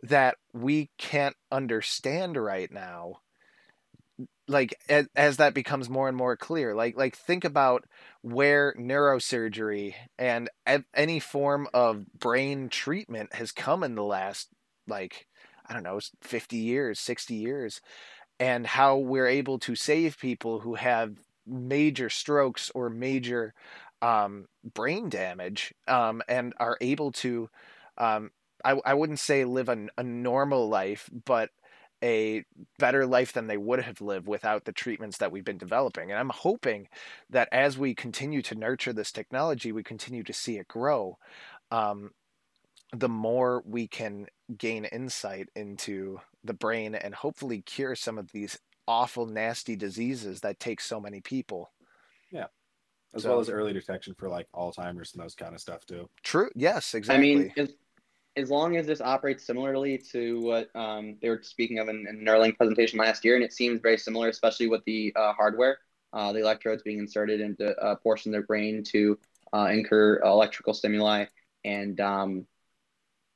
[0.03, 3.19] that we can't understand right now
[4.47, 7.85] like as, as that becomes more and more clear like like think about
[8.21, 10.49] where neurosurgery and
[10.93, 14.49] any form of brain treatment has come in the last
[14.87, 15.27] like
[15.67, 17.81] i don't know 50 years 60 years
[18.39, 21.15] and how we're able to save people who have
[21.45, 23.53] major strokes or major
[24.01, 27.49] um, brain damage um, and are able to
[27.99, 28.31] um,
[28.63, 31.49] I, I wouldn't say live a, a normal life but
[32.03, 32.43] a
[32.79, 36.09] better life than they would have lived without the treatments that we've been developing.
[36.09, 36.87] And I'm hoping
[37.29, 41.19] that as we continue to nurture this technology, we continue to see it grow.
[41.69, 42.11] Um,
[42.91, 44.27] the more we can
[44.57, 48.57] gain insight into the brain and hopefully cure some of these
[48.87, 51.71] awful, nasty diseases that take so many people.
[52.31, 52.47] Yeah.
[53.13, 56.09] As So- well as early detection for like Alzheimer's and those kind of stuff too.
[56.23, 56.49] True.
[56.55, 57.35] Yes, I exactly.
[57.35, 57.53] mean,
[58.35, 62.23] as, long as this operates similarly to what um, they were speaking of in, in
[62.25, 65.79] Neuralink presentation last year, and it seems very similar, especially with the uh, hardware,
[66.13, 69.17] uh, the electrodes being inserted into a portion of their brain to
[69.53, 71.25] uh, incur electrical stimuli
[71.65, 72.45] and um,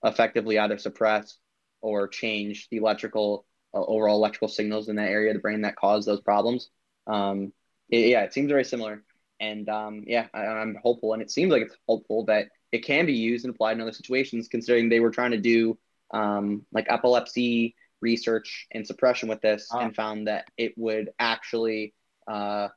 [0.03, 1.37] effectively either suppress
[1.81, 5.75] or change the electrical uh, overall electrical signals in that area of the brain that
[5.75, 6.69] cause those problems.
[7.07, 7.51] Um,
[7.89, 9.03] it- yeah, it seems very similar.
[9.39, 13.05] And um, yeah, I, I'm hopeful, and it seems like it's hopeful that it can
[13.05, 15.77] be used and applied in other situations, considering they were trying to do
[16.13, 19.79] um, like epilepsy research and suppression with this Ah.
[19.79, 21.93] and found that it would actually
[22.27, 22.67] uh,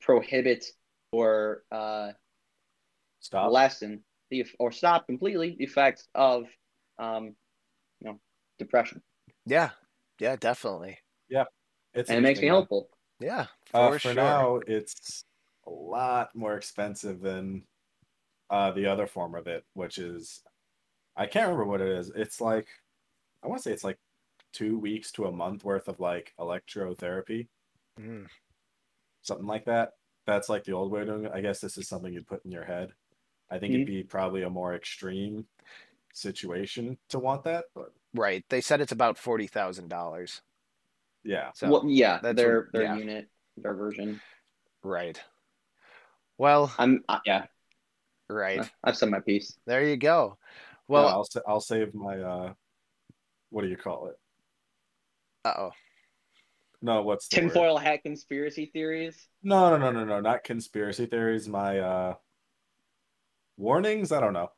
[0.00, 0.64] prohibit
[1.12, 2.12] or uh,
[3.20, 3.52] Stop.
[3.52, 6.44] lessen the or stop completely the effects of
[6.98, 7.34] um,
[8.00, 8.20] you know
[8.58, 9.02] depression.
[9.44, 9.70] yeah.
[10.18, 10.98] Yeah, definitely.
[11.28, 11.44] Yeah,
[11.92, 12.58] it's And it makes me interesting, though.
[12.60, 12.88] hopeful.
[13.20, 14.14] Yeah, Uh, for for sure.
[14.14, 15.24] now, it's
[15.66, 17.64] a lot more expensive than
[18.50, 20.42] uh, the other form of it, which is
[21.16, 22.10] I can't remember what it is.
[22.14, 22.66] It's like
[23.42, 23.98] I want to say it's like
[24.52, 27.48] two weeks to a month worth of like electrotherapy,
[28.00, 28.26] Mm.
[29.22, 29.92] something like that.
[30.26, 31.32] That's like the old way of doing it.
[31.34, 32.90] I guess this is something you'd put in your head.
[33.50, 35.46] I think it'd be probably a more extreme
[36.12, 38.44] situation to want that, but Right.
[38.48, 40.42] They said it's about forty thousand dollars.
[41.22, 41.50] yeah.
[41.54, 42.96] So well, yeah, that's their what- their yeah.
[42.96, 44.20] unit, their version.
[44.82, 45.20] right.
[46.38, 47.46] Well, I'm uh, yeah,
[48.28, 48.68] right.
[48.84, 49.56] I've said my piece.
[49.66, 50.38] There you go.
[50.88, 52.52] Well, Well, I'll sa- I'll save my uh,
[53.50, 54.18] what do you call it?
[55.44, 55.70] uh oh.
[56.82, 57.50] No, what's the word?
[57.50, 59.28] Tinfoil hat conspiracy theories.
[59.42, 61.48] No, no, no, no, no, not conspiracy theories.
[61.48, 62.14] My uh
[63.56, 64.12] warnings.
[64.12, 64.50] I don't know.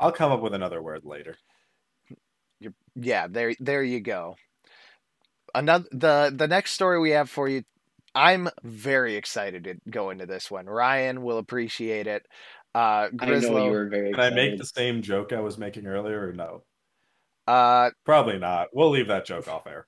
[0.00, 1.36] I'll come up with another word later.
[2.60, 4.36] You're, yeah, there there you go.
[5.54, 7.64] Another the the next story we have for you
[8.14, 10.66] I'm very excited to go into this one.
[10.66, 12.26] Ryan will appreciate it.
[12.74, 15.86] Uh I know you were very Can I make the same joke I was making
[15.86, 16.64] earlier, or no?
[17.46, 18.68] uh Probably not.
[18.72, 19.86] We'll leave that joke off air.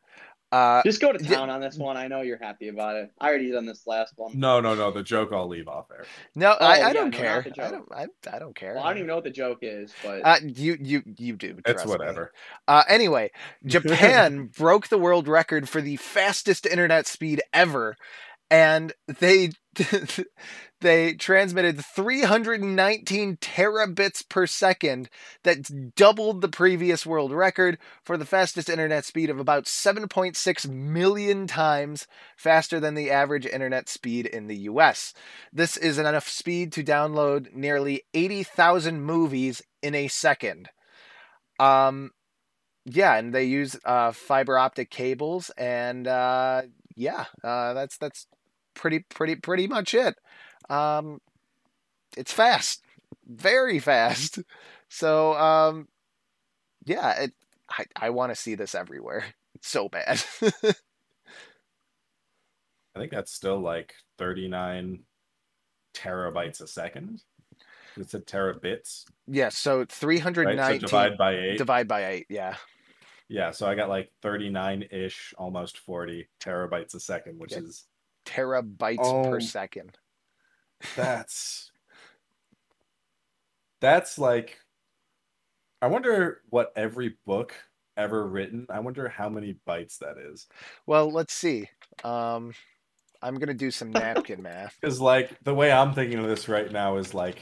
[0.52, 1.36] uh Just go to Yeah.
[1.36, 1.96] town on this one.
[1.96, 3.10] I know you're happy about it.
[3.20, 4.38] I already done this last one.
[4.38, 4.90] No, no, no.
[4.90, 6.04] The joke I'll leave off air.
[6.34, 7.42] no, Oh, I, I yeah, don't no, care.
[7.42, 8.74] not the I don't I, I don't care.
[8.74, 11.56] Well, I don't even know what the joke is, but uh, you you you do.
[11.58, 11.88] It's trust me.
[11.90, 12.32] whatever.
[12.68, 13.30] Uh, anyway,
[13.66, 17.96] Japan broke the world record for the fastest internet speed ever,
[18.50, 19.50] and they
[20.84, 25.08] they transmitted 319 terabits per second.
[25.42, 31.46] That's doubled the previous world record for the fastest internet speed of about 7.6 million
[31.46, 32.06] times
[32.36, 35.14] faster than the average internet speed in the U.S.
[35.50, 40.68] This is enough speed to download nearly 80,000 movies in a second.
[41.58, 42.10] Um,
[42.84, 46.62] yeah, and they use uh, fiber optic cables, and uh,
[46.94, 48.26] yeah, uh, that's that's
[48.74, 50.16] pretty pretty pretty much it.
[50.70, 51.20] Um,
[52.16, 52.82] it's fast,
[53.26, 54.38] very fast.
[54.90, 55.88] So um,
[56.84, 57.32] yeah, it,
[57.68, 59.24] I I want to see this everywhere
[59.60, 60.22] so bad.
[60.42, 60.74] I
[63.00, 65.00] think that's still like 39
[65.94, 67.22] terabytes a second.
[67.96, 70.80] It's a terabits, yeah, so three hundred right?
[70.80, 71.58] So divide by eight.
[71.58, 72.26] divide by eight.
[72.28, 72.56] Yeah,
[73.28, 77.58] Yeah, so I got like 39 ish, almost 40 terabytes a second, which Yeah.
[77.60, 77.86] is
[78.26, 79.40] terabytes per Oh.
[79.40, 79.96] second.
[80.96, 81.72] That's
[83.80, 84.58] that's like
[85.82, 87.54] I wonder what every book
[87.96, 88.66] ever written.
[88.70, 90.46] I wonder how many bytes that is.
[90.86, 91.68] Well, let's see.
[92.02, 92.54] Um,
[93.22, 94.80] I'm gonna do some napkin math.
[94.80, 97.38] Because like the way I'm thinking of this right now is like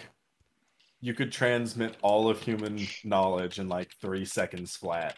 [1.01, 5.17] you could transmit all of human knowledge in like three seconds flat.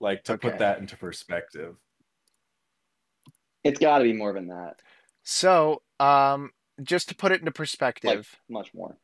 [0.00, 0.50] Like to Okay.
[0.50, 1.76] put that into perspective.
[3.64, 4.80] It's got to be more than that.
[5.24, 6.50] So, um,
[6.82, 8.96] just to put it into perspective, Much more.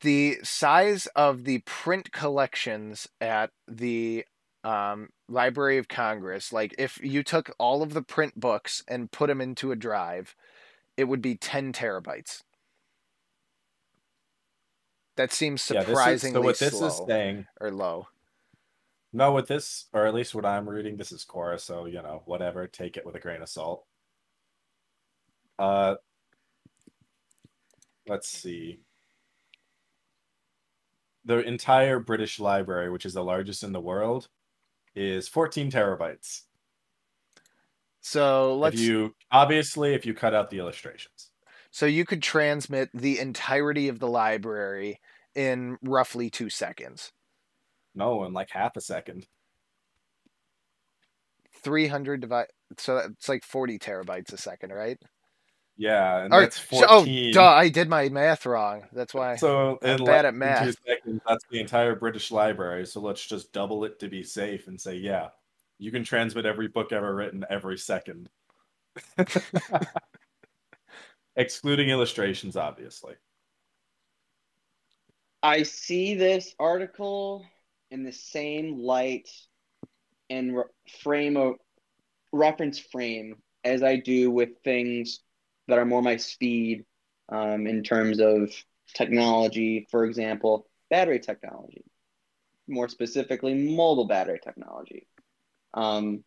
[0.00, 4.24] the size of the print collections at the
[4.64, 9.28] um, Library of Congress, like if you took all of the print books and put
[9.28, 10.34] them into a drive,
[10.96, 12.42] it would be 10 terabytes.
[15.16, 18.08] That seems Yeah, this is, surprisingly so what this slow is saying or low.
[19.12, 22.22] No, with this, or at least what I'm reading, this is Quora, so you know,
[22.26, 23.84] whatever, take it with a grain of salt.
[25.58, 25.96] Uh,
[28.06, 28.80] let's see.
[31.24, 34.28] The entire British Library, which is the largest in the world,
[34.94, 36.42] is 14 terabytes.
[38.00, 41.30] So let's If you obviously, if you cut out the illustrations,
[41.70, 45.00] so you could transmit the entirety of the library
[45.34, 47.12] in roughly 2 seconds.
[47.98, 49.26] No, in like half a second.
[51.62, 52.46] 300 divide
[52.78, 54.98] so it's like 40 terabytes a second, right?
[55.76, 58.84] Yeah, and Or- that's so- oh, duh, I did my math wrong.
[58.92, 59.36] That's why.
[59.36, 60.64] So I'm in bad less at than math.
[60.64, 62.86] Two seconds, that's the entire British Library.
[62.86, 65.28] So let's just double it to be safe and say, yeah,
[65.78, 68.28] you can transmit every book ever written every second,
[71.36, 73.14] excluding illustrations, obviously.
[75.42, 77.46] I see this article
[77.90, 79.28] in the same light
[80.30, 80.64] and re-
[81.02, 81.54] frame of
[82.32, 85.20] reference frame as I do with things
[85.66, 86.84] that are more my speed
[87.28, 88.50] um, in terms of
[88.94, 91.84] technology, for example, battery technology,
[92.66, 95.06] more specifically, mobile battery technology.
[95.74, 96.24] Um,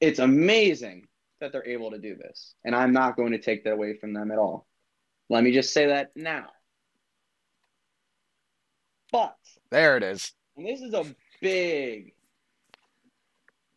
[0.00, 1.06] it's amazing
[1.40, 4.12] that they're able to do this, and I'm not going to take that away from
[4.12, 4.66] them at all.
[5.30, 6.46] Let me just say that now.
[9.12, 9.36] But,
[9.70, 10.32] There it is.
[10.56, 11.04] And this is a
[11.40, 12.14] big,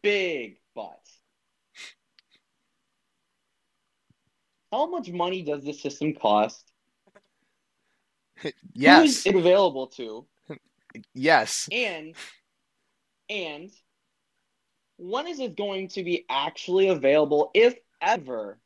[0.02, 1.00] big but.
[4.72, 6.72] How much money does this system cost?
[8.74, 9.02] Yes.
[9.02, 10.28] Who's it available to?
[11.16, 11.68] Yes.
[11.72, 12.16] And
[13.30, 13.72] and
[14.98, 18.60] when is it going to be actually available, if ever,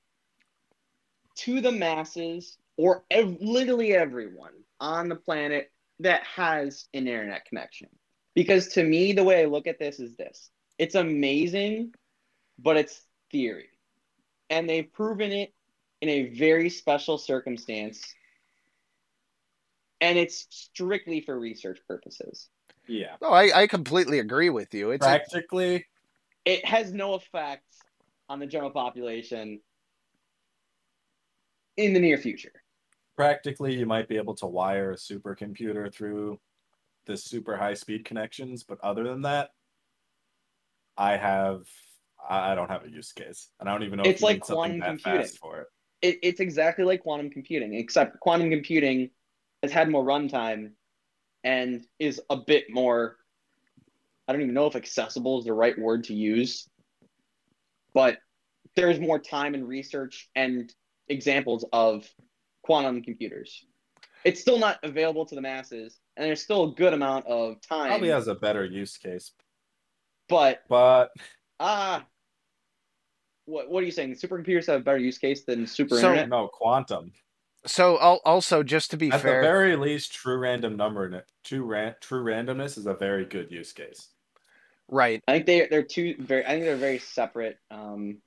[1.37, 7.87] to the masses or ev- literally everyone on the planet that has an internet connection?
[8.33, 11.93] Because to me, the way I look at this is this: it's amazing,
[12.57, 13.01] but it's
[13.31, 13.69] theory,
[14.49, 15.53] and they've proven it
[16.01, 18.15] in a very special circumstance.
[19.99, 22.49] And it's strictly for research purposes.
[22.87, 23.15] Yeah.
[23.21, 24.89] No, I, I completely agree with you.
[24.89, 25.85] It's a, Practically,
[26.43, 27.65] it has no effect
[28.27, 29.61] on the general population
[31.77, 32.63] in the near future.
[33.15, 36.39] practically, you might be able to wire a supercomputer through
[37.11, 39.49] the super high speed connections, but other than that,
[40.97, 41.63] I have
[42.29, 44.97] I don't have a use case, and I don't even know It's like something quantum
[44.97, 45.37] computing.
[45.41, 45.67] for it.
[46.01, 49.09] It, it's exactly like quantum computing, except quantum computing
[49.63, 50.71] has had more runtime
[51.43, 53.17] and is a bit more.
[54.27, 56.69] I don't even know if accessible is the right word to use,
[57.93, 58.19] but
[58.75, 60.73] there's more time and research and
[61.09, 62.07] examples of
[62.63, 63.65] quantum computers.
[64.23, 67.89] It's still not available to the masses, and there's still a good amount of time.
[67.89, 69.31] Probably has a better use case,
[70.29, 71.11] but but
[71.59, 72.05] Ah,
[73.45, 74.13] what what are you saying?
[74.15, 76.29] Supercomputers have a better use case than super So- internet.
[76.29, 77.11] no quantum.
[77.65, 81.13] so also just to be At fair, at the very least, true random number in
[81.13, 84.09] it, true ran- true randomness is a very good use case.
[84.87, 85.21] right?
[85.27, 86.43] I think they they're two very.
[86.45, 87.57] I think they're very separate.
[87.69, 88.21] Um,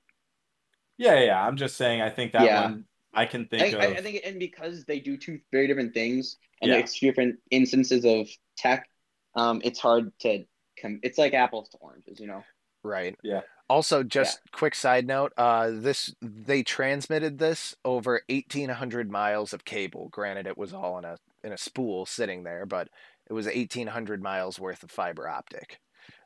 [0.97, 1.45] Yeah, yeah.
[1.45, 2.01] I'm just saying.
[2.01, 2.61] I think that Yeah.
[2.63, 2.85] one
[3.15, 3.81] I can think think, of.
[3.81, 6.77] I, I think, and because they do two very different things, and Yeah.
[6.77, 8.27] it's two different instances of
[8.57, 8.87] tech,
[9.35, 10.45] um, it's hard to.
[10.81, 10.99] come.
[11.03, 12.43] it's like apples to oranges, you know.
[12.83, 13.15] Right.
[13.23, 13.41] Yeah.
[13.67, 19.65] Also, just quick side note, uh, this they transmitted this over eighteen hundred miles of
[19.65, 20.07] cable.
[20.09, 22.89] Granted, it was all in a in a spool sitting there, but
[23.27, 25.79] it was eighteen hundred miles worth of fiber optic.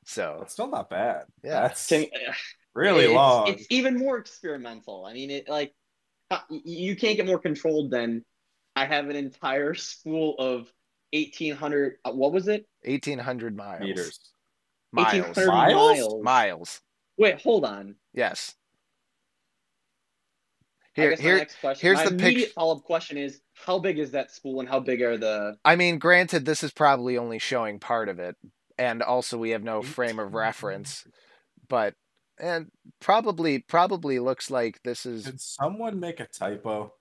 [0.04, 1.26] So That's still not bad.
[1.44, 1.62] Yeah.
[1.62, 2.10] That's To-
[2.74, 3.48] really it's, long.
[3.48, 5.06] It's even more experimental.
[5.06, 5.74] I mean, it like y-
[6.50, 8.24] you can't get more controlled than
[8.76, 10.72] I have an entire spool of
[11.14, 11.96] eighteen hundred.
[12.06, 12.66] Uh, what was it?
[12.84, 13.82] eighteen hundred miles.
[13.82, 14.20] meters.
[14.92, 15.14] Miles.
[15.14, 15.76] 1800 Miles?
[16.00, 16.24] miles.
[16.24, 16.82] Miles.
[17.18, 17.96] Wait, hold on.
[18.14, 18.56] Yes.
[20.96, 21.88] Here- here- question.
[21.88, 24.80] here's my the pic- immediate follow-up question is: How big is that spool, and how
[24.80, 25.58] big are the?
[25.64, 28.36] I mean, granted, this is probably only showing part of it,
[28.78, 31.06] and also we have no frame of reference,
[31.68, 31.94] but
[32.40, 36.94] and probably probably looks like this is Did someone make a typo?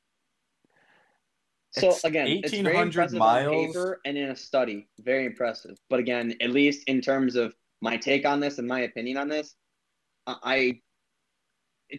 [1.70, 3.46] So It's again, it's very 1800 impressive miles.
[3.46, 4.88] on paper and in a study.
[5.00, 5.76] Very impressive.
[5.90, 9.28] But again, at least in terms of my take on this and my opinion on
[9.28, 9.54] this,
[10.26, 10.80] I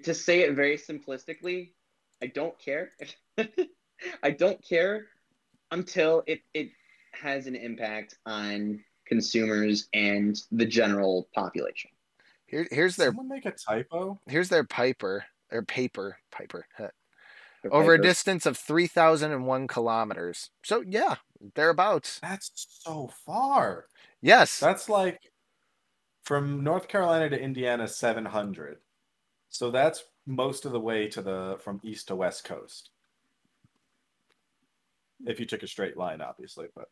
[0.04, 1.72] to say it very simplistically,
[2.22, 2.92] I don't care.
[4.24, 5.08] I don't care
[5.72, 6.70] until it it
[7.14, 11.92] has an impact on consumers and the general population.
[12.50, 14.20] Here, here's their Someone make a typo?
[14.28, 16.66] here's their piper or paper piper
[17.62, 20.50] For over a distance of three thousand and one kilometers.
[20.64, 21.16] So yeah,
[21.56, 22.20] thereabouts.
[22.22, 23.86] That's so far.
[24.22, 25.32] Yes, That's like
[26.24, 28.78] from North Carolina to Indiana, 700.
[29.50, 32.92] So that's most of the way to the from east to west coast.
[35.26, 36.88] If you took a straight line, obviously, but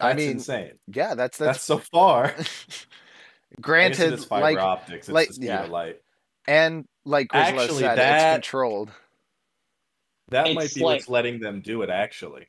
[0.00, 0.72] I mean, insane.
[0.92, 2.34] yeah, that's That's, that's, so far.
[3.56, 4.12] I guess it granted.
[4.14, 5.08] is fiber Like optics.
[5.08, 5.64] It's like- the speed yeah.
[5.64, 6.00] of light.
[6.46, 8.90] and like Grisla Actually, said, that- it's controlled.
[10.28, 11.90] That It's might be like- what's letting them do it.
[11.90, 12.46] Actually,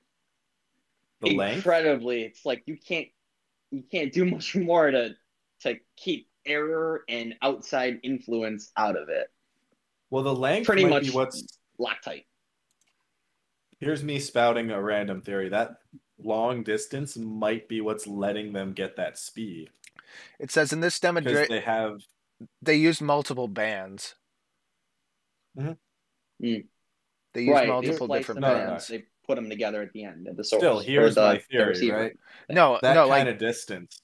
[1.22, 1.57] the length.
[1.57, 3.07] incredibly it's like you can't
[3.72, 5.15] you can't do much more to
[5.61, 9.27] to keep error and outside influence out of it
[10.11, 11.60] Well, the length Pretty might much- be what's.
[11.80, 12.26] loctite
[13.80, 15.49] Here's me spouting a random theory.
[15.49, 15.77] That
[16.18, 19.69] long distance might be what's letting them get that speed
[20.40, 21.98] It says in this demo they have
[22.62, 24.16] they used multiple bands.
[25.58, 25.78] Mhm.
[26.44, 26.68] Mm.
[27.34, 28.88] They used right multiple splice different them No, in, no, bands.
[28.88, 31.70] they put them together at the end at the source Still, here's the- my theory,
[31.70, 31.98] receiver.
[31.98, 32.18] right?
[32.50, 34.02] No, that no, kind like of distance.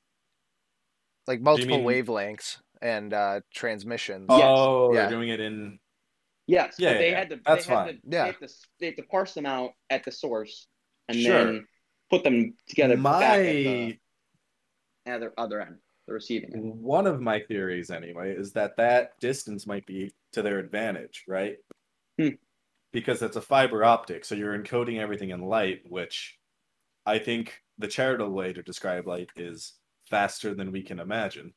[1.27, 4.27] like multiple mean- wavelengths and uh transmissions.
[4.29, 4.41] Yes.
[4.43, 5.01] Oh, Yeah.
[5.01, 5.79] they're doing it in.
[6.47, 7.95] yes Yeah, but they yeah, had to that's they had fine.
[7.95, 8.23] to, Yeah.
[8.23, 10.67] they, had, to, they have to parse them out at the source
[11.07, 11.45] and Sure.
[11.45, 11.67] then
[12.09, 13.99] put them together back My at the
[15.05, 16.81] other, other end the receiving end.
[16.81, 21.57] one of my theories, anyway, is that that distance might be to their advantage, right?
[22.19, 22.29] Hmm.
[22.91, 26.37] Because it's a fiber optic, so you're encoding everything in light, which
[27.05, 29.73] I think the charitable way to describe light is
[30.09, 31.53] faster than we can imagine.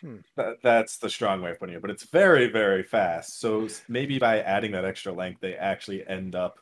[0.00, 0.16] Hmm.
[0.62, 3.40] That's the strong way of putting it, but it's very, very fast.
[3.40, 6.58] So maybe by adding that extra length, they actually end up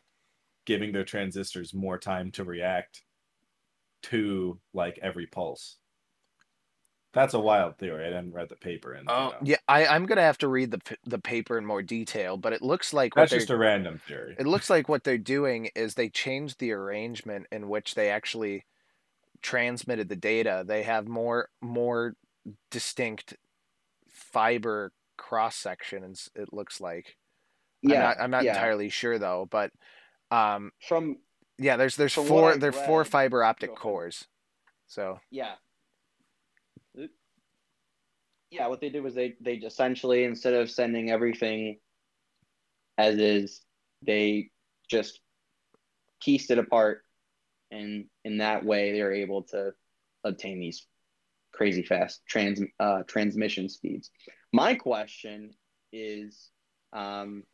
[0.66, 3.02] giving their transistors more time to react
[4.02, 5.78] to like every pulse.
[7.12, 8.04] That's a wild theory.
[8.06, 10.48] I didn't read the paper, and you Oh know, yeah, I I'm gonna have to
[10.48, 13.56] read the the paper in more detail, but it looks like that's they're just a
[13.56, 14.38] random theory.
[14.38, 18.64] it looks like what they're doing is they changed the arrangement in which they actually
[19.42, 20.64] transmitted the data.
[20.66, 22.14] They have more more
[22.70, 23.36] distinct
[24.10, 26.30] fiber cross sections.
[26.34, 27.16] It looks like.
[27.88, 28.50] I'm yeah not, I'm not yeah.
[28.50, 29.72] entirely sure though, but
[30.30, 31.18] um, from
[31.60, 34.24] yeah, there's there's four there are four fiber optic cores.
[34.86, 35.52] So Yeah.
[38.50, 41.78] Yeah, what they did was they they essentially instead of sending everything
[42.98, 43.60] as is,
[44.02, 44.50] they
[44.90, 45.20] just
[46.22, 47.02] pieced it apart,
[47.70, 49.72] and in that way they were able to
[50.24, 50.86] obtain these
[51.52, 54.10] crazy fast trans uh, transmission speeds.
[54.52, 55.52] My question
[55.92, 56.50] is,
[56.92, 57.44] um,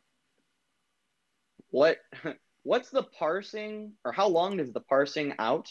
[1.69, 1.97] what
[2.63, 5.69] what's the parsing, or how long does the parsing out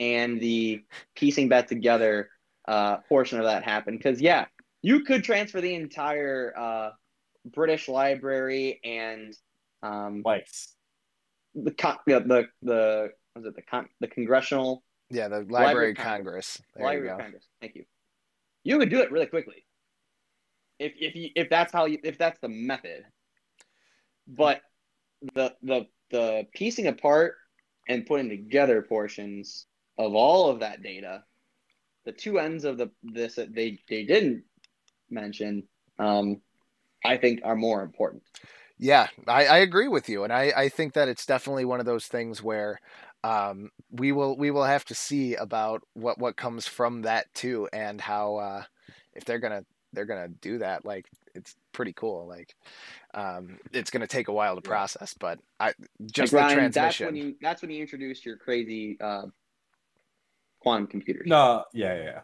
[0.00, 0.82] and the
[1.14, 2.30] piecing back together
[2.68, 3.96] uh, portion of that happen?
[3.96, 4.46] Because yeah,
[4.82, 6.90] you could transfer the entire uh,
[7.44, 9.34] British Library and
[9.82, 10.22] um,
[11.54, 14.82] the con- the the, the was it the con- the Congressional
[15.12, 16.62] yeah, the Library Library Congress.
[16.74, 17.22] There Library you of go.
[17.24, 17.48] Congress.
[17.60, 17.84] Thank you.
[18.64, 19.66] You would do it really quickly.
[20.78, 23.04] If if you if that's how you if that's the method.
[24.26, 24.62] But
[25.34, 27.34] the the the piecing apart
[27.88, 29.66] and putting together portions
[29.98, 31.24] of all of that data,
[32.04, 34.44] the two ends of the this that they they didn't
[35.10, 35.64] mention,
[35.98, 36.40] um,
[37.04, 38.22] I think are more important.
[38.78, 41.86] Yeah, I, I agree with you, and I, I think that it's definitely one of
[41.86, 42.80] those things where
[43.22, 47.68] um, we will we will have to see about what what comes from that too,
[47.72, 48.62] and how uh,
[49.14, 50.84] if they're gonna they're gonna do that.
[50.84, 52.26] Like it's pretty cool.
[52.26, 52.54] Like
[53.14, 55.72] um, it's gonna take a while to process, but I
[56.06, 59.26] just like, the Ryan, that's when you that's when you introduce your crazy uh,
[60.60, 61.26] quantum computers.
[61.26, 62.20] No, yeah, yeah, yeah.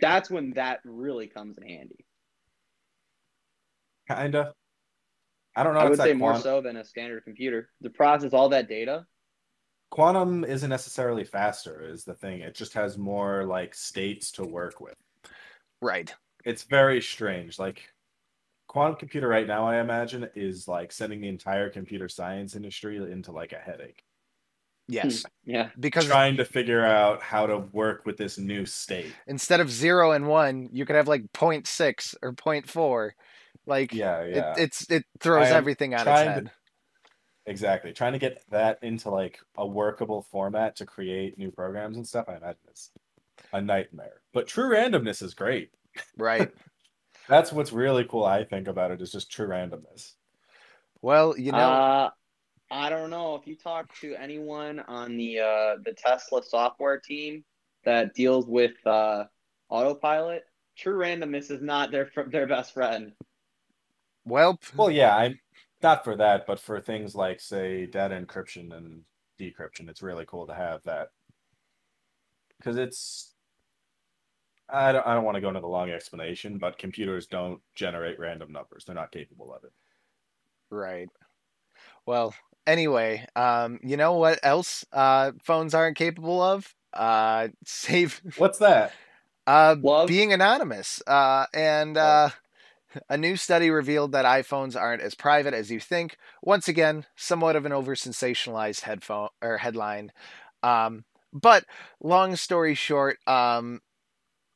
[0.00, 2.04] That's when that really comes in handy.
[4.08, 4.52] Kinda.
[5.56, 5.80] I don't know.
[5.80, 7.70] I would say that more so than a standard computer.
[7.82, 9.06] To process all that data,
[9.90, 12.40] Quantum isn't necessarily faster, is the thing.
[12.40, 14.94] It just has more like states to work with.
[15.80, 16.12] right.
[16.44, 17.58] It's very strange.
[17.58, 17.88] Like
[18.76, 23.32] quantum computer right now, I imagine, is like sending the entire computer science industry into
[23.32, 24.04] like a headache.
[24.86, 25.50] Yes, hmm.
[25.50, 25.70] Yeah.
[25.80, 29.14] because Trying to figure out how to work with this new state.
[29.26, 33.10] instead of zero and one, you could have like 0.6 or 0.4.
[33.66, 34.52] Like Yeah, yeah.
[34.52, 36.50] it, it's it throws I am everything on its trying to- head.
[37.46, 37.92] Exactly.
[37.94, 42.26] Trying to get that into like a workable format to create new programs and stuff,
[42.28, 42.90] I imagine is
[43.54, 44.20] a nightmare.
[44.34, 45.70] But true randomness is great.
[46.18, 46.50] Right.
[47.28, 50.12] That's what's really cool, I think, about it is just true randomness.
[51.02, 52.10] Well, you know, Uh,
[52.70, 57.44] I don't know if you talk to anyone on the uh, the Tesla software team
[57.84, 59.24] that deals with uh,
[59.68, 60.44] autopilot.
[60.76, 63.12] True randomness is not their their best friend.
[64.24, 65.38] well, Well, yeah, I'm
[65.82, 69.04] not for that, but for things like, say, data encryption and
[69.38, 71.08] decryption, it's really cool to have that.
[72.58, 73.34] Because it's,
[74.68, 78.18] I don't, I don't want to go into the long explanation, but computers don't generate
[78.18, 78.84] random numbers.
[78.84, 79.72] They're not capable of it.
[80.70, 81.08] right.
[82.06, 82.34] Well,
[82.66, 86.74] anyway, um, you know what else uh phones aren't capable of?
[86.92, 88.92] Uh save What's that?
[89.46, 90.08] uh Love?
[90.08, 91.02] being anonymous.
[91.06, 92.30] Uh and uh
[93.08, 96.16] a new study revealed that iPhones aren't as private as you think.
[96.42, 100.12] Once again, somewhat of an oversensationalized headphone or headline.
[100.62, 101.64] Um but
[102.00, 103.80] long story short, um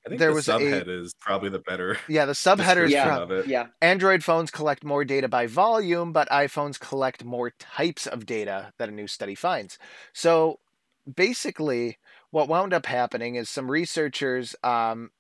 [0.07, 1.99] I think There the was a- subhead is probably the better.
[2.09, 3.27] yeah, the subheader is Description Yeah.
[3.43, 3.51] from.
[3.51, 3.67] Yeah.
[3.83, 8.89] Android phones collect more data by volume, but iPhones collect more types of data that
[8.89, 9.79] a new study finds.
[10.15, 10.59] So
[11.13, 11.99] basically,
[12.31, 15.11] what wound up happening is some researchers, um,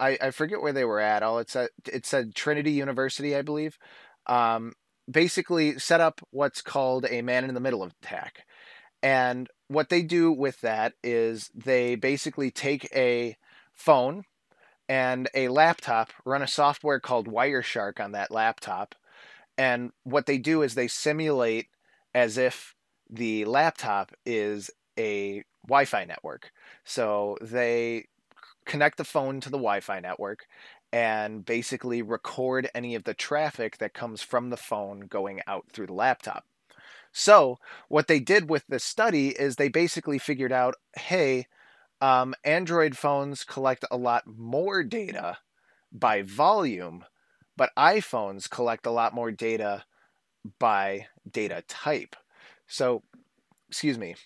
[0.00, 1.22] I, I forget where they were at.
[1.22, 3.78] All it said it said Trinity University, I believe,
[4.26, 4.72] um,
[5.10, 8.44] basically set up what's called a man in the middle attack.
[9.02, 13.36] And what they do with that is they basically take a
[13.82, 14.24] phone
[14.88, 18.94] and a laptop, run a software called Wireshark on that laptop.
[19.58, 21.66] And what they do is they simulate
[22.14, 22.74] as if
[23.10, 26.50] the laptop is a Wi Fi network.
[26.84, 28.06] So they
[28.64, 30.46] connect the phone to the Wi Fi network
[30.92, 35.86] and basically record any of the traffic that comes from the phone going out through
[35.86, 36.44] the laptop.
[37.14, 41.46] So, what they did with this study is they basically figured out hey,
[42.02, 45.38] um, Android phones collect a lot more data
[45.92, 47.04] by volume,
[47.56, 49.84] but iPhones collect a lot more data
[50.58, 52.16] by data type.
[52.66, 53.04] So,
[53.68, 54.16] excuse me.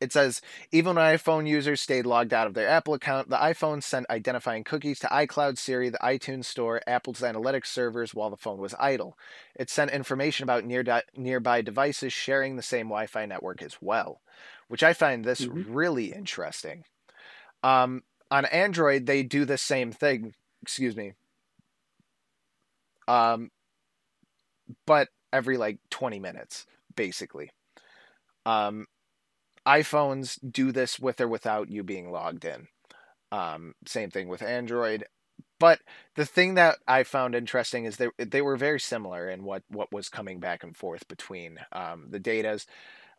[0.00, 0.40] It says
[0.72, 4.64] even when iPhone users stayed logged out of their Apple account, the iPhone sent identifying
[4.64, 9.18] cookies to iCloud, Siri, the iTunes Store, Apple's analytics servers while the phone was idle.
[9.54, 13.76] It sent information about near di- nearby devices sharing the same Wi Fi network as
[13.82, 14.22] well,
[14.68, 15.66] which I find this Mhm.
[15.68, 16.84] really interesting.
[17.62, 20.34] Um, on Android, they do the same thing.
[20.62, 21.12] Excuse me.
[23.06, 23.50] Um,
[24.86, 27.50] but every like 20 minutes, basically.
[28.46, 28.86] Um,
[29.66, 32.68] iPhones do this with or without you being logged in.
[33.32, 35.04] Um, same thing with Android.
[35.58, 35.80] But
[36.16, 39.92] the thing that I found interesting is they they were very similar in what what
[39.92, 42.66] was coming back and forth between um, the datas.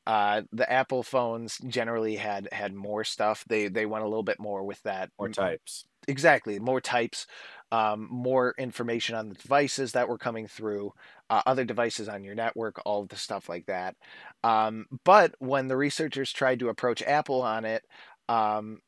[0.07, 3.45] Uh, the Apple phones generally had had more stuff.
[3.47, 5.85] They they went a little bit more with that More types.
[6.07, 7.27] exactly more types
[7.71, 10.93] um, more information on the devices that were coming through
[11.31, 13.95] uh, other devices on your network all of the stuff like that
[14.43, 17.83] um, but when the researchers tried to approach apple on it
[18.29, 18.79] um,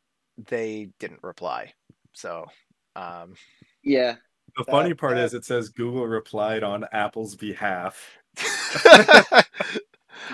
[0.50, 1.74] they didn't reply
[2.14, 2.46] so
[2.96, 3.34] um,
[3.82, 4.18] Yeah.
[4.56, 7.98] The That- funny part that- is it says Google replied on Apple's behalf.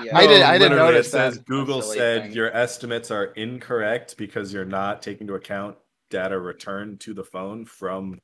[0.03, 0.15] Yeah.
[0.17, 1.45] I did- I didn't literally, notice it says that.
[1.45, 2.31] Google said thing.
[2.33, 5.77] your estimates are incorrect because you're not taking into account
[6.09, 8.19] data returned to the phone from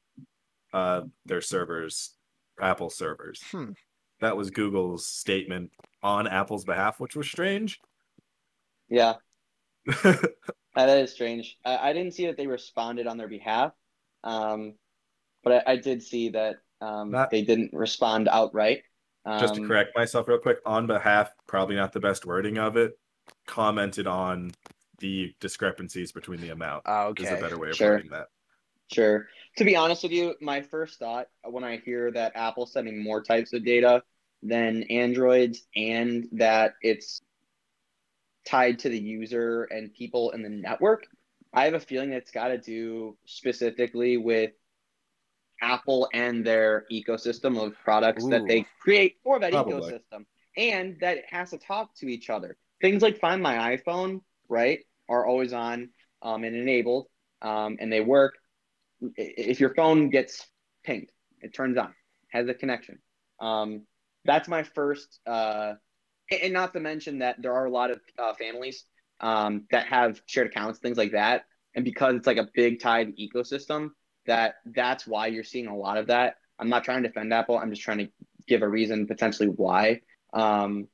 [0.73, 2.11] uh, their servers,
[2.61, 3.41] Apple servers.
[3.51, 3.71] Hmm.
[4.21, 5.71] That was Google's statement
[6.01, 7.79] on Apple's behalf, which was strange.
[8.89, 9.15] Yeah.
[10.75, 11.57] That is strange.
[11.63, 13.71] I, I didn't see that they responded on their behalf,
[14.25, 14.73] um,
[15.41, 18.81] but I, I did see that um, Not- they didn't respond outright.
[19.25, 22.75] Um, Just to correct myself real quick, on behalf, probably not the best wording of
[22.75, 22.99] it.
[23.47, 24.51] Commented on
[24.99, 26.83] the discrepancies between the amount.
[26.85, 27.91] Ah, Is a better way of Sure.
[27.91, 28.27] wording that.
[28.91, 29.27] Sure.
[29.57, 33.23] To be honest with you, my first thought when I hear that Apple's sending more
[33.23, 34.03] types of data
[34.43, 37.21] than Androids and that it's
[38.45, 41.07] tied to the user and people in the network,
[41.53, 44.51] I have a feeling it's got to do specifically with
[45.61, 49.93] Apple and their ecosystem of products that they create for that Probably.
[49.93, 50.25] ecosystem
[50.57, 52.57] and that it has to talk to each other.
[52.81, 54.79] Things like Find My iPhone, right,
[55.09, 55.89] are always on
[56.21, 57.07] um, and enabled
[57.41, 58.35] um, and they work.
[59.15, 60.45] If your phone gets
[60.83, 61.11] pinged,
[61.41, 61.93] It turns on,
[62.29, 62.99] has a connection.
[63.39, 63.85] Um,
[64.23, 65.19] that's my first.
[65.25, 65.73] Uh,
[66.31, 68.85] and not to mention that there are a lot of uh, families
[69.19, 71.45] um, that have shared accounts, things like that.
[71.75, 73.89] And because it's like a big tied ecosystem,
[74.25, 76.37] that that's why you're seeing a lot of that.
[76.57, 77.57] I'm not trying to defend Apple.
[77.57, 78.07] I'm just trying to
[78.47, 80.01] give a reason potentially why.
[80.33, 80.87] Um,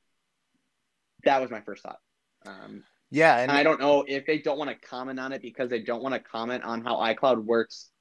[1.24, 2.00] that was my first thought.
[2.44, 5.40] Um, Yeah, and and I don't know if they don't want to comment on it
[5.40, 7.91] because they don't want to comment on how iCloud works,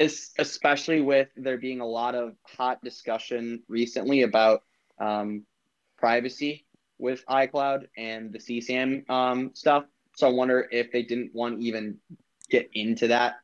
[0.00, 4.62] es- especially with there being a lot of hot discussion recently about
[4.98, 5.44] um,
[5.98, 6.66] privacy
[6.98, 9.84] with iCloud and the CSAM um, stuff.
[10.16, 11.98] So I wonder if they didn't want to even
[12.50, 13.36] get into that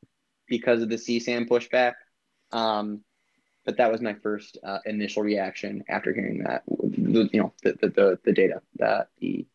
[0.49, 1.95] because of the CSAM pushback.
[2.53, 3.03] Um,
[3.65, 6.63] but that was my first uh, initial reaction after hearing that.
[6.69, 9.47] The, you know, the, the, the, the data that the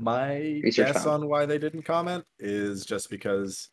[0.00, 1.22] My guess found.
[1.24, 3.70] on why they didn't comment is just because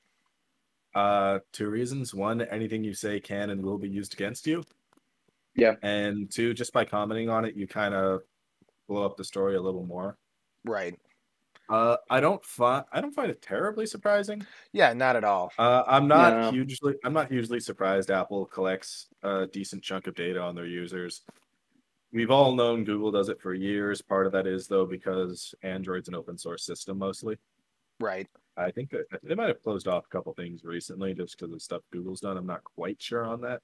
[0.95, 2.13] uh two reasons.
[2.13, 4.63] One, anything you say can and will be used against you.
[5.55, 5.75] Yeah.
[5.83, 8.21] And two, just by commenting on it, you kind of
[8.87, 10.17] blow up the story a little more.
[10.65, 10.99] right.
[11.69, 14.45] Uh I don't find I don't find it terribly surprising.
[14.73, 15.51] Yeah, not at all.
[15.57, 16.51] Uh I'm not Yeah.
[16.51, 21.21] hugely I'm not hugely surprised Apple collects a decent chunk of data on their users.
[22.11, 24.01] We've all known Google does it for years.
[24.01, 27.37] Part of that is though because Android's an open source system mostly.
[27.99, 28.27] Right.
[28.55, 31.61] I think that they might have closed off a couple things recently just because of
[31.61, 32.37] stuff Google's done.
[32.37, 33.61] I'm not quite sure on that.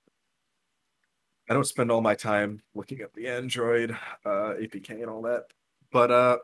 [1.49, 3.91] I don't spend all my time looking at the Android
[4.25, 5.45] uh, APK and all that,
[5.91, 6.37] but uh,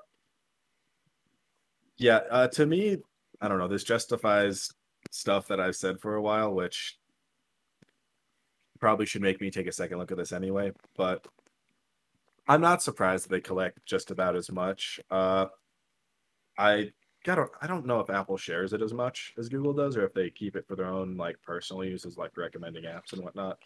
[1.97, 2.97] yeah, uh, to me,
[3.41, 3.67] I don't know.
[3.67, 4.71] This justifies
[5.11, 6.97] stuff that I've said for a while, which
[8.79, 10.71] probably should make me take a second look at this anyway.
[10.97, 11.25] But
[12.47, 14.99] I'm not surprised that they collect just about as much.
[15.09, 15.47] Uh,
[16.57, 16.91] I
[17.25, 20.13] gotta I don't know if Apple shares it as much as Google does, or if
[20.13, 23.57] they keep it for their own like personal uses, like recommending apps and whatnot.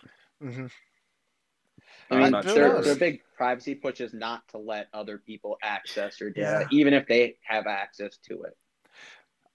[0.44, 0.66] Mm-hmm.
[2.12, 2.82] I I'm mean, not their, sure.
[2.82, 6.78] their big privacy push is not to let other people access your data, Yeah.
[6.78, 8.58] even if they have access to it.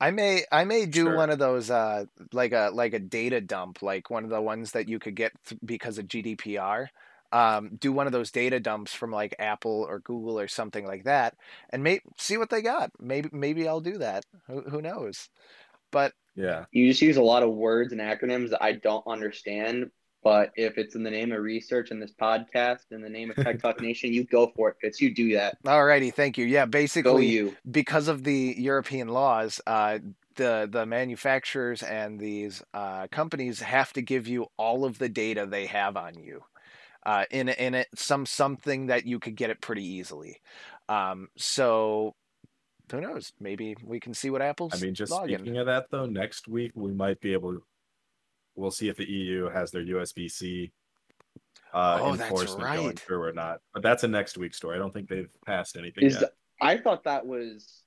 [0.01, 1.17] I may I may do Sure.
[1.17, 4.73] one of those uh like a like a data dump, like one of the ones
[4.73, 6.89] that you could get th- because of GDPR.
[7.35, 11.05] Um, do one of those data dumps from like Apple or Google or something like
[11.05, 11.35] that,
[11.71, 12.93] and may see what they got.
[13.01, 14.25] Maybe maybe I'll do that.
[14.47, 15.29] Who, who knows?
[15.91, 19.91] But Yeah, You just use a lot of words and acronyms that I don't understand.
[20.23, 23.37] But if it's in the name of research in this podcast, in the name of
[23.37, 25.01] Tech Talk Nation, you go for it, Fitz.
[25.01, 25.63] You do that.
[25.65, 26.47] alrighty, thank you.
[26.47, 27.57] Yeah, Go basically you.
[27.71, 29.99] because of the European laws, uh,
[30.37, 35.47] the the manufacturers and these uh, companies have to give you all of the data
[35.47, 36.43] they have on you.
[37.07, 40.41] Uh, in in it some something that you could get it pretty easily.
[40.89, 42.15] Um, so
[42.91, 43.33] who knows?
[43.41, 45.37] Maybe we can see what Apple's I mean, just login.
[45.39, 47.55] speaking of that though, next week we might be able.
[47.55, 47.63] To,
[48.57, 50.71] We'll see if the EU has their USB C
[51.75, 53.61] uh, Oh, that's enforcement going through or not.
[53.73, 54.77] But that's a next week story.
[54.77, 56.31] I don't think they've passed anything Is yet.
[56.63, 57.83] I thought that was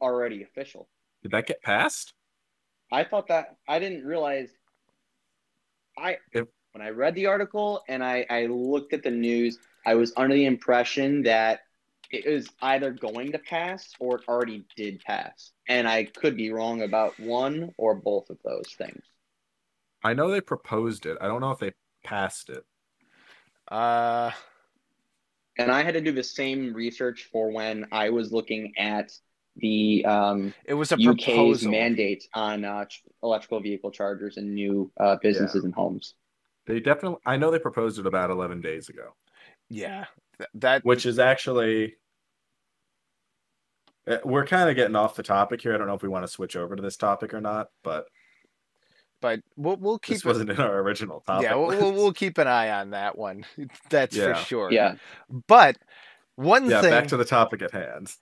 [0.00, 0.88] already official.
[1.22, 2.14] Did that get passed?
[2.92, 4.50] I thought that I didn't realize.
[5.98, 9.94] I If- when I read the article and I, I looked at the news, I
[9.94, 11.60] was under the impression that
[12.10, 16.50] it was either going to pass or it already did pass, and I could be
[16.50, 19.02] wrong about one or both of those things.
[20.02, 21.16] I know they proposed it.
[21.20, 21.72] I don't know if they
[22.02, 22.64] passed it.
[23.70, 24.32] Uh,
[25.56, 29.12] And I had to do the same research for when I was looking at
[29.56, 31.70] the um, it was a UK's proposal.
[31.70, 36.14] mandate on uh, ch- electrical vehicle chargers and new uh, businesses and homes.
[36.66, 37.18] They definitely.
[37.26, 39.14] I know they proposed it about eleven days ago,
[39.68, 40.06] Yeah,
[40.38, 41.96] th- that which is actually.
[44.06, 45.74] Uh, We're kind of getting off the topic here.
[45.74, 48.06] I don't know if we want to switch over to this topic or not, but
[49.22, 51.44] but we'll we'll keep this wasn't in our original topic.
[51.44, 53.44] yeah we'll, we'll we'll keep an eye on that one.
[53.90, 54.34] That's Yeah.
[54.34, 54.72] for sure.
[54.72, 54.96] Yeah,
[55.46, 55.78] But
[56.36, 58.12] one yeah, thing back to the topic at hand,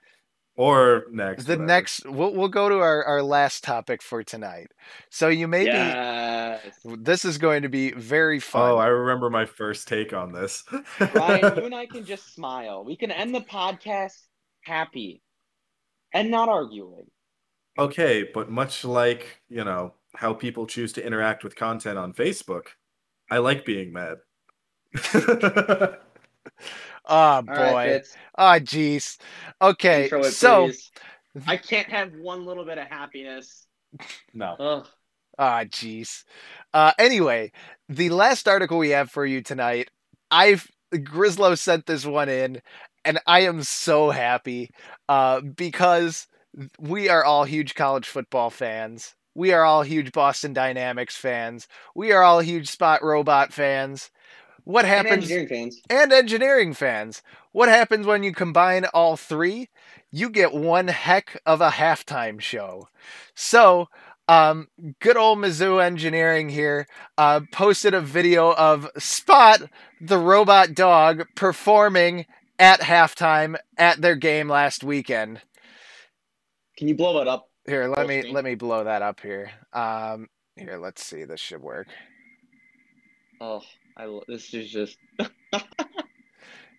[0.55, 1.45] or next.
[1.45, 1.65] the whatever.
[1.65, 4.67] next we'll we'll go to our, our last topic for tonight.
[5.09, 6.61] So you may yes.
[6.83, 8.71] be this is going to be very oh, fun.
[8.71, 10.63] Oh, I remember my first take on this.
[11.13, 12.83] Ryan, you and I can just smile.
[12.85, 14.17] We can end the podcast
[14.61, 15.21] happy
[16.13, 17.07] and not arguing.
[17.77, 22.67] okay, but much like you know how people choose to interact with content on Facebook,
[23.31, 24.17] I like being mad.
[27.07, 27.73] oh All boy.
[27.73, 29.17] right, Fitz, oh jeez.
[29.61, 30.11] Okay.
[30.11, 30.91] it, So please.
[31.47, 33.67] I can't have one little bit of happiness.
[34.33, 34.57] no.
[34.59, 34.87] Ugh.
[35.37, 36.23] Ah, jeez.
[36.73, 37.51] Uh, anyway,
[37.89, 39.89] the last article we have for you tonight,
[40.31, 42.61] I've Grislow sent this one in,
[43.03, 44.69] and I am so happy
[45.09, 46.27] uh, because
[46.79, 51.67] we are all huge college football fans, We are all huge Boston Dynamics fans.
[51.95, 54.11] We are all huge Spot Robot fans.
[54.63, 55.31] What And happens?
[55.31, 55.81] engineering fans.
[55.89, 57.21] and engineering fans.
[57.51, 59.69] What happens when you combine all three?
[60.11, 62.87] You get one heck of a halftime show.
[63.35, 63.89] So,
[64.27, 64.69] um,
[64.99, 66.87] good old Mizzou Engineering here
[67.17, 69.63] uh, posted a video of Spot,
[69.99, 72.25] the robot dog, performing
[72.57, 75.41] at halftime at their game last weekend.
[76.77, 77.49] Can you blow it up?
[77.65, 79.51] Here, let me let me blow that up here.
[79.73, 81.23] Um, here, let's see.
[81.25, 81.87] This should work.
[83.41, 83.61] Oh,
[83.95, 84.97] I lo- this is just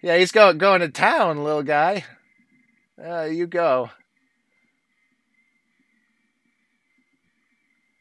[0.02, 2.04] Yeah, he's going going to town, little guy.
[3.02, 3.90] Uh, you go.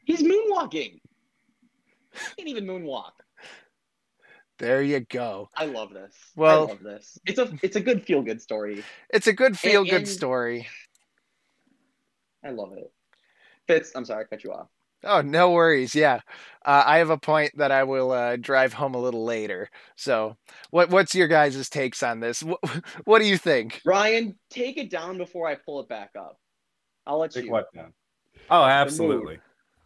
[0.04, 1.00] he's moonwalking.
[2.12, 3.12] He can't even moonwalk.
[4.58, 5.48] There you go.
[5.56, 6.14] I love this.
[6.36, 7.18] Well- I love this.
[7.26, 8.84] It's a it's a good feel good story.
[9.10, 10.68] It's a good feel good story.
[12.44, 12.92] I love it.
[13.66, 14.68] Fitz, I'm sorry, I cut you off.
[15.04, 15.94] Oh, no worries.
[15.94, 16.20] Yeah,
[16.64, 19.68] uh, I have a point that I will uh, drive home a little later.
[19.96, 20.36] So,
[20.70, 22.42] what what's your guys' takes on this?
[22.42, 22.60] What,
[23.04, 23.80] what do you think?
[23.84, 26.38] Ryan, take it down before I pull it back up.
[27.06, 27.42] I'll let you.
[27.42, 27.52] Take you.
[27.52, 27.92] what down?
[28.50, 29.38] Oh, absolutely.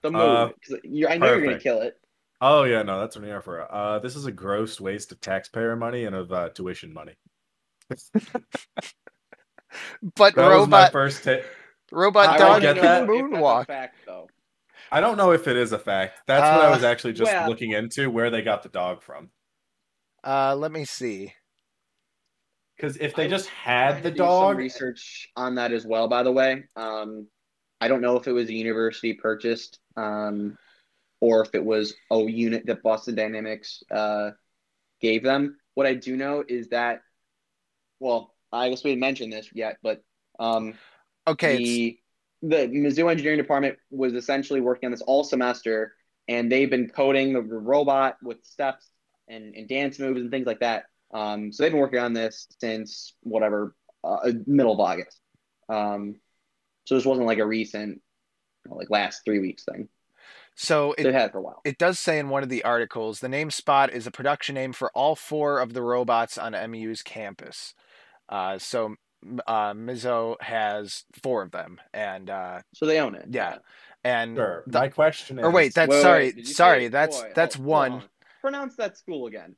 [0.02, 0.20] The move.
[0.20, 1.96] Uh, 'cause you, I know you're gonna kill it.
[2.40, 3.72] Oh yeah, no, that's what I'm here for.
[3.72, 7.14] Uh, this is a gross waste of taxpayer money and of uh, tuition money.
[10.16, 11.44] But That was my robot first take.
[11.92, 13.02] robot I dog get can that.
[13.02, 13.66] If that's a moonwalk.
[13.66, 14.28] fact, though.
[14.90, 16.20] I don't know if it is a fact.
[16.26, 19.02] That's what I Uh, was actually just well- looking into where they got the dog
[19.02, 19.30] from.
[20.24, 21.32] Uh, let me see.
[22.76, 25.72] Because if they I- just had had the to do some dog, research on that
[25.72, 26.64] as well, by the way.
[26.76, 27.28] Um,
[27.80, 30.56] I don't know if it was a university purchased, um,
[31.20, 34.30] or if it was a unit that Boston Dynamics uh,
[35.00, 35.58] gave them.
[35.74, 37.02] What I do know is that,
[38.00, 40.02] well, I guess we didn't mention this yet, but
[40.40, 40.74] um,
[41.26, 41.98] Okay, it's, the
[42.42, 45.94] the Mizzou engineering department was essentially working on this all semester,
[46.28, 48.90] and they've been coding the robot with steps
[49.28, 50.84] and, and dance moves and things like that.
[51.12, 53.74] Um, so they've been working on this since whatever
[54.04, 55.20] uh, middle of August.
[55.68, 56.16] Um,
[56.84, 58.00] so this wasn't like a recent,
[58.68, 59.88] like last three weeks thing.
[60.54, 61.60] so it, had it for a while.
[61.64, 64.72] it does say in one of the articles the name Spot is a production name
[64.72, 67.74] for all four of the robots on MU's campus.
[68.28, 68.96] Uh, so
[69.46, 73.26] uh, Mizzo has four of them, and uh, So they own it.
[73.30, 73.58] Yeah.
[74.04, 74.64] and sure.
[74.66, 77.32] the- My question is, or wait, that's Wait, wait, sorry, wait, sorry, say- that's boy,
[77.34, 77.90] that's hold- one.
[77.90, 78.08] hold on.
[78.40, 79.56] Pronounce that school again.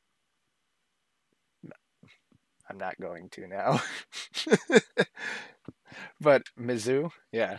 [2.69, 3.83] I'm not going to now.
[6.21, 7.59] but Mizzou, yeah,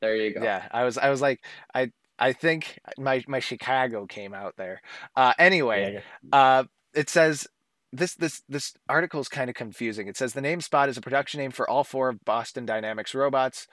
[0.00, 0.42] There you go.
[0.42, 0.66] yeah.
[0.70, 4.80] I was, I was like, I, I think my my Chicago came out there.
[5.14, 6.00] Uh, anyway,
[6.32, 6.64] Yeah, uh,
[6.94, 7.46] it says
[7.94, 10.08] this this this article is kind of confusing.
[10.08, 13.14] It says the name Spot is a production name for all four of Boston Dynamics
[13.14, 13.66] robots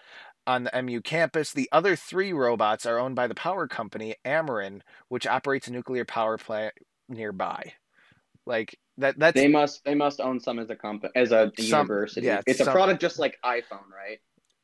[0.48, 1.52] on the MU campus.
[1.52, 6.06] The other three robots are owned by the power company Ameren, which operates a nuclear
[6.06, 6.74] power plant
[7.10, 7.74] nearby.
[8.46, 9.18] Like that.
[9.18, 12.26] That's They must they must own some as a comp as a Some- university.
[12.28, 14.20] yeah, it's a product just like iPhone, right?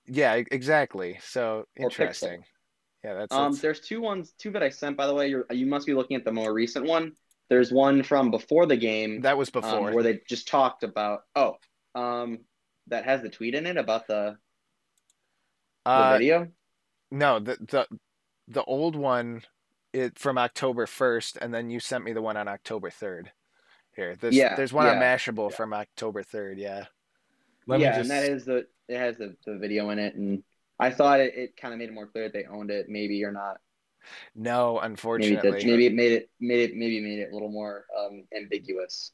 [0.06, 1.20] yeah, exactly.
[1.22, 2.44] So interesting.
[3.04, 4.98] Yeah, that's, Um, that's there's two ones, two that I sent.
[4.98, 7.14] By the way, you're you must be looking at the more recent one.
[7.50, 9.92] There's one from before the game, that was um, before.
[9.92, 11.22] where they just talked about.
[11.36, 11.56] Oh,
[11.96, 12.40] um,
[12.88, 14.38] that has the tweet in it about the,
[15.86, 16.48] the uh, video.
[17.12, 17.88] no, the the
[18.48, 19.44] the old one,
[19.94, 23.32] it from October first, and then you sent me the one on October third.
[23.96, 26.60] Here, there's Yeah, there's one on yeah, Mashable from October third.
[26.60, 26.86] Yeah.
[27.66, 28.12] Let yeah, me just.
[28.12, 30.44] and that is the it has the, the video in it, and
[30.80, 33.24] I thought it, it kind of made it more clear that they owned it, maybe
[33.24, 33.58] or not.
[34.36, 35.52] No, Maybe unfortunately.
[35.52, 39.12] that, maybe it made it made it maybe made it a little more um, ambiguous.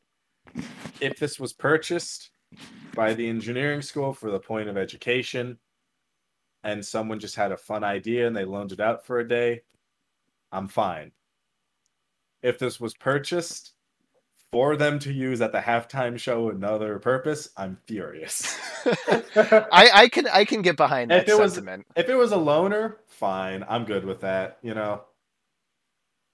[1.02, 2.32] if this was purchased
[2.96, 5.58] by the engineering school for the point of education
[6.64, 9.62] and someone just had a fun idea and they loaned it out for a day,
[10.52, 11.12] I'm fine.
[12.42, 13.74] If this was purchased
[14.54, 18.56] for them to use at the halftime show another purpose, I'm furious.
[18.86, 21.88] I I can I can get behind that If it was- sentiment.
[21.96, 23.66] if it was a loner, fine.
[23.68, 25.02] I'm good with that, you know.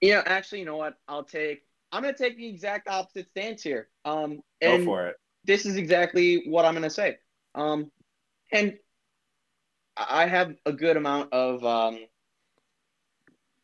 [0.02, 0.94] Yeah, actually, you know what?
[1.08, 1.62] I'll take.
[1.92, 3.88] I'm gonna take the exact opposite stance here.
[4.04, 5.16] Um, Go for it.
[5.44, 7.16] this is exactly what I'm gonna say.
[7.54, 7.90] Um,
[8.52, 8.78] and
[9.96, 12.00] I have a good amount of um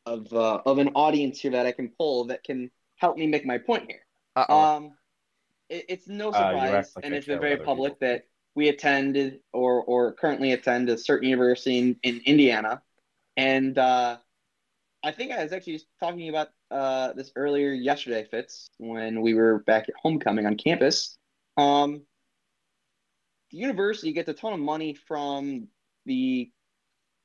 [0.07, 3.45] of uh, of an audience here that I can pull that can help me make
[3.45, 4.06] my point here.
[4.37, 4.61] Uh-oh.
[4.61, 4.93] Um,
[5.69, 9.41] it, it's no Uh, surprise, like and it's been very public people that we attended
[9.53, 12.83] or or currently attend a certain university in, in Indiana,
[13.37, 14.19] and uh,
[15.03, 19.35] I think I was actually just talking about uh, this earlier yesterday, Fitz, when we
[19.35, 21.17] were back at homecoming on campus.
[21.57, 22.03] Um,
[23.51, 25.69] the university gets a ton of money from
[26.05, 26.51] the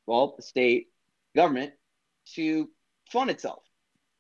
[0.08, 0.88] well, the state
[1.36, 1.74] government
[2.36, 2.70] to
[3.12, 3.64] fund itself.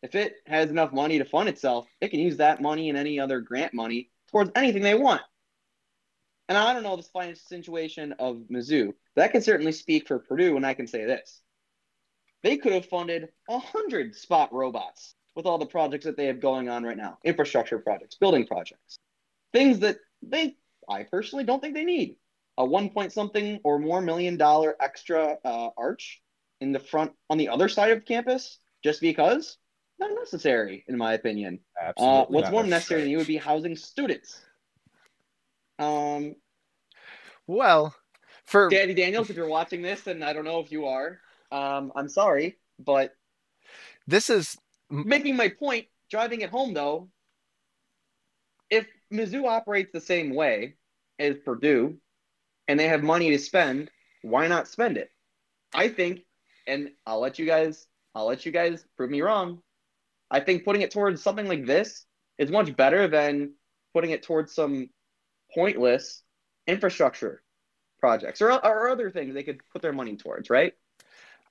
[0.01, 3.19] If it has enough money to fund itself, it can use that money and any
[3.19, 5.21] other grant money towards anything they want.
[6.49, 8.87] And I don't know this financial situation of Mizzou.
[9.15, 11.41] but That can certainly speak for Purdue, and I can say this.
[12.43, 16.41] They could have funded a hundred spot robots with all the projects that they have
[16.41, 17.19] going on right now.
[17.23, 18.97] Infrastructure projects, building projects.
[19.53, 20.55] Things that they
[20.89, 22.17] I personally don't think they need.
[22.57, 26.21] A one point something or more million dollar extra uh, arch
[26.59, 29.57] in the front on the other side of campus just because
[30.01, 31.59] not necessary in my opinion.
[31.79, 34.41] Absolutely Uh, what's more necessary than you would be housing students.
[35.79, 36.35] Um,
[37.47, 37.95] Well,
[38.45, 41.19] for Daddy Daniels, if you're watching this, and I don't know if you are,
[41.51, 43.15] um, I'm sorry, but
[44.07, 44.57] this is
[44.89, 47.09] making my point, driving it home though,
[48.69, 50.75] if Mizzou operates the same way
[51.19, 51.97] as Purdue
[52.67, 53.91] and they have money to spend,
[54.21, 55.11] why not spend it?
[55.73, 56.21] I think,
[56.67, 59.61] and I'll let you guys, I'll let you guys prove me wrong.
[60.31, 62.05] I think putting it towards something like this
[62.37, 63.53] is much better than
[63.93, 64.89] putting it towards some
[65.53, 66.23] pointless
[66.65, 67.43] infrastructure
[67.99, 70.73] projects or, or other things they could put their money towards, right?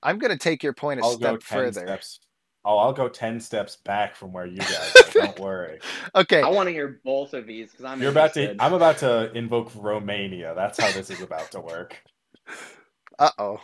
[0.03, 1.81] I'm going to take your point a I'll step further.
[1.81, 2.19] steps.
[2.65, 5.11] Oh, I'll go 10 steps back from where you guys are.
[5.13, 5.79] Don't worry.
[6.15, 8.55] Okay, I want to hear both of these because I'm You're about to.
[8.59, 10.53] I'm about to invoke Romania.
[10.55, 12.03] That's how this is about to work.
[13.19, 13.61] uh oh.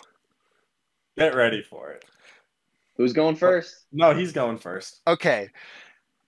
[1.15, 2.05] Get ready for it.
[2.97, 3.85] Who's going first?
[3.91, 5.01] No, he's going first.
[5.07, 5.49] Okay,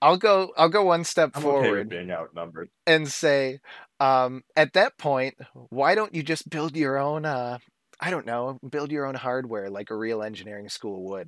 [0.00, 0.52] I'll go.
[0.56, 2.70] I'll go one step I'm okay with forward being outnumbered.
[2.86, 3.58] and say,
[3.98, 5.34] um, at that point,
[5.70, 7.24] why don't you just build your own?
[7.24, 7.58] Uh,
[8.00, 11.26] I don't know, build your own hardware like a real engineering school would.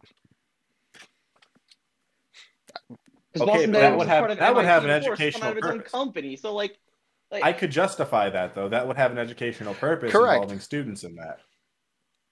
[3.32, 5.66] Because Okay, but that would have- that would have an educational come out of its
[5.66, 5.92] own purpose.
[5.92, 6.36] company.
[6.36, 6.78] So like,
[7.30, 8.68] like I could justify that though.
[8.68, 10.34] That would have an educational purpose Correct.
[10.34, 11.40] involving students in that.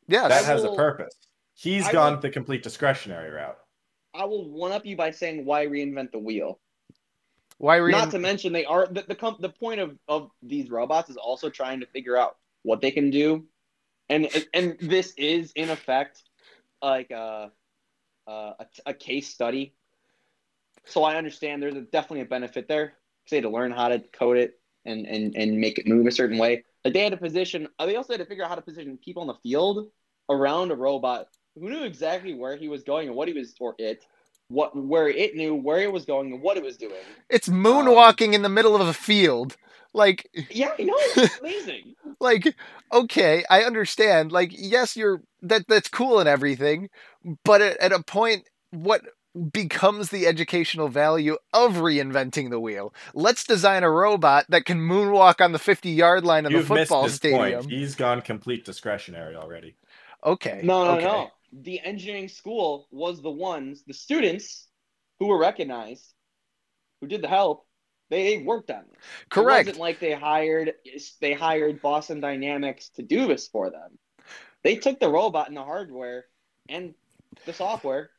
[0.09, 0.29] Yes.
[0.29, 1.15] That I has a purpose.
[1.61, 3.59] He's I gone will- the complete discretionary route.
[4.15, 6.59] I will one up you by saying why reinvent the wheel.
[7.59, 10.71] why were Not to mention they are the the, comp, the point of of these
[10.71, 13.47] robots is also trying to figure out what they can do,
[14.09, 16.23] and and this is in effect
[16.83, 17.53] like a
[18.27, 19.75] a, a case study.
[20.87, 23.89] So I understand there's a, definitely a benefit there because they had to learn how
[23.91, 26.65] to code it and and and make it move a certain way.
[26.87, 27.69] Like they had to position.
[27.79, 29.91] uh, They also had to figure out how to position people in the field
[30.31, 31.29] around a robot
[31.61, 34.05] who knew exactly where he was going and what he was or it,
[34.49, 36.95] what where it knew where it was going and what it was doing.
[37.29, 39.57] It's moonwalking in the middle of a field.
[39.93, 40.95] Like, Yeah, I know.
[40.99, 41.95] It's amazing.
[42.21, 42.55] like,
[42.93, 44.33] okay, I understand.
[44.33, 46.91] Like, yes, you're that that's cool and everything,
[47.45, 49.03] but at, at a point, what
[49.53, 52.93] becomes the educational value of reinventing the wheel?
[53.15, 56.75] Let's design a robot that can moonwalk on the 50 yard line of You've the
[56.75, 57.61] missed football this stadium.
[57.63, 57.71] point.
[57.73, 59.75] He's gone complete discretionary already.
[60.25, 60.61] Okay.
[60.63, 61.05] No, no, okay.
[61.05, 61.31] no.
[61.53, 64.69] The engineering school was the ones, the students
[65.19, 66.15] who were recognized,
[67.01, 67.67] who did the help.
[68.09, 68.99] They worked on this.
[68.99, 69.69] It Correct.
[69.69, 70.75] It wasn't like they hired
[71.21, 73.99] they hired Boston Dynamics to do this for them.
[74.63, 76.25] They took the robot and the hardware
[76.69, 76.95] and
[77.47, 78.11] the software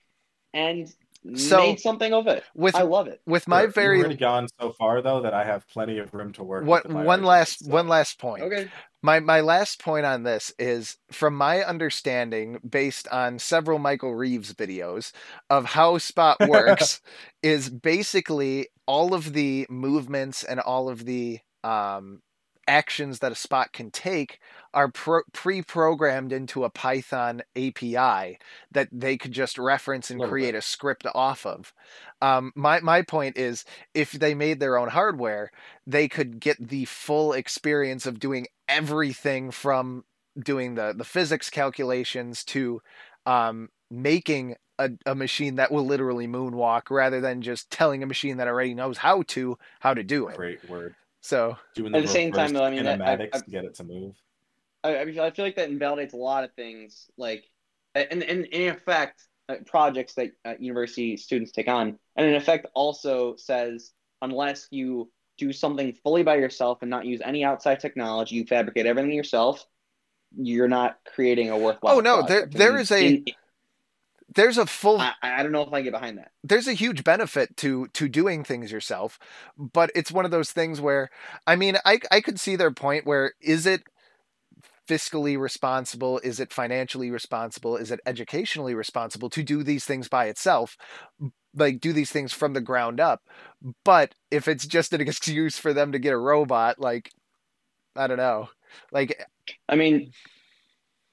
[0.54, 0.94] and
[1.36, 2.44] So, made something of it.
[2.56, 3.22] With I love it.
[3.28, 6.34] with my You've very already gone so far though that I have plenty of room
[6.34, 6.66] to work.
[6.66, 8.42] what with my one last so- one last point.
[8.44, 8.70] Okay.
[9.04, 14.54] My my last point on this is from my understanding, based on several Michael Reeves
[14.54, 15.12] videos
[15.50, 17.02] of how Spot works,
[17.44, 22.22] is basically all of the movements and all of the um,
[22.68, 24.40] actions that a Spot can take
[24.74, 28.38] are pro- pre-programmed into a Python API
[28.72, 30.60] that they could just reference and create bit.
[30.60, 31.74] a script off of.
[32.22, 35.52] Um, my my point is, if they made their own hardware,
[35.86, 40.06] they could get the full experience of doing everything from
[40.40, 42.82] doing the the physics calculations to
[43.26, 48.38] um, making a, a machine that will literally moonwalk rather than just telling a machine
[48.38, 50.36] that already knows how to how to do it.
[50.36, 50.96] Great word.
[51.22, 53.64] So Doing At the same time, reverse though, I mean, that- I- I- to get
[53.66, 54.16] it to move.
[54.84, 57.46] I, I mean, I feel like that invalidates a lot of things, like,
[57.94, 62.66] and, and in effect, uh, projects that uh, university students take on, and in effect
[62.74, 63.92] also says
[64.22, 68.86] unless you do something fully by yourself and not use any outside technology, you fabricate
[68.86, 69.66] everything yourself,
[70.36, 71.98] you're not creating a worthwhile.
[71.98, 72.54] Oh, no, there- project.
[72.54, 73.36] there And a- in-
[74.36, 76.32] there's a full I, I don't know if I get behind that.
[76.44, 79.20] there's a huge benefit to to doing things yourself
[79.58, 81.10] but it's one of those things where
[81.48, 83.84] i mean i i could see their point where is it
[84.88, 86.20] fiscally responsible?
[86.20, 87.78] Is it financially responsible?
[87.78, 90.76] Is it educationally responsible to do these things by itself?
[91.56, 93.22] Like do these things from the ground up.
[93.86, 97.12] But if it's just an excuse for them to get a robot like
[97.96, 98.50] i don't know.
[98.92, 99.26] Like
[99.70, 100.12] I mean,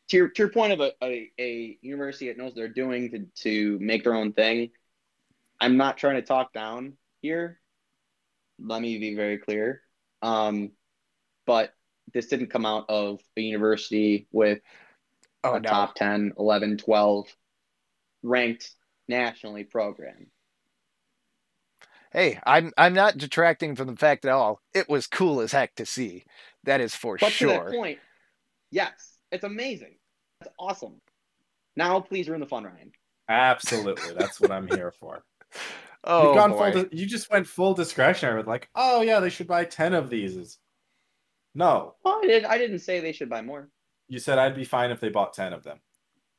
[0.08, 3.10] to your, to your point of a, a, a university that knows what they're doing
[3.10, 4.70] to, to make their own thing,
[5.60, 7.60] I'm not trying to talk down here.
[8.58, 9.82] Let me be very clear.
[10.22, 10.72] Um,
[11.46, 11.72] but
[12.14, 14.60] this didn't come out of a university with
[15.42, 15.70] Oh a no.
[15.70, 17.26] top 10, 11, 12
[18.22, 18.70] ranked
[19.08, 20.28] nationally program.
[22.12, 24.60] Hey, I'm I'm not detracting from the fact at all.
[24.74, 26.24] It was cool as heck to see.
[26.64, 27.68] That is for But to that sure.
[27.68, 28.00] point,
[28.70, 29.97] yes, it's amazing.
[30.40, 31.00] That's awesome.
[31.76, 32.92] Now, please ruin the fun, Ryan.
[33.28, 35.22] Absolutely, that's what I'm here for.
[36.04, 36.72] Oh You've gone boy.
[36.72, 36.82] full.
[36.84, 40.08] Di- you just went full discretionary with like, oh yeah, they should buy ten of
[40.08, 40.58] these.
[41.56, 43.68] No, Well, I, did, I didn't say they should buy more.
[44.06, 45.80] you said I'd be fine if they bought ten of them.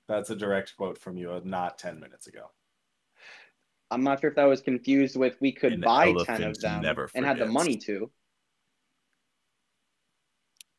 [0.07, 2.49] That's a direct quote from you, uh, not ten minutes ago.
[3.91, 6.81] I'm not sure if that was confused with we could An buy 10 of them
[6.81, 8.09] never and had the money to.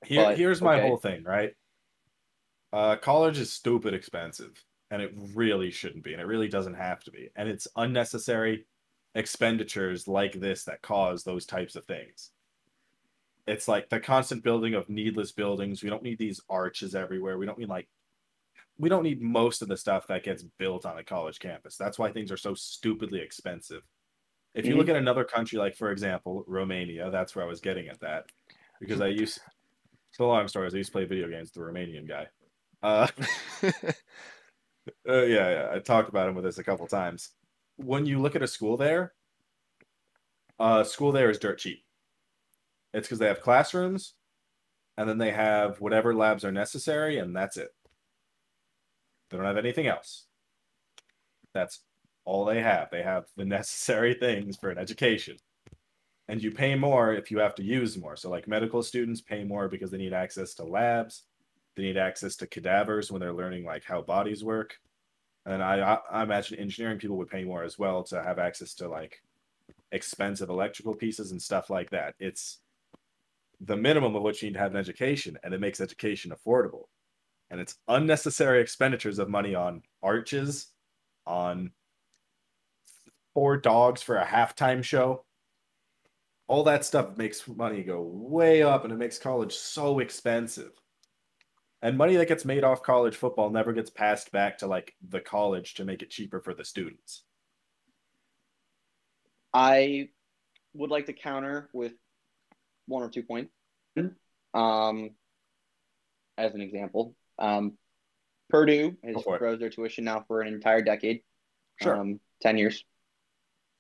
[0.07, 0.89] Here, But, here's my okay.
[0.89, 1.53] whole thing, right?
[2.73, 7.03] Uh, college is stupid expensive, and it really shouldn't be, and it really doesn't have
[7.05, 8.67] to be, and it's unnecessary
[9.15, 12.31] expenditures like this that cause those types of things.
[13.47, 15.83] It's like the constant building of needless buildings.
[15.83, 17.39] We don't need these arches everywhere.
[17.39, 17.89] We don't need like
[18.79, 21.77] we don't need most of the stuff that gets built on a college campus.
[21.77, 23.83] That's why things are so stupidly expensive.
[24.55, 27.89] If you look at another country, like for example, Romania, that's where I was getting
[27.89, 28.25] at that.
[28.81, 29.41] Because I used
[30.19, 30.67] a long story.
[30.67, 32.27] is I used to play video games with the Romanian guy.
[32.83, 33.07] Uh,
[33.63, 33.73] uh,
[35.07, 37.31] yeah, yeah, I talked about him with this a couple times.
[37.77, 39.13] When you look at a school there,
[40.59, 41.85] uh, school there is dirt cheap.
[42.93, 44.15] It's because they have classrooms,
[44.97, 47.71] and then they have whatever labs are necessary, and that's it.
[49.31, 50.27] They don't have anything else.
[51.55, 51.81] That's
[52.25, 52.91] all they have.
[52.91, 55.37] They have the necessary things for an education.
[56.29, 58.17] And you pay more if you have to use more.
[58.17, 61.25] So, like medical students pay more because they need access to labs,
[61.77, 64.77] they need access to cadavers when they're learning like how bodies work.
[65.47, 68.75] And I, I, I imagine engineering people would pay more as well to have access
[68.75, 69.23] to like
[69.93, 72.15] expensive electrical pieces and stuff like that.
[72.19, 72.59] It's
[73.61, 76.85] the minimum of what you need to have an education, and it makes education affordable.
[77.51, 80.69] And it's unnecessary expenditures of money on arches,
[81.27, 81.73] on
[83.35, 85.25] four dogs for a halftime show.
[86.49, 90.80] All that stuff makes money go way up, and it makes college so expensive.
[91.83, 95.21] And money that gets made off college football never gets passed back to like the
[95.21, 97.23] college to make it cheaper for the students.
[99.53, 100.11] I
[100.75, 101.93] would like to counter with
[102.87, 103.51] one or two points.
[104.53, 105.11] Um,
[106.37, 107.79] as an example, um,
[108.51, 111.23] Purdue has froze their tuition now for an entire decade,
[111.81, 111.97] Sure.
[111.97, 112.85] um, ten years.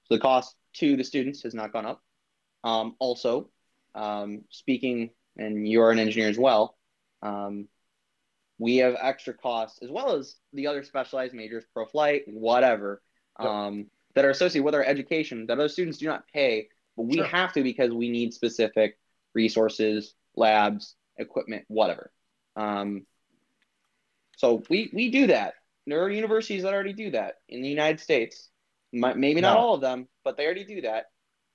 [0.04, 2.02] So the cost to the students has not gone up.
[2.64, 3.50] Um, also,
[3.94, 6.76] um, speaking, and you're an engineer as well.
[8.60, 13.02] We have extra costs as well as the other specialized majors, pro flight, whatever,
[13.40, 13.48] Yep.
[13.48, 17.14] um, that are associated with our education that other students do not pay, but we
[17.16, 17.24] Sure.
[17.24, 18.98] have to because we need specific
[19.32, 22.12] resources, labs, equipment, whatever.
[22.54, 23.06] Um,
[24.36, 25.54] so we we do that.
[25.86, 28.50] There are universities that already do that in the United States.
[28.92, 29.60] Maybe not No.
[29.60, 31.06] all of them, but they already do that.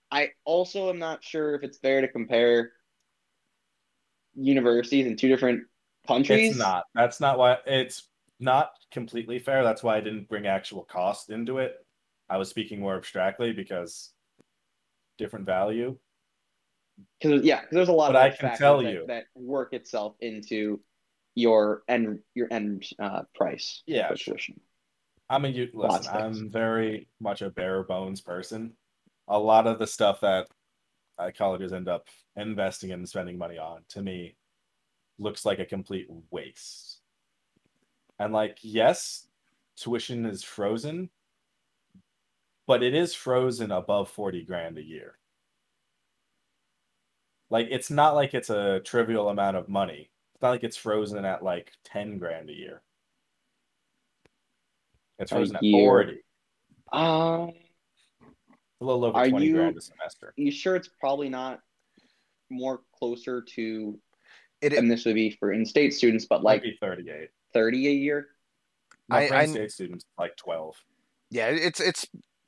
[0.09, 2.73] I also am not sure if it's fair to compare
[4.33, 5.67] universities in two different
[6.07, 6.51] countries.
[6.51, 6.85] It's not.
[6.93, 8.09] That's not why it's
[8.39, 9.63] not completely fair.
[9.63, 11.75] That's why I didn't bring actual cost into it.
[12.29, 14.11] I was speaking more abstractly because
[15.17, 15.97] different value.
[17.19, 19.05] because yeah, because there's a lot But of I can tell that, you.
[19.07, 20.81] that work itself into
[21.35, 23.83] your end your end uh, price.
[23.85, 24.35] Yeah, sure.
[24.35, 24.59] tuition.
[25.29, 26.07] I mean, you listen.
[26.15, 28.73] I'm very much a bare bones person.
[29.27, 30.47] A lot of the stuff that
[31.17, 34.35] uh, colleges end up investing in and spending money on, to me,
[35.19, 36.99] looks like a complete waste.
[38.19, 39.27] And like, yes,
[39.75, 41.09] tuition is frozen,
[42.67, 45.17] but it is frozen above forty grand a year.
[47.49, 50.09] Like, it's not like it's a trivial amount of money.
[50.33, 52.81] It's not like it's frozen at like ten grand a year.
[55.19, 56.17] It's frozen at 40.
[56.91, 57.51] Uh, A
[58.81, 60.33] little over 20 you- grand a semester.
[60.35, 61.61] you sure it's probably not
[62.49, 63.97] more closer to
[64.61, 67.29] It- and this would be for in-state students, but Like like be 38.
[67.53, 68.29] 30 a year?
[69.07, 70.75] My I- friend's I- state students like 12.
[71.29, 72.07] Yeah, it's it's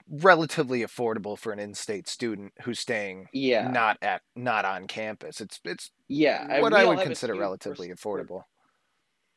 [0.09, 3.67] relatively affordable for an in-state student who's staying Yeah.
[3.67, 5.41] not at not on campus.
[5.41, 6.61] It's it's yeah.
[6.61, 8.43] what I would consider relatively pers- affordable.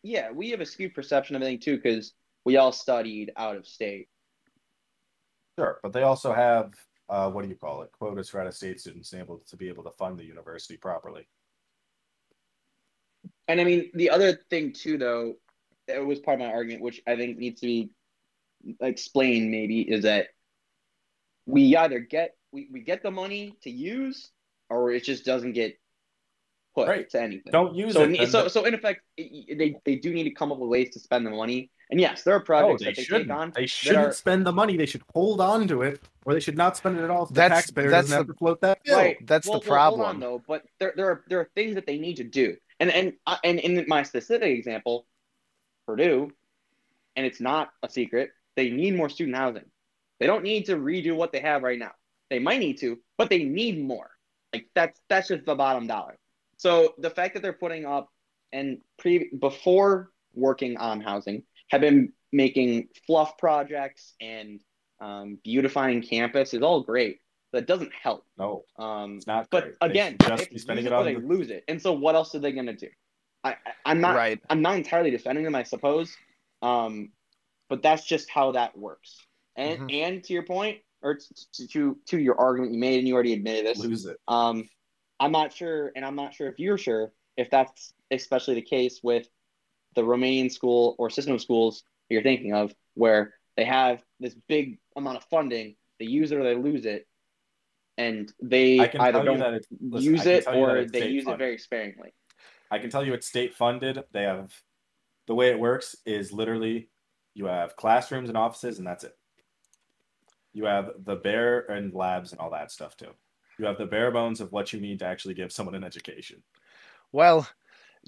[0.03, 2.15] Yeah, we have a skewed perception of everything too because
[2.45, 4.09] we all studied out of state.
[5.59, 6.73] Sure, but they also have
[7.09, 7.91] uh, what do you call it?
[7.93, 11.27] Quotas for out of state students able to be able to fund the university properly.
[13.51, 15.35] And I mean, the other thing too, though,
[15.89, 17.91] it was part of my argument, which I think needs to be
[18.81, 19.51] explained.
[19.51, 20.29] Maybe is that
[21.47, 24.31] we either get we, we get the money to use,
[24.69, 25.77] or it just doesn't get
[26.77, 27.11] put Right.
[27.11, 27.51] to anything.
[27.51, 28.11] Don't use so, it.
[28.11, 30.71] ne- so, the- so in effect, it- they they do need to come up with
[30.71, 31.71] ways to spend the money.
[31.91, 33.29] And yes, there are no, projects they that they shouldn't.
[33.31, 33.53] take on.
[33.57, 34.77] They shouldn't are- spend the money.
[34.77, 37.27] They should hold on to it, or they should not spend it at all.
[37.27, 38.97] So the That's- taxpayer that's doesn't have the- to float that bill.
[38.97, 39.17] Right.
[39.27, 40.01] That's the Well, well, problem.
[40.03, 42.57] hold on, though, but there, there are there are things that they need to do,
[42.81, 45.07] and and uh, and in my specific example,
[45.87, 46.31] Purdue,
[47.15, 49.67] and it's not a secret, they need more student housing.
[50.19, 51.93] They don't need to redo what they have right now.
[52.31, 54.11] They might need to, but they need more.
[54.53, 56.19] Like that's that's just the bottom dollar.
[56.57, 58.09] So the fact that they're putting up
[58.53, 64.61] and pre before working on housing have been making fluff projects and
[65.01, 67.19] um, beautifying campus is all great.
[67.53, 68.25] That doesn't help.
[68.39, 69.49] No, Um, it's not.
[69.51, 69.75] but great.
[69.81, 71.65] Again, just if spending it it on they the lose it.
[71.67, 72.89] And so, what else are they going to do?
[73.43, 74.15] I, I, I'm not.
[74.15, 74.41] right.
[74.49, 76.17] I'm not entirely defending them, I suppose.
[76.63, 77.11] Um,
[77.69, 79.27] but that's just how that works.
[79.57, 79.93] And Mhm.
[79.95, 83.33] and to your point, or to, to to your argument you made, and you already
[83.33, 83.79] admitted this.
[83.79, 84.19] lose it.
[84.29, 84.69] Um,
[85.19, 89.01] I'm not sure, and I'm not sure if you're sure if that's especially the case
[89.03, 89.29] with
[89.95, 94.35] the Romanian school or system of schools that you're thinking of, where they have this
[94.47, 97.07] big amount of funding, they use it or they lose it,
[98.01, 101.13] and they either don't that it's listen, use it tell you that or they state
[101.13, 102.15] use it very sparingly.
[102.71, 104.03] I can tell you it's state funded.
[104.13, 104.55] They have
[105.27, 106.89] the way it works is literally
[107.35, 109.17] you have classrooms and offices, and that's it.
[110.53, 113.11] You have the bare and labs and all that stuff too.
[113.59, 116.43] You have the bare bones of what you need to actually give someone an education.
[117.13, 117.47] Well,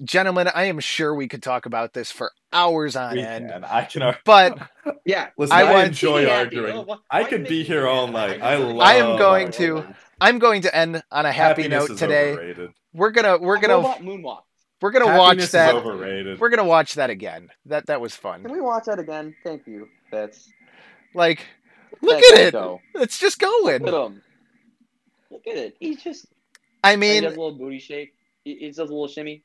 [0.03, 3.49] gentlemen, I am sure we could talk about this for hours on We end.
[3.49, 3.63] can.
[3.63, 4.01] I can.
[4.01, 4.57] ar- But
[5.05, 6.57] Yeah, Listen, I I, enjoy Make happy.
[6.59, 6.87] arguing.
[7.09, 8.41] I could be here all night.
[8.41, 9.83] I love I am going arguing.
[9.83, 12.31] to- I'm going to end on a happy Happiness note today.
[12.33, 12.71] Overrated.
[12.93, 14.41] We're gonna we're gonna about moonwalk.
[14.81, 15.75] we're gonna watch Happiness is that.
[15.75, 16.39] overrated.
[16.39, 17.49] We're gonna watch that again.
[17.65, 18.43] That that was fun.
[18.43, 19.35] Can we watch that again?
[19.43, 19.89] Thank you.
[20.11, 20.47] That's
[21.15, 21.45] Like,
[22.01, 22.51] look that's at it.
[22.53, 22.79] Go.
[22.95, 23.87] It's just Look going.
[23.87, 24.21] at him.
[25.31, 25.75] Look at it.
[25.79, 26.27] He's just.
[26.83, 28.13] I mean, he mean, does a little booty shake.
[28.45, 29.43] He, he does a little shimmy,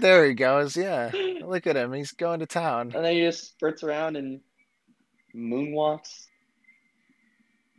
[0.00, 0.76] there he goes.
[0.76, 1.10] Yeah,
[1.44, 1.92] look at him.
[1.92, 2.92] He's going to town.
[2.94, 4.40] and then he just spurts around and
[5.34, 6.26] moonwalks.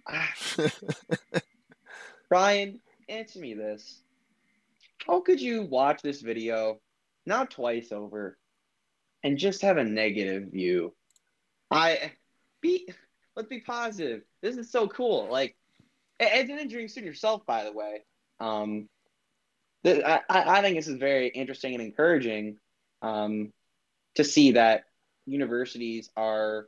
[0.07, 0.33] Ah,
[2.29, 4.01] Ryan, answer me this.
[5.05, 6.79] How could you watch this video,
[7.25, 8.37] not twice over,
[9.23, 10.93] and just have a negative view?
[11.71, 12.11] I
[12.61, 12.89] be
[13.35, 14.23] let's be positive.
[14.41, 15.27] This is so cool.
[15.29, 15.55] Like
[16.19, 18.03] as an engineering student yourself, by the way,
[18.39, 18.89] um,
[19.85, 22.57] I I think this is very interesting and encouraging
[23.01, 23.53] um,
[24.15, 24.83] to see that
[25.25, 26.67] universities are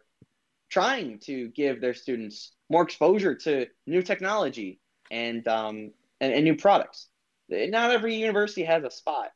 [0.70, 4.80] trying to give their students more exposure to new technology
[5.10, 7.08] and um, and, and new products.
[7.50, 9.32] Not every university has a spot.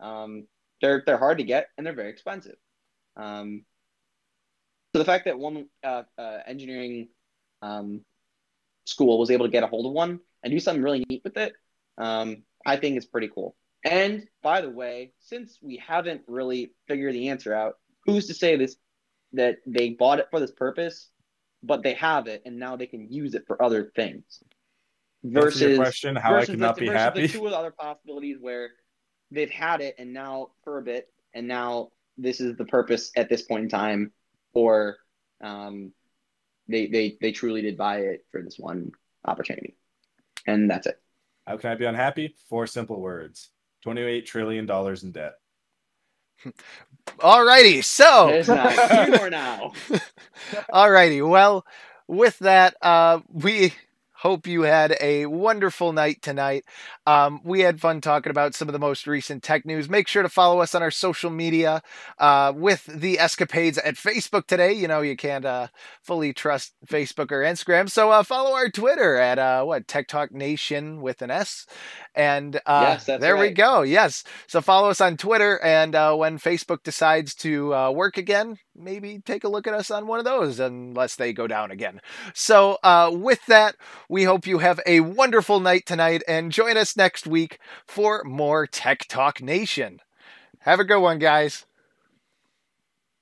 [0.00, 0.46] Um,
[0.80, 2.56] they're they're hard to get and they're very expensive.
[3.16, 3.64] Um,
[4.92, 7.08] so the fact that one uh, uh, engineering
[7.62, 8.04] um,
[8.86, 11.36] school was able to get a hold of one and do something really neat with
[11.36, 11.54] it,
[11.98, 13.56] um, I think is pretty cool.
[13.84, 17.74] And by the way, since we haven't really figured the answer out,
[18.06, 18.76] who's to say this
[19.32, 21.10] that they bought it for this purpose,
[21.62, 24.42] but they have it and now they can use it for other things?
[25.22, 27.26] Versus your question, how I the- be happy.
[27.26, 28.70] The two other possibilities where
[29.30, 33.28] they've had it and now for a bit, and now this is the purpose at
[33.28, 34.12] this point in time,
[34.52, 34.98] or
[35.42, 35.92] um,
[36.68, 38.92] they they they truly did buy it for this one
[39.24, 39.76] opportunity,
[40.46, 41.00] and that's it.
[41.46, 42.34] How can I be unhappy?
[42.48, 43.50] Four simple words.
[43.86, 44.70] $28 trillion
[45.02, 45.34] in debt.
[47.18, 49.72] Alrighty, so There's not two more now.
[50.72, 51.66] Alrighty, well,
[52.08, 53.74] with that, uh, we
[54.24, 56.64] hope you had a wonderful night tonight.
[57.06, 59.86] Um, we had fun talking about some of the most recent tech news.
[59.86, 61.82] Make sure to follow us on our social media
[62.18, 64.72] uh, with the escapades at Facebook today.
[64.72, 65.66] You know, you can't uh,
[66.02, 67.90] fully trust Facebook or Instagram.
[67.90, 71.66] So uh, follow our Twitter at uh, what Tech Talk Nation with an S.
[72.14, 73.82] And uh, Yes, there we go.
[73.82, 74.24] Yes.
[74.46, 75.62] So follow us on Twitter.
[75.62, 79.90] And uh, when Facebook decides to uh, work again, maybe take a look at us
[79.90, 82.00] on one of those, unless they go down again.
[82.34, 83.76] So uh, with that,
[84.08, 88.66] we hope you have a wonderful night tonight and join us next week for more
[88.66, 90.00] Tech Talk Nation.
[90.60, 91.66] Have a good one, guys.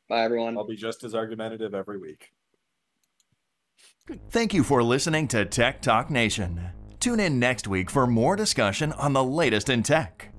[0.09, 0.57] Bye, everyone.
[0.57, 2.33] I'll be just as argumentative every week.
[4.31, 6.61] Thank you for listening to Tech Talk Nation.
[7.01, 10.32] Tune in next week for more discussion on the latest in tech.